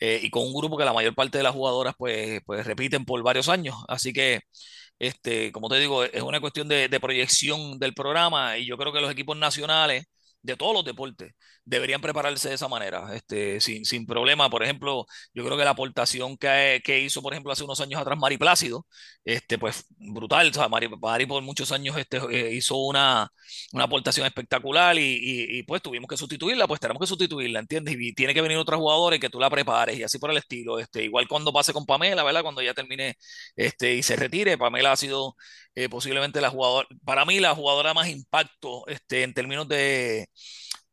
eh, 0.01 0.21
y 0.23 0.31
con 0.31 0.43
un 0.45 0.55
grupo 0.55 0.77
que 0.77 0.85
la 0.85 0.93
mayor 0.93 1.15
parte 1.15 1.39
de 1.39 1.45
las 1.45 1.55
jugadoras 1.55 1.95
pues, 1.99 2.41
pues 2.47 2.67
repiten 2.67 3.05
por 3.05 3.23
varios 3.23 3.49
años. 3.49 3.77
Así 3.89 4.13
que, 4.13 4.41
este, 4.99 5.53
como 5.53 5.69
te 5.69 5.77
digo, 5.79 6.05
es 6.05 6.23
una 6.23 6.41
cuestión 6.41 6.69
de, 6.69 6.89
de 6.89 7.01
proyección 7.01 7.79
del 7.79 7.95
programa 7.95 8.59
y 8.59 8.67
yo 8.67 8.77
creo 8.79 8.93
que 8.93 9.01
los 9.01 9.11
equipos 9.11 9.37
nacionales 9.37 10.07
de 10.47 10.57
todos 10.57 10.73
los 10.75 10.85
deportes 10.85 11.35
deberían 11.65 12.01
prepararse 12.01 12.49
de 12.49 12.55
esa 12.55 12.69
manera, 12.69 13.15
este, 13.15 13.61
sin, 13.61 13.85
sin 13.85 14.07
problema. 14.07 14.49
Por 14.49 14.63
ejemplo, 14.63 15.07
yo 15.35 15.45
creo 15.45 15.59
que 15.59 15.65
la 15.65 15.71
aportación 15.71 16.37
que, 16.39 16.81
que 16.85 17.01
hizo, 17.01 17.21
por 17.23 17.33
ejemplo, 17.33 17.53
hace 17.53 17.65
unos 17.65 17.81
años 17.81 18.01
atrás 18.01 18.17
Mari 18.19 18.39
Plácido, 18.39 18.87
este, 19.25 19.59
pues 19.59 19.85
brutal. 19.99 20.49
O 20.51 20.53
sea, 20.53 20.69
Mari, 20.69 20.89
Mari 20.89 21.27
por 21.27 21.43
muchos 21.43 21.73
años 21.73 21.97
este, 21.99 22.19
eh, 22.31 22.55
hizo 22.55 22.77
una, 22.77 23.29
una 23.73 23.85
aportación 23.85 24.27
espectacular 24.27 24.97
y, 24.97 25.59
y, 25.59 25.63
pues 25.65 25.83
tuvimos 25.83 26.09
que 26.09 26.17
sustituirla, 26.17 26.69
pues 26.69 26.81
tenemos 26.81 27.01
que 27.01 27.07
sustituirla, 27.09 27.59
¿entiendes? 27.61 27.97
Y 27.99 28.15
tiene 28.15 28.33
que 28.33 28.43
venir 28.43 28.59
otra 28.59 28.77
jugadora 28.77 29.17
y 29.17 29.19
que 29.21 29.29
tú 29.31 29.41
la 29.41 29.51
prepares 29.51 29.99
y 29.99 30.05
así 30.05 30.19
por 30.19 30.31
el 30.31 30.37
estilo. 30.37 30.79
Este, 30.79 31.03
igual 31.05 31.27
cuando 31.29 31.53
pase 31.53 31.73
con 31.73 31.85
Pamela, 31.85 32.23
¿verdad? 32.23 32.43
Cuando 32.43 32.63
ya 32.63 32.75
termine 32.75 33.17
este, 33.57 33.95
y 33.95 34.03
se 34.05 34.15
retire, 34.17 34.57
Pamela 34.57 34.93
ha 34.93 34.97
sido 34.97 35.37
eh, 35.77 35.89
posiblemente 35.89 36.41
la 36.41 36.51
jugadora, 36.51 36.89
para 37.05 37.25
mí 37.25 37.39
la 37.41 37.55
jugadora 37.55 37.95
más 37.95 38.09
impacto 38.09 38.85
este, 38.89 39.23
en 39.23 39.35
términos 39.35 39.69
de 39.69 40.29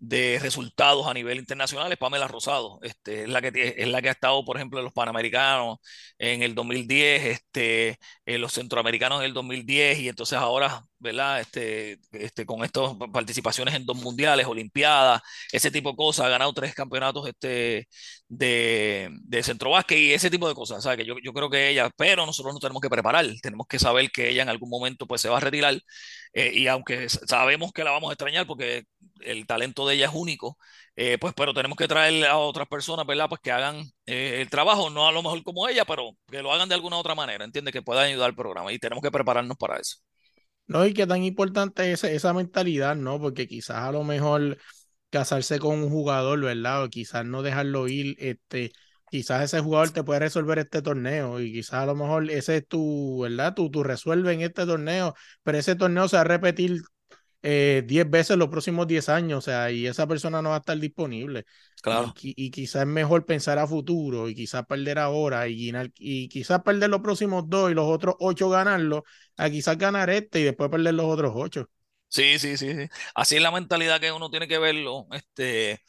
de 0.04 0.38
resultados 0.42 1.08
a 1.08 1.14
nivel 1.14 1.38
internacional 1.38 1.92
es 1.92 1.98
Pamela 1.98 2.28
Rosado. 2.28 2.80
Este, 2.84 3.24
es, 3.24 3.30
la 3.30 3.42
que, 3.42 3.76
es 3.78 3.88
la 3.88 4.02
que 4.02 4.10
ha 4.10 4.12
estado, 4.12 4.44
por 4.44 4.58
ejemplo, 4.58 4.80
en 4.80 4.86
los 4.86 4.94
Panamericanos 4.94 5.78
en 6.18 6.44
el 6.44 6.56
2010, 6.56 7.24
este, 7.26 8.00
en 8.26 8.42
los 8.42 8.52
Centroamericanos 8.54 9.20
en 9.20 9.28
el 9.28 9.34
2010 9.34 10.00
y 10.00 10.10
entonces 10.10 10.38
ahora, 10.38 10.84
¿verdad? 11.04 11.42
Este, 11.42 12.00
este, 12.14 12.46
con 12.46 12.64
estas 12.64 12.96
participaciones 13.14 13.76
en 13.76 13.86
dos 13.86 13.98
mundiales, 13.98 14.48
Olimpiadas, 14.48 15.22
ese 15.52 15.70
tipo 15.72 15.92
de 15.92 15.96
cosas, 15.98 16.26
ha 16.26 16.30
ganado 16.30 16.54
tres 16.54 16.74
campeonatos 16.74 17.28
este, 17.28 17.88
de, 18.28 19.10
de 19.22 19.44
centro 19.44 19.72
básquet 19.72 19.98
y 20.00 20.14
ese 20.14 20.30
tipo 20.32 20.48
de 20.48 20.56
cosas. 20.56 20.84
¿sabes? 20.84 20.98
Que 21.00 21.06
yo, 21.06 21.16
yo 21.24 21.34
creo 21.34 21.50
que 21.50 21.70
ella, 21.70 21.92
pero 21.98 22.26
nosotros 22.26 22.54
nos 22.54 22.62
tenemos 22.62 22.82
que 22.82 22.90
preparar, 22.90 23.26
tenemos 23.42 23.68
que 23.68 23.80
saber 23.80 24.10
que 24.12 24.30
ella 24.30 24.44
en 24.44 24.50
algún 24.50 24.70
momento 24.70 25.06
pues 25.08 25.22
se 25.22 25.30
va 25.30 25.38
a 25.38 25.40
retirar 25.42 25.76
eh, 26.34 26.52
y 26.54 26.68
aunque 26.68 27.10
sabemos 27.10 27.72
que 27.72 27.84
la 27.84 27.92
vamos 27.92 28.10
a 28.10 28.14
extrañar 28.14 28.48
porque 28.48 28.84
el 29.22 29.46
talento 29.48 29.88
de 29.88 29.96
ella 29.96 30.08
es 30.08 30.12
único, 30.14 30.58
eh, 30.96 31.18
pues 31.20 31.34
pero 31.36 31.54
tenemos 31.54 31.78
que 31.78 31.88
traer 31.88 32.26
a 32.26 32.38
otras 32.38 32.68
personas, 32.68 33.06
¿verdad? 33.06 33.30
Pues 33.30 33.42
que 33.42 33.52
hagan 33.52 33.84
eh, 34.06 34.40
el 34.42 34.50
trabajo, 34.50 34.90
no 34.90 35.08
a 35.08 35.12
lo 35.12 35.24
mejor 35.24 35.44
como 35.44 35.68
ella, 35.68 35.86
pero 35.86 36.12
que 36.30 36.42
lo 36.42 36.52
hagan 36.52 36.70
de 36.70 36.76
alguna 36.76 36.98
otra 36.98 37.16
manera, 37.16 37.46
¿entiendes? 37.46 37.74
Que 37.74 37.82
puedan 37.82 38.06
ayudar 38.06 38.30
al 38.30 38.36
programa 38.36 38.72
y 38.74 38.80
tenemos 38.80 39.02
que 39.04 39.12
prepararnos 39.12 39.58
para 39.58 39.80
eso. 39.80 39.98
No, 40.68 40.86
y 40.86 40.94
que 40.94 41.06
tan 41.06 41.24
importante 41.24 41.92
es 41.92 42.04
esa 42.04 42.34
mentalidad, 42.34 42.96
¿no? 42.96 43.20
Porque 43.20 43.48
quizás 43.48 43.78
a 43.78 43.92
lo 43.92 44.04
mejor 44.04 44.58
casarse 45.10 45.60
con 45.60 45.80
un 45.84 45.90
jugador, 45.90 46.42
¿verdad? 46.42 46.84
O 46.84 46.90
quizás 46.90 47.26
no 47.26 47.42
dejarlo 47.44 47.88
ir, 47.88 48.16
este, 48.20 48.72
quizás 49.12 49.44
ese 49.44 49.62
jugador 49.62 49.92
te 49.92 50.04
puede 50.04 50.22
resolver 50.22 50.60
este 50.60 50.82
torneo 50.82 51.40
y 51.42 51.52
quizás 51.54 51.76
a 51.84 51.86
lo 51.88 51.96
mejor 51.96 52.30
ese 52.32 52.58
es 52.58 52.68
tu, 52.68 53.22
¿verdad? 53.22 53.54
Tú, 53.56 53.70
tú 53.72 53.84
resuelves 53.84 54.34
en 54.36 54.42
este 54.42 54.66
torneo, 54.66 55.16
pero 55.44 55.58
ese 55.58 55.76
torneo 55.76 56.08
se 56.08 56.18
va 56.18 56.22
a 56.22 56.24
repetir 56.26 56.82
10 57.44 58.06
eh, 58.06 58.10
veces 58.10 58.38
los 58.38 58.48
próximos 58.48 58.88
10 58.88 59.10
años, 59.10 59.40
o 59.40 59.42
sea, 59.42 59.70
y 59.70 59.86
esa 59.86 60.08
persona 60.08 60.42
no 60.42 60.50
va 60.50 60.56
a 60.56 60.60
estar 60.60 60.78
disponible. 60.78 61.46
Claro. 61.82 62.14
Y, 62.22 62.34
y 62.38 62.52
quizás 62.52 62.84
es 62.84 62.88
mejor 62.88 63.26
pensar 63.26 63.60
a 63.60 63.68
futuro 63.68 64.30
y 64.30 64.36
quizás 64.36 64.66
perder 64.66 64.98
ahora 64.98 65.50
y, 65.50 65.72
y 65.98 66.30
quizás 66.30 66.62
perder 66.64 66.90
los 66.90 67.02
próximos 67.02 67.44
dos 67.48 67.70
y 67.70 67.74
los 67.74 67.86
otros 67.86 68.16
ocho 68.20 68.50
ganarlos, 68.50 69.02
a 69.36 69.50
quizás 69.50 69.78
ganar 69.78 70.10
este 70.10 70.40
y 70.40 70.44
después 70.44 70.70
perder 70.70 70.94
los 70.94 71.06
otros 71.06 71.34
ocho. 71.36 71.70
Sí, 72.08 72.40
sí, 72.40 72.56
sí, 72.56 72.74
sí. 72.74 72.88
Así 73.14 73.36
es 73.36 73.42
la 73.42 73.52
mentalidad 73.52 74.00
que 74.00 74.12
uno 74.12 74.30
tiene 74.30 74.48
que 74.48 74.60
verlo, 74.60 75.08
este, 75.12 75.82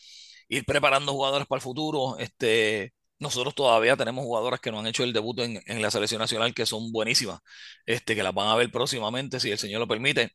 ir 0.49 0.65
preparando 0.65 1.13
jugadores 1.13 1.47
para 1.47 1.59
el 1.59 1.63
futuro, 1.63 2.19
este, 2.19 2.95
nosotros 3.19 3.55
todavía 3.55 3.97
tenemos 3.97 4.25
jugadoras 4.25 4.61
que 4.61 4.71
no 4.71 4.81
han 4.81 4.87
hecho 4.87 5.05
el 5.05 5.13
debut 5.13 5.39
en, 5.41 5.63
en, 5.67 5.83
la 5.83 5.91
selección 5.91 6.19
nacional 6.21 6.55
que 6.55 6.67
son 6.67 6.93
buenísimas, 6.93 7.41
este, 7.87 8.15
que 8.15 8.23
las 8.23 8.35
van 8.35 8.49
a 8.49 8.57
ver 8.57 8.71
próximamente, 8.71 9.41
si 9.41 9.51
el 9.51 9.59
Señor 9.59 9.81
lo 9.81 9.89
permite. 9.89 10.33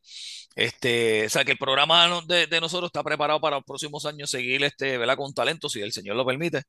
Este, 0.56 1.26
o 1.26 1.28
sea, 1.30 1.44
que 1.44 1.52
el 1.52 1.58
programa 1.58 2.22
de, 2.26 2.46
de 2.46 2.60
nosotros 2.60 2.88
está 2.88 3.04
preparado 3.04 3.40
para 3.40 3.56
los 3.56 3.64
próximos 3.64 4.04
años 4.06 4.30
seguir 4.30 4.64
este, 4.64 4.98
¿verdad? 4.98 5.16
con 5.16 5.32
talento, 5.32 5.68
si 5.68 5.80
el 5.80 5.92
Señor 5.92 6.16
lo 6.16 6.26
permite. 6.26 6.62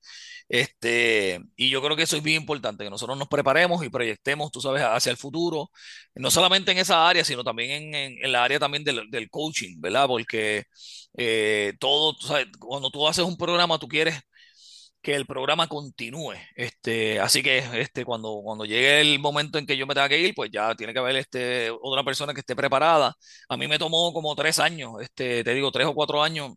Este, 0.50 1.40
y 1.56 1.70
yo 1.70 1.82
creo 1.82 1.96
que 1.96 2.04
eso 2.04 2.18
es 2.18 2.24
bien 2.24 2.42
importante, 2.42 2.84
que 2.84 2.90
nosotros 2.90 3.18
nos 3.18 3.28
preparemos 3.28 3.84
y 3.84 3.90
proyectemos, 3.90 4.52
tú 4.52 4.62
sabes, 4.62 4.84
hacia 4.84 5.12
el 5.12 5.18
futuro, 5.18 5.72
no 6.16 6.30
solamente 6.32 6.72
en 6.72 6.78
esa 6.78 7.08
área, 7.08 7.24
sino 7.24 7.44
también 7.44 7.94
en, 7.96 8.18
en, 8.24 8.32
la 8.32 8.44
área 8.44 8.60
también 8.60 8.84
del, 8.84 9.10
del, 9.10 9.30
coaching, 9.30 9.80
¿verdad? 9.80 10.08
Porque 10.08 10.66
eh, 11.18 11.74
todo, 11.80 12.16
sabes, 12.22 12.48
cuando 12.60 12.92
tú 12.92 13.08
haces 13.08 13.26
un 13.26 13.38
programa, 13.38 13.80
tú 13.80 13.88
quieres 13.88 14.22
que 15.02 15.16
el 15.16 15.26
programa 15.26 15.68
continúe. 15.68 16.36
Este, 16.56 17.20
así 17.20 17.42
que 17.44 17.60
este, 17.82 18.06
cuando, 18.06 18.42
cuando 18.44 18.66
llegue 18.66 19.02
el 19.02 19.20
momento 19.20 19.58
en 19.58 19.66
que 19.66 19.78
yo 19.78 19.88
me 19.88 19.94
tenga 19.94 20.10
que 20.10 20.20
ir, 20.20 20.34
pues 20.36 20.52
ya 20.52 20.76
tiene 20.76 20.94
que 20.94 21.00
haber 21.00 21.16
este, 21.16 21.72
otra 21.82 22.04
persona 22.04 22.34
que 22.34 22.42
esté 22.42 22.56
preparada. 22.56 23.16
A 23.50 23.58
mí 23.58 23.68
me 23.68 23.80
tomó 23.80 24.14
como 24.14 24.36
tres 24.36 24.60
años, 24.60 24.94
este, 25.02 25.44
te 25.44 25.54
digo, 25.54 25.72
tres 25.72 25.88
o 25.88 25.96
cuatro 25.96 26.22
años 26.24 26.52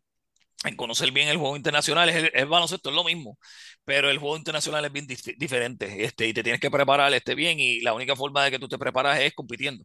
en 0.64 0.76
conocer 0.76 1.10
bien 1.12 1.28
el 1.28 1.38
juego 1.38 1.56
internacional. 1.56 2.08
Es, 2.08 2.30
el, 2.34 2.46
baloncesto, 2.46 2.90
es 2.90 2.96
lo 2.96 3.04
mismo, 3.04 3.38
pero 3.84 4.10
el 4.10 4.18
juego 4.18 4.36
internacional 4.36 4.84
es 4.84 4.92
bien 4.92 5.06
dif 5.06 5.22
diferente 5.38 6.04
este, 6.04 6.28
y 6.28 6.34
te 6.34 6.42
tienes 6.42 6.60
que 6.60 6.70
preparar 6.70 7.12
este, 7.14 7.34
bien 7.34 7.60
y 7.60 7.80
la 7.80 7.94
única 7.94 8.16
forma 8.16 8.44
de 8.44 8.50
que 8.50 8.58
tú 8.58 8.68
te 8.68 8.78
preparas 8.78 9.20
es 9.20 9.34
compitiendo. 9.34 9.84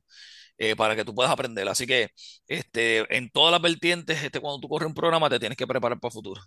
Eh, 0.62 0.76
para 0.76 0.95
que 0.95 1.05
tú 1.05 1.16
puedas 1.16 1.32
aprender. 1.32 1.68
Así 1.70 1.88
que 1.88 2.10
este, 2.47 3.05
en 3.16 3.30
todas 3.30 3.51
las 3.51 3.62
vertientes, 3.62 4.22
este, 4.24 4.41
cuando 4.41 4.60
tú 4.60 4.68
corres 4.68 4.88
un 4.88 4.93
programa, 4.93 5.30
te 5.30 5.39
tienes 5.39 5.57
que 5.57 5.66
preparar 5.66 5.99
para 5.99 6.10
el 6.10 6.14
futuro. 6.14 6.41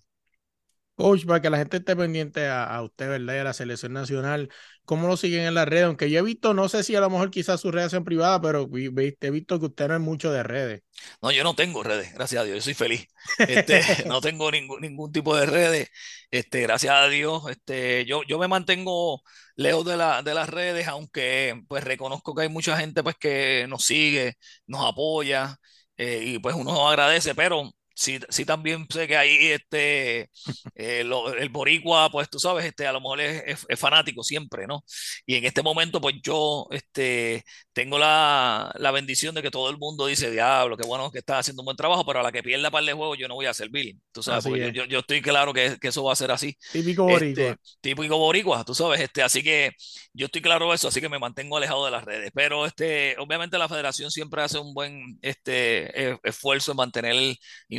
Coach, 0.95 1.24
para 1.24 1.40
que 1.40 1.51
la 1.51 1.59
gente 1.59 1.78
esté 1.78 1.97
pendiente 1.97 2.47
a, 2.47 2.64
a, 2.64 2.82
usted, 2.82 3.09
¿verdad? 3.09 3.34
Y 3.34 3.38
a 3.38 3.45
la 3.45 3.53
selección 3.55 3.93
nacional, 3.95 4.51
¿cómo 4.84 5.09
lo 5.09 5.16
siguen 5.16 5.43
en 5.43 5.55
las 5.55 5.66
redes? 5.66 5.86
Aunque 5.86 6.11
yo 6.11 6.18
he 6.18 6.22
visto, 6.22 6.53
no 6.55 6.68
sé 6.68 6.82
si 6.82 6.95
a 6.95 7.01
lo 7.01 7.09
mejor 7.09 7.30
quizás 7.30 7.61
su 7.61 7.70
redes 7.70 7.90
son 7.90 8.05
privadas, 8.05 8.40
pero 8.43 8.68
he 8.72 9.30
visto 9.30 9.59
que 9.59 9.66
usted 9.66 9.88
no 9.88 9.95
es 9.95 10.01
mucho 10.01 10.30
de 10.30 10.43
redes. 10.43 10.82
No, 11.22 11.32
yo 11.32 11.45
no 11.45 11.55
tengo 11.55 11.82
redes, 11.82 12.12
gracias 12.14 12.43
a 12.43 12.45
Dios, 12.45 12.57
yo 12.57 12.62
soy 12.62 12.74
feliz. 12.74 13.07
Este, 13.38 13.80
no 14.07 14.20
tengo 14.20 14.51
ningún, 14.51 14.80
ningún 14.80 15.11
tipo 15.12 15.34
de 15.36 15.47
redes, 15.47 15.88
este, 16.30 16.61
gracias 16.62 16.95
a 16.95 17.09
Dios. 17.09 17.43
Este, 17.51 18.05
yo, 18.05 18.22
yo 18.24 18.38
me 18.38 18.49
mantengo 18.49 19.22
lejos 19.57 19.84
de, 19.86 19.97
la, 19.97 20.22
de 20.22 20.34
las 20.34 20.49
redes, 20.49 20.88
aunque 20.88 21.62
pues 21.68 21.84
reconozco 21.84 22.34
que 22.34 22.43
hay 22.43 22.49
mucha 22.49 22.76
gente 22.76 23.03
pues 23.03 23.16
que 23.16 23.66
nos 23.68 23.84
sigue, 23.84 24.34
nos 24.66 24.86
apoya, 24.86 25.57
eh, 25.97 26.22
y 26.24 26.38
pues 26.38 26.55
uno 26.55 26.88
agradece, 26.88 27.34
pero 27.34 27.70
sí, 27.95 28.18
sí 28.28 28.45
también 28.45 28.86
sé 28.90 29.07
que 29.07 29.16
ahí 29.16 29.36
este, 29.53 30.30
eh, 30.74 31.05
lo, 31.05 31.32
el 31.34 31.49
boricua, 31.49 32.11
pues 32.11 32.28
tú 32.28 32.38
sabes, 32.38 32.64
este, 32.64 32.86
a 32.86 32.93
lo 32.93 33.01
mejor 33.01 33.20
es, 33.20 33.43
es, 33.47 33.66
es, 33.68 33.78
fanático 33.78 34.22
siempre, 34.22 34.66
¿no? 34.66 34.84
Y 35.26 35.36
en 35.36 35.45
este 35.45 35.62
momento, 35.62 36.01
pues 36.01 36.16
yo 36.22 36.66
este, 36.70 37.45
tengo 37.72 37.99
la, 37.99 38.72
la, 38.78 38.90
bendición 38.90 39.34
de 39.34 39.43
que 39.43 39.51
todo 39.51 39.70
el 39.70 39.78
mundo 39.78 40.07
dice, 40.07 40.30
diablo, 40.30 40.76
qué 40.76 40.86
bueno 40.86 41.11
que 41.11 41.18
está 41.18 41.38
haciendo 41.38 41.62
un 41.62 41.66
buen 41.66 41.76
trabajo, 41.76 42.05
pero 42.05 42.20
a 42.20 42.22
la 42.22 42.32
que 42.32 42.43
pierda 42.43 42.70
par 42.70 42.84
de 42.84 42.93
juegos 42.93 43.18
yo 43.18 43.28
no 43.28 43.34
voy 43.34 43.47
a 43.47 43.55
servir. 43.55 43.97
Tú 44.12 44.22
sabes, 44.22 44.45
porque 44.45 44.72
yo, 44.72 44.84
yo, 44.84 45.01
estoy 45.01 45.22
claro 45.22 45.53
que, 45.53 45.78
que, 45.80 45.88
eso 45.88 46.05
va 46.05 46.12
a 46.12 46.16
ser 46.16 46.30
así. 46.30 46.57
Típico 46.72 47.05
boricua. 47.05 47.45
Este, 47.45 47.57
típico 47.80 48.18
boricua, 48.18 48.64
tú 48.64 48.74
sabes, 48.74 49.01
este, 49.01 49.22
así 49.22 49.43
que 49.43 49.72
yo 50.12 50.26
estoy 50.26 50.43
claro 50.43 50.68
de 50.68 50.74
eso, 50.74 50.88
así 50.88 51.01
que 51.01 51.09
me 51.09 51.18
mantengo 51.18 51.57
alejado 51.57 51.84
de 51.84 51.90
las 51.90 52.05
redes. 52.05 52.30
Pero 52.34 52.66
este, 52.66 53.16
obviamente 53.18 53.59
la 53.59 53.68
federación 53.68 54.11
siempre 54.11 54.43
hace 54.43 54.59
un 54.59 54.74
buen 54.74 55.18
este, 55.22 56.18
esfuerzo 56.22 56.72
en 56.72 56.76
mantener 56.76 57.12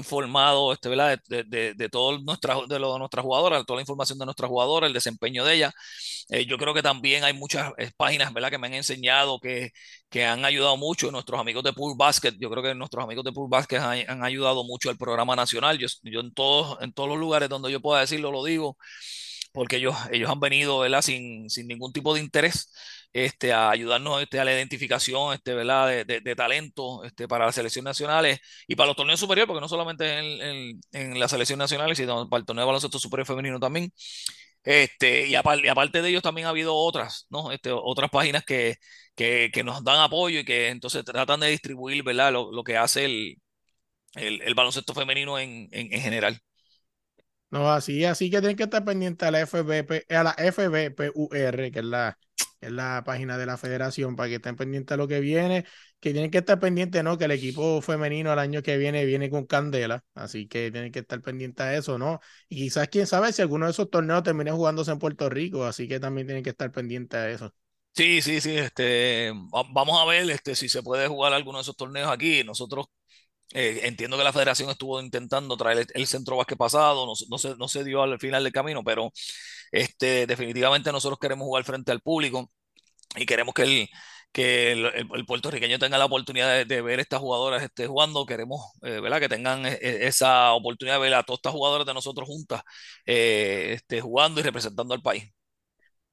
informado 0.03 0.73
este. 0.73 0.89
De, 0.89 1.43
de, 1.47 1.73
de 1.73 1.89
todo 1.89 2.19
nuestra, 2.19 2.55
de, 2.67 2.79
lo, 2.79 2.93
de 2.93 2.99
nuestras 2.99 3.23
jugadoras, 3.23 3.65
toda 3.65 3.77
la 3.77 3.81
información 3.81 4.19
de 4.19 4.25
nuestras 4.25 4.49
jugadoras, 4.49 4.87
el 4.87 4.93
desempeño 4.93 5.45
de 5.45 5.55
ellas. 5.55 5.73
Eh, 6.29 6.45
yo 6.45 6.57
creo 6.57 6.73
que 6.73 6.81
también 6.81 7.23
hay 7.23 7.33
muchas 7.33 7.71
eh, 7.77 7.91
páginas 7.97 8.33
¿verdad? 8.33 8.49
que 8.51 8.57
me 8.57 8.67
han 8.67 8.73
enseñado 8.73 9.39
que, 9.39 9.71
que 10.09 10.25
han 10.25 10.45
ayudado 10.45 10.77
mucho. 10.77 11.11
Nuestros 11.11 11.39
amigos 11.39 11.63
de 11.63 11.73
Pool 11.73 11.95
Basket, 11.97 12.33
yo 12.39 12.49
creo 12.49 12.63
que 12.63 12.75
nuestros 12.75 13.03
amigos 13.03 13.23
de 13.25 13.31
Pool 13.31 13.49
Basket 13.49 13.77
han, 13.77 14.23
ayudado 14.23 14.63
mucho 14.63 14.89
al 14.89 14.97
programa 14.97 15.35
nacional. 15.35 15.77
Yo, 15.77 15.87
yo 16.03 16.19
en, 16.21 16.33
todos, 16.33 16.77
en 16.81 16.93
todos 16.93 17.09
los 17.09 17.17
lugares 17.17 17.49
donde 17.49 17.71
yo 17.71 17.81
pueda 17.81 18.01
decirlo, 18.01 18.31
lo 18.31 18.43
digo, 18.43 18.77
porque 19.53 19.77
ellos, 19.77 19.95
ellos 20.11 20.29
han 20.29 20.39
venido 20.39 20.79
¿verdad? 20.79 21.01
Sin, 21.01 21.49
sin 21.49 21.67
ningún 21.67 21.93
tipo 21.93 22.13
de 22.13 22.21
interés 22.21 22.69
este, 23.13 23.53
a 23.53 23.69
ayudarnos 23.69 24.21
este, 24.21 24.39
a 24.39 24.45
la 24.45 24.53
identificación 24.53 25.33
este. 25.33 25.55
De, 25.55 26.05
de, 26.05 26.35
talento 26.35 27.03
este, 27.03 27.27
para 27.27 27.45
las 27.45 27.55
selecciones 27.55 27.85
nacionales 27.85 28.39
y 28.67 28.75
para 28.75 28.87
los 28.87 28.95
torneos 28.95 29.19
superiores, 29.19 29.47
porque 29.47 29.61
no 29.61 29.69
solamente 29.69 30.19
en, 30.19 30.41
en, 30.41 30.81
en 30.91 31.19
las 31.19 31.31
selecciones 31.31 31.59
nacionales, 31.59 31.97
sino 31.97 32.27
para 32.29 32.39
el 32.41 32.45
torneo 32.45 32.63
de 32.63 32.67
baloncesto 32.67 32.99
superior 32.99 33.27
femenino 33.27 33.59
también. 33.59 33.91
Y, 34.65 35.35
aparte, 35.35 36.01
de 36.01 36.09
ellos 36.09 36.21
también 36.23 36.47
ha 36.47 36.51
habido 36.51 36.73
otras, 36.75 37.27
¿no? 37.29 37.49
Otras 37.83 38.09
páginas 38.09 38.43
que, 38.45 38.77
nos 39.63 39.83
dan 39.83 39.99
apoyo 39.99 40.39
y 40.39 40.45
que 40.45 40.69
entonces 40.69 41.03
tratan 41.03 41.41
de 41.41 41.49
distribuir. 41.49 42.03
Lo, 42.05 42.63
que 42.63 42.77
hace 42.77 43.05
el, 43.05 44.55
baloncesto 44.55 44.93
femenino 44.93 45.37
en, 45.37 45.67
en, 45.71 45.93
en 45.93 46.01
general. 46.01 46.39
No, 47.51 47.69
así, 47.71 48.03
así 48.05 48.31
que 48.31 48.39
tienen 48.39 48.55
que 48.57 48.63
estar 48.63 48.83
pendientes 48.83 49.27
a 49.27 49.31
la 49.31 49.45
FBP, 49.45 50.05
a 50.09 50.23
la 50.23 50.33
FBPUR, 50.33 51.71
que 51.71 51.79
es 51.79 51.85
la, 51.85 52.17
es 52.65 52.71
la 52.71 53.03
página 53.05 53.37
de 53.37 53.45
la 53.45 53.57
federación, 53.57 54.15
para 54.15 54.29
que 54.29 54.35
estén 54.35 54.55
pendientes 54.55 54.93
a 54.93 54.97
lo 54.97 55.07
que 55.07 55.19
viene, 55.19 55.65
que 55.99 56.11
tienen 56.11 56.31
que 56.31 56.39
estar 56.39 56.59
pendientes, 56.59 57.03
¿no? 57.03 57.17
Que 57.17 57.25
el 57.25 57.31
equipo 57.31 57.81
femenino 57.81 58.33
el 58.33 58.39
año 58.39 58.61
que 58.61 58.77
viene 58.77 59.05
viene 59.05 59.29
con 59.29 59.45
candela, 59.45 60.03
así 60.15 60.47
que 60.47 60.71
tienen 60.71 60.91
que 60.91 60.99
estar 60.99 61.21
pendientes 61.21 61.65
a 61.65 61.75
eso, 61.75 61.97
¿no? 61.97 62.19
Y 62.49 62.57
quizás, 62.57 62.87
quién 62.89 63.07
sabe, 63.07 63.33
si 63.33 63.41
alguno 63.41 63.65
de 63.65 63.71
esos 63.71 63.89
torneos 63.89 64.23
termine 64.23 64.51
jugándose 64.51 64.91
en 64.91 64.99
Puerto 64.99 65.29
Rico, 65.29 65.65
así 65.65 65.87
que 65.87 65.99
también 65.99 66.27
tienen 66.27 66.43
que 66.43 66.51
estar 66.51 66.71
pendientes 66.71 67.19
a 67.19 67.29
eso. 67.29 67.53
Sí, 67.95 68.23
sí, 68.23 68.41
sí, 68.41 68.57
este, 68.57 69.31
vamos 69.71 70.01
a 70.01 70.05
ver 70.05 70.27
este, 70.31 70.55
si 70.55 70.67
se 70.67 70.81
puede 70.81 71.07
jugar 71.07 71.31
alguno 71.31 71.59
de 71.59 71.61
esos 71.61 71.77
torneos 71.77 72.11
aquí. 72.11 72.43
Nosotros 72.43 72.87
eh, 73.53 73.81
entiendo 73.83 74.17
que 74.17 74.23
la 74.23 74.33
federación 74.33 74.69
estuvo 74.69 74.99
intentando 75.01 75.57
traer 75.57 75.79
el, 75.79 75.87
el 75.93 76.07
centro 76.07 76.37
básquet 76.37 76.57
pasado, 76.57 77.05
no, 77.05 77.13
no, 77.29 77.37
se, 77.37 77.55
no 77.55 77.67
se 77.67 77.83
dio 77.83 78.03
al 78.03 78.19
final 78.19 78.43
del 78.43 78.53
camino, 78.53 78.83
pero 78.83 79.11
este, 79.71 80.27
definitivamente 80.27 80.91
nosotros 80.91 81.19
queremos 81.19 81.45
jugar 81.45 81.63
frente 81.63 81.91
al 81.91 82.01
público 82.01 82.51
y 83.15 83.25
queremos 83.25 83.53
que 83.53 83.63
el, 83.63 83.89
que 84.31 84.71
el, 84.73 84.85
el, 84.87 85.07
el 85.13 85.25
puertorriqueño 85.25 85.79
tenga 85.79 85.97
la 85.97 86.05
oportunidad 86.05 86.49
de, 86.57 86.65
de, 86.65 86.81
ver 86.81 86.99
estas 86.99 87.19
jugadoras 87.19 87.63
este, 87.63 87.87
jugando. 87.87 88.25
Queremos 88.25 88.61
eh, 88.81 88.99
¿verdad? 88.99 89.19
que 89.19 89.29
tengan 89.29 89.65
eh, 89.65 89.79
esa 89.81 90.53
oportunidad 90.53 90.95
de 90.95 91.01
ver 91.01 91.13
a 91.13 91.23
todas 91.23 91.39
estas 91.39 91.53
jugadoras 91.53 91.85
de 91.87 91.93
nosotros 91.93 92.27
juntas 92.27 92.63
eh, 93.05 93.73
este, 93.75 94.01
jugando 94.01 94.39
y 94.41 94.43
representando 94.43 94.93
al 94.93 95.01
país. 95.01 95.25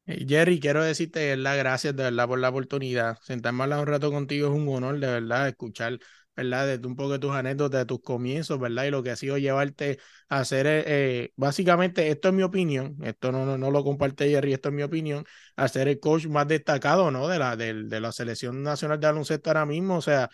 Jerry, 0.07 0.59
quiero 0.59 0.83
decirte 0.83 1.37
las 1.37 1.57
gracias 1.57 1.95
de 1.95 2.03
verdad 2.05 2.27
por 2.27 2.39
la 2.39 2.49
oportunidad. 2.49 3.19
Sentarme 3.23 3.63
a 3.63 3.65
hablar 3.65 3.81
un 3.81 3.87
rato 3.87 4.11
contigo 4.11 4.49
es 4.49 4.55
un 4.55 4.69
honor, 4.69 4.99
de 4.99 5.07
verdad, 5.07 5.49
escuchar 5.49 5.99
¿verdad? 6.41 6.79
De 6.79 6.87
un 6.87 6.97
poco 6.97 7.13
de 7.13 7.19
tus 7.19 7.33
anécdotas, 7.33 7.81
de 7.81 7.87
tus 7.87 8.01
comienzos, 8.01 8.59
¿verdad? 8.59 8.85
Y 8.85 8.91
lo 8.91 9.03
que 9.03 9.11
ha 9.11 9.17
sido 9.17 9.39
llevarte 9.39 9.99
a 10.29 10.39
hacer, 10.41 10.67
eh, 10.69 11.33
básicamente, 11.37 12.09
esto 12.11 12.29
es 12.29 12.35
mi 12.35 12.43
opinión, 12.43 12.97
esto 13.03 13.31
no, 13.33 13.45
no, 13.45 13.59
no, 13.59 13.71
lo 13.71 13.85
comparte 13.85 14.29
Jerry, 14.29 14.53
esto 14.55 14.71
es 14.71 14.75
mi 14.75 14.83
opinión, 14.83 15.25
a 15.57 15.69
ser 15.69 15.89
el 15.89 16.01
coach 16.01 16.27
más 16.27 16.49
destacado, 16.49 17.11
¿no? 17.11 17.29
De 17.29 17.39
la, 17.39 17.57
de, 17.57 17.85
de 17.85 18.01
la 18.01 18.13
selección 18.13 18.63
nacional 18.63 19.01
de 19.01 19.07
baloncesto 19.09 19.51
ahora 19.51 19.67
mismo, 19.67 19.97
o 19.97 20.03
sea, 20.03 20.31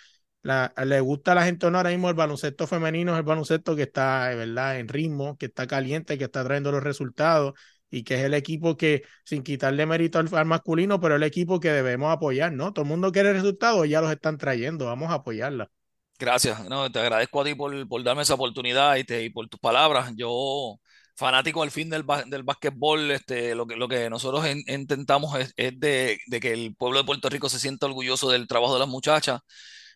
le 0.84 1.00
gusta 1.00 1.32
a 1.32 1.34
la 1.34 1.44
gente 1.44 1.66
ahora 1.66 1.90
mismo 1.90 2.08
el 2.08 2.14
baloncesto 2.14 2.66
femenino, 2.66 3.12
es 3.12 3.18
el 3.18 3.24
baloncesto 3.24 3.74
que 3.76 3.82
está, 3.82 4.28
¿verdad? 4.34 4.78
En 4.78 4.88
ritmo, 4.88 5.36
que 5.36 5.46
está 5.46 5.66
caliente, 5.66 6.18
que 6.18 6.24
está 6.24 6.44
trayendo 6.44 6.70
los 6.72 6.82
resultados 6.82 7.54
y 7.90 8.04
que 8.04 8.14
es 8.16 8.20
el 8.22 8.34
equipo 8.34 8.76
que, 8.76 9.02
sin 9.24 9.42
quitarle 9.42 9.86
mérito 9.86 10.18
al, 10.18 10.28
al, 10.34 10.46
masculino, 10.46 11.00
pero 11.00 11.16
el 11.16 11.22
equipo 11.22 11.60
que 11.60 11.70
debemos 11.72 12.12
apoyar, 12.12 12.52
¿no? 12.52 12.72
Todo 12.72 12.84
el 12.84 12.88
mundo 12.88 13.12
quiere 13.12 13.32
resultados, 13.32 13.88
ya 13.88 14.00
los 14.00 14.10
están 14.12 14.38
trayendo, 14.38 14.86
vamos 14.86 15.10
a 15.10 15.14
apoyarla. 15.14 15.70
Gracias, 16.18 16.64
no, 16.64 16.90
te 16.90 16.98
agradezco 16.98 17.40
a 17.42 17.44
ti 17.44 17.54
por, 17.54 17.86
por 17.88 18.02
darme 18.02 18.22
esa 18.22 18.34
oportunidad 18.34 18.96
y, 18.96 19.04
te, 19.04 19.22
y, 19.24 19.30
por 19.30 19.48
tus 19.48 19.60
palabras. 19.60 20.12
Yo, 20.16 20.78
fanático 21.14 21.62
al 21.62 21.70
fin 21.70 21.90
del, 21.90 22.04
del 22.28 22.42
básquetbol, 22.42 23.10
este, 23.10 23.54
lo, 23.54 23.66
que, 23.66 23.76
lo 23.76 23.86
que 23.86 24.08
nosotros 24.08 24.46
en, 24.46 24.62
intentamos 24.66 25.38
es, 25.38 25.52
es 25.56 25.78
de, 25.78 26.18
de, 26.26 26.40
que 26.40 26.52
el 26.52 26.74
pueblo 26.74 26.98
de 26.98 27.04
Puerto 27.04 27.28
Rico 27.28 27.50
se 27.50 27.58
sienta 27.58 27.84
orgulloso 27.86 28.30
del 28.30 28.46
trabajo 28.48 28.72
de 28.74 28.80
las 28.80 28.88
muchachas. 28.88 29.40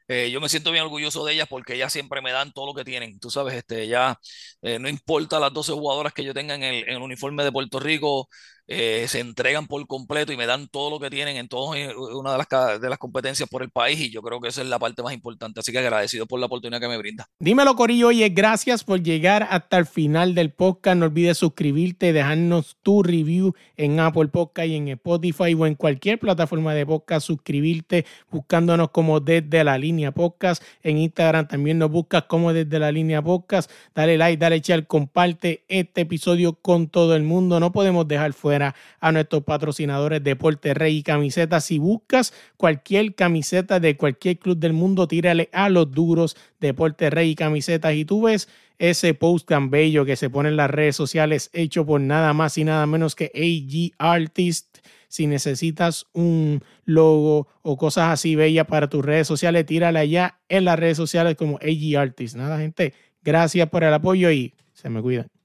Eh, 0.09 0.31
yo 0.31 0.41
me 0.41 0.49
siento 0.49 0.73
bien 0.73 0.85
orgulloso 0.85 1.25
de 1.25 1.35
ellas 1.35 1.47
porque 1.49 1.75
ellas 1.75 1.93
siempre 1.93 2.21
me 2.21 2.33
dan 2.33 2.53
todo 2.53 2.67
lo 2.67 2.75
que 2.75 2.85
tienen. 2.85 3.19
Tú 3.21 3.31
sabes, 3.31 3.55
este, 3.55 3.87
ya 3.89 4.19
eh, 4.63 4.79
no 4.79 4.89
importa 4.89 5.41
las 5.41 5.53
12 5.53 5.73
jugadoras 5.73 6.13
que 6.13 6.25
yo 6.25 6.35
tenga 6.35 6.55
en 6.55 6.65
el, 6.65 6.89
en 6.89 6.97
el 6.97 7.03
uniforme 7.03 7.45
de 7.45 7.53
Puerto 7.53 7.81
Rico, 7.81 8.29
eh, 8.73 9.07
se 9.09 9.19
entregan 9.19 9.67
por 9.67 9.85
completo 9.89 10.33
y 10.33 10.37
me 10.37 10.47
dan 10.47 10.69
todo 10.69 10.91
lo 10.91 11.01
que 11.01 11.11
tienen 11.11 11.37
en 11.37 11.49
todas 11.49 11.77
una 11.97 12.31
de 12.31 12.39
las, 12.39 12.81
de 12.81 12.89
las 12.89 12.99
competencias 12.99 13.49
por 13.49 13.65
el 13.65 13.71
país 13.71 13.99
y 13.99 14.11
yo 14.11 14.23
creo 14.23 14.41
que 14.41 14.47
esa 14.47 14.63
es 14.63 14.69
la 14.69 14.79
parte 14.79 15.03
más 15.03 15.13
importante. 15.13 15.59
Así 15.59 15.73
que 15.73 15.81
agradecido 15.81 16.25
por 16.27 16.39
la 16.39 16.47
oportunidad 16.47 16.81
que 16.81 16.87
me 16.87 16.97
brinda. 16.97 17.27
Dímelo, 17.41 17.75
Corillo. 17.75 18.09
Oye, 18.09 18.29
gracias 18.29 18.85
por 18.85 19.03
llegar 19.03 19.49
hasta 19.51 19.77
el 19.77 19.87
final 19.87 20.37
del 20.37 20.53
podcast. 20.53 20.97
No 20.99 21.07
olvides 21.07 21.39
suscribirte, 21.39 22.13
dejarnos 22.13 22.77
tu 22.81 23.03
review 23.03 23.55
en 23.77 23.99
Apple 23.99 24.29
Podcast 24.29 24.69
y 24.69 24.77
en 24.77 24.87
Spotify 24.87 25.53
o 25.55 25.67
en 25.67 25.75
cualquier 25.75 26.21
plataforma 26.21 26.73
de 26.73 26.87
podcast. 26.87 27.27
Suscribirte 27.27 28.07
buscándonos 28.31 28.91
como 28.91 29.19
desde 29.19 29.65
la 29.65 29.79
línea 29.79 30.13
podcast. 30.13 30.63
En 30.85 30.99
Instagram 30.99 31.49
también 31.49 31.77
nos 31.79 31.91
buscas 31.91 32.23
como 32.29 32.53
desde 32.53 32.79
la 32.79 32.93
línea 32.93 33.21
podcast. 33.21 33.69
Dale 33.97 34.17
like, 34.17 34.39
dale 34.39 34.61
share, 34.61 34.87
comparte 34.87 35.65
este 35.67 36.03
episodio 36.03 36.53
con 36.53 36.87
todo 36.87 37.17
el 37.17 37.25
mundo. 37.25 37.59
No 37.59 37.73
podemos 37.73 38.07
dejar 38.07 38.33
fuera 38.33 38.60
a 38.63 39.13
nuestros 39.13 39.45
patrocinadores 39.45 40.23
Deporte 40.23 40.75
Rey 40.75 40.99
y 40.99 41.03
Camisetas. 41.03 41.65
Si 41.65 41.79
buscas 41.79 42.33
cualquier 42.57 43.15
camiseta 43.15 43.81
de 43.81 43.97
cualquier 43.97 44.39
club 44.39 44.59
del 44.59 44.73
mundo, 44.73 45.09
tírale 45.09 45.49
a 45.53 45.69
los 45.69 45.91
duros 45.91 46.37
Deporte 46.61 47.11
Rey 47.11 47.31
y 47.31 47.35
Camisetas 47.35 47.95
y 47.95 48.05
tú 48.05 48.23
ves 48.23 48.49
ese 48.81 49.13
post 49.13 49.47
tan 49.47 49.71
bello 49.71 50.07
que 50.07 50.17
se 50.17 50.31
pone 50.31 50.49
en 50.49 50.57
las 50.57 50.71
redes 50.71 50.97
sociales 50.97 51.51
hecho 51.53 51.85
por 51.85 52.01
nada 52.01 52.33
más 52.33 52.57
y 52.57 52.65
nada 52.65 52.87
menos 52.87 53.15
que 53.15 53.31
AG 53.35 53.95
Artist. 53.99 54.79
Si 55.09 55.27
necesitas 55.27 56.07
un 56.13 56.63
logo 56.85 57.49
o 57.63 57.77
cosas 57.77 58.13
así 58.13 58.37
bellas 58.37 58.67
para 58.67 58.89
tus 58.89 59.05
redes 59.05 59.27
sociales, 59.27 59.67
tírale 59.67 59.99
allá 59.99 60.39
en 60.49 60.65
las 60.65 60.79
redes 60.79 60.97
sociales 60.97 61.37
como 61.37 61.57
AG 61.57 61.99
Artist. 61.99 62.37
Nada, 62.37 62.59
gente, 62.59 62.95
gracias 63.23 63.69
por 63.69 63.85
el 63.85 63.93
apoyo 63.93 64.31
y 64.31 64.55
se 64.73 64.89
me 64.89 65.03
cuidan. 65.03 65.40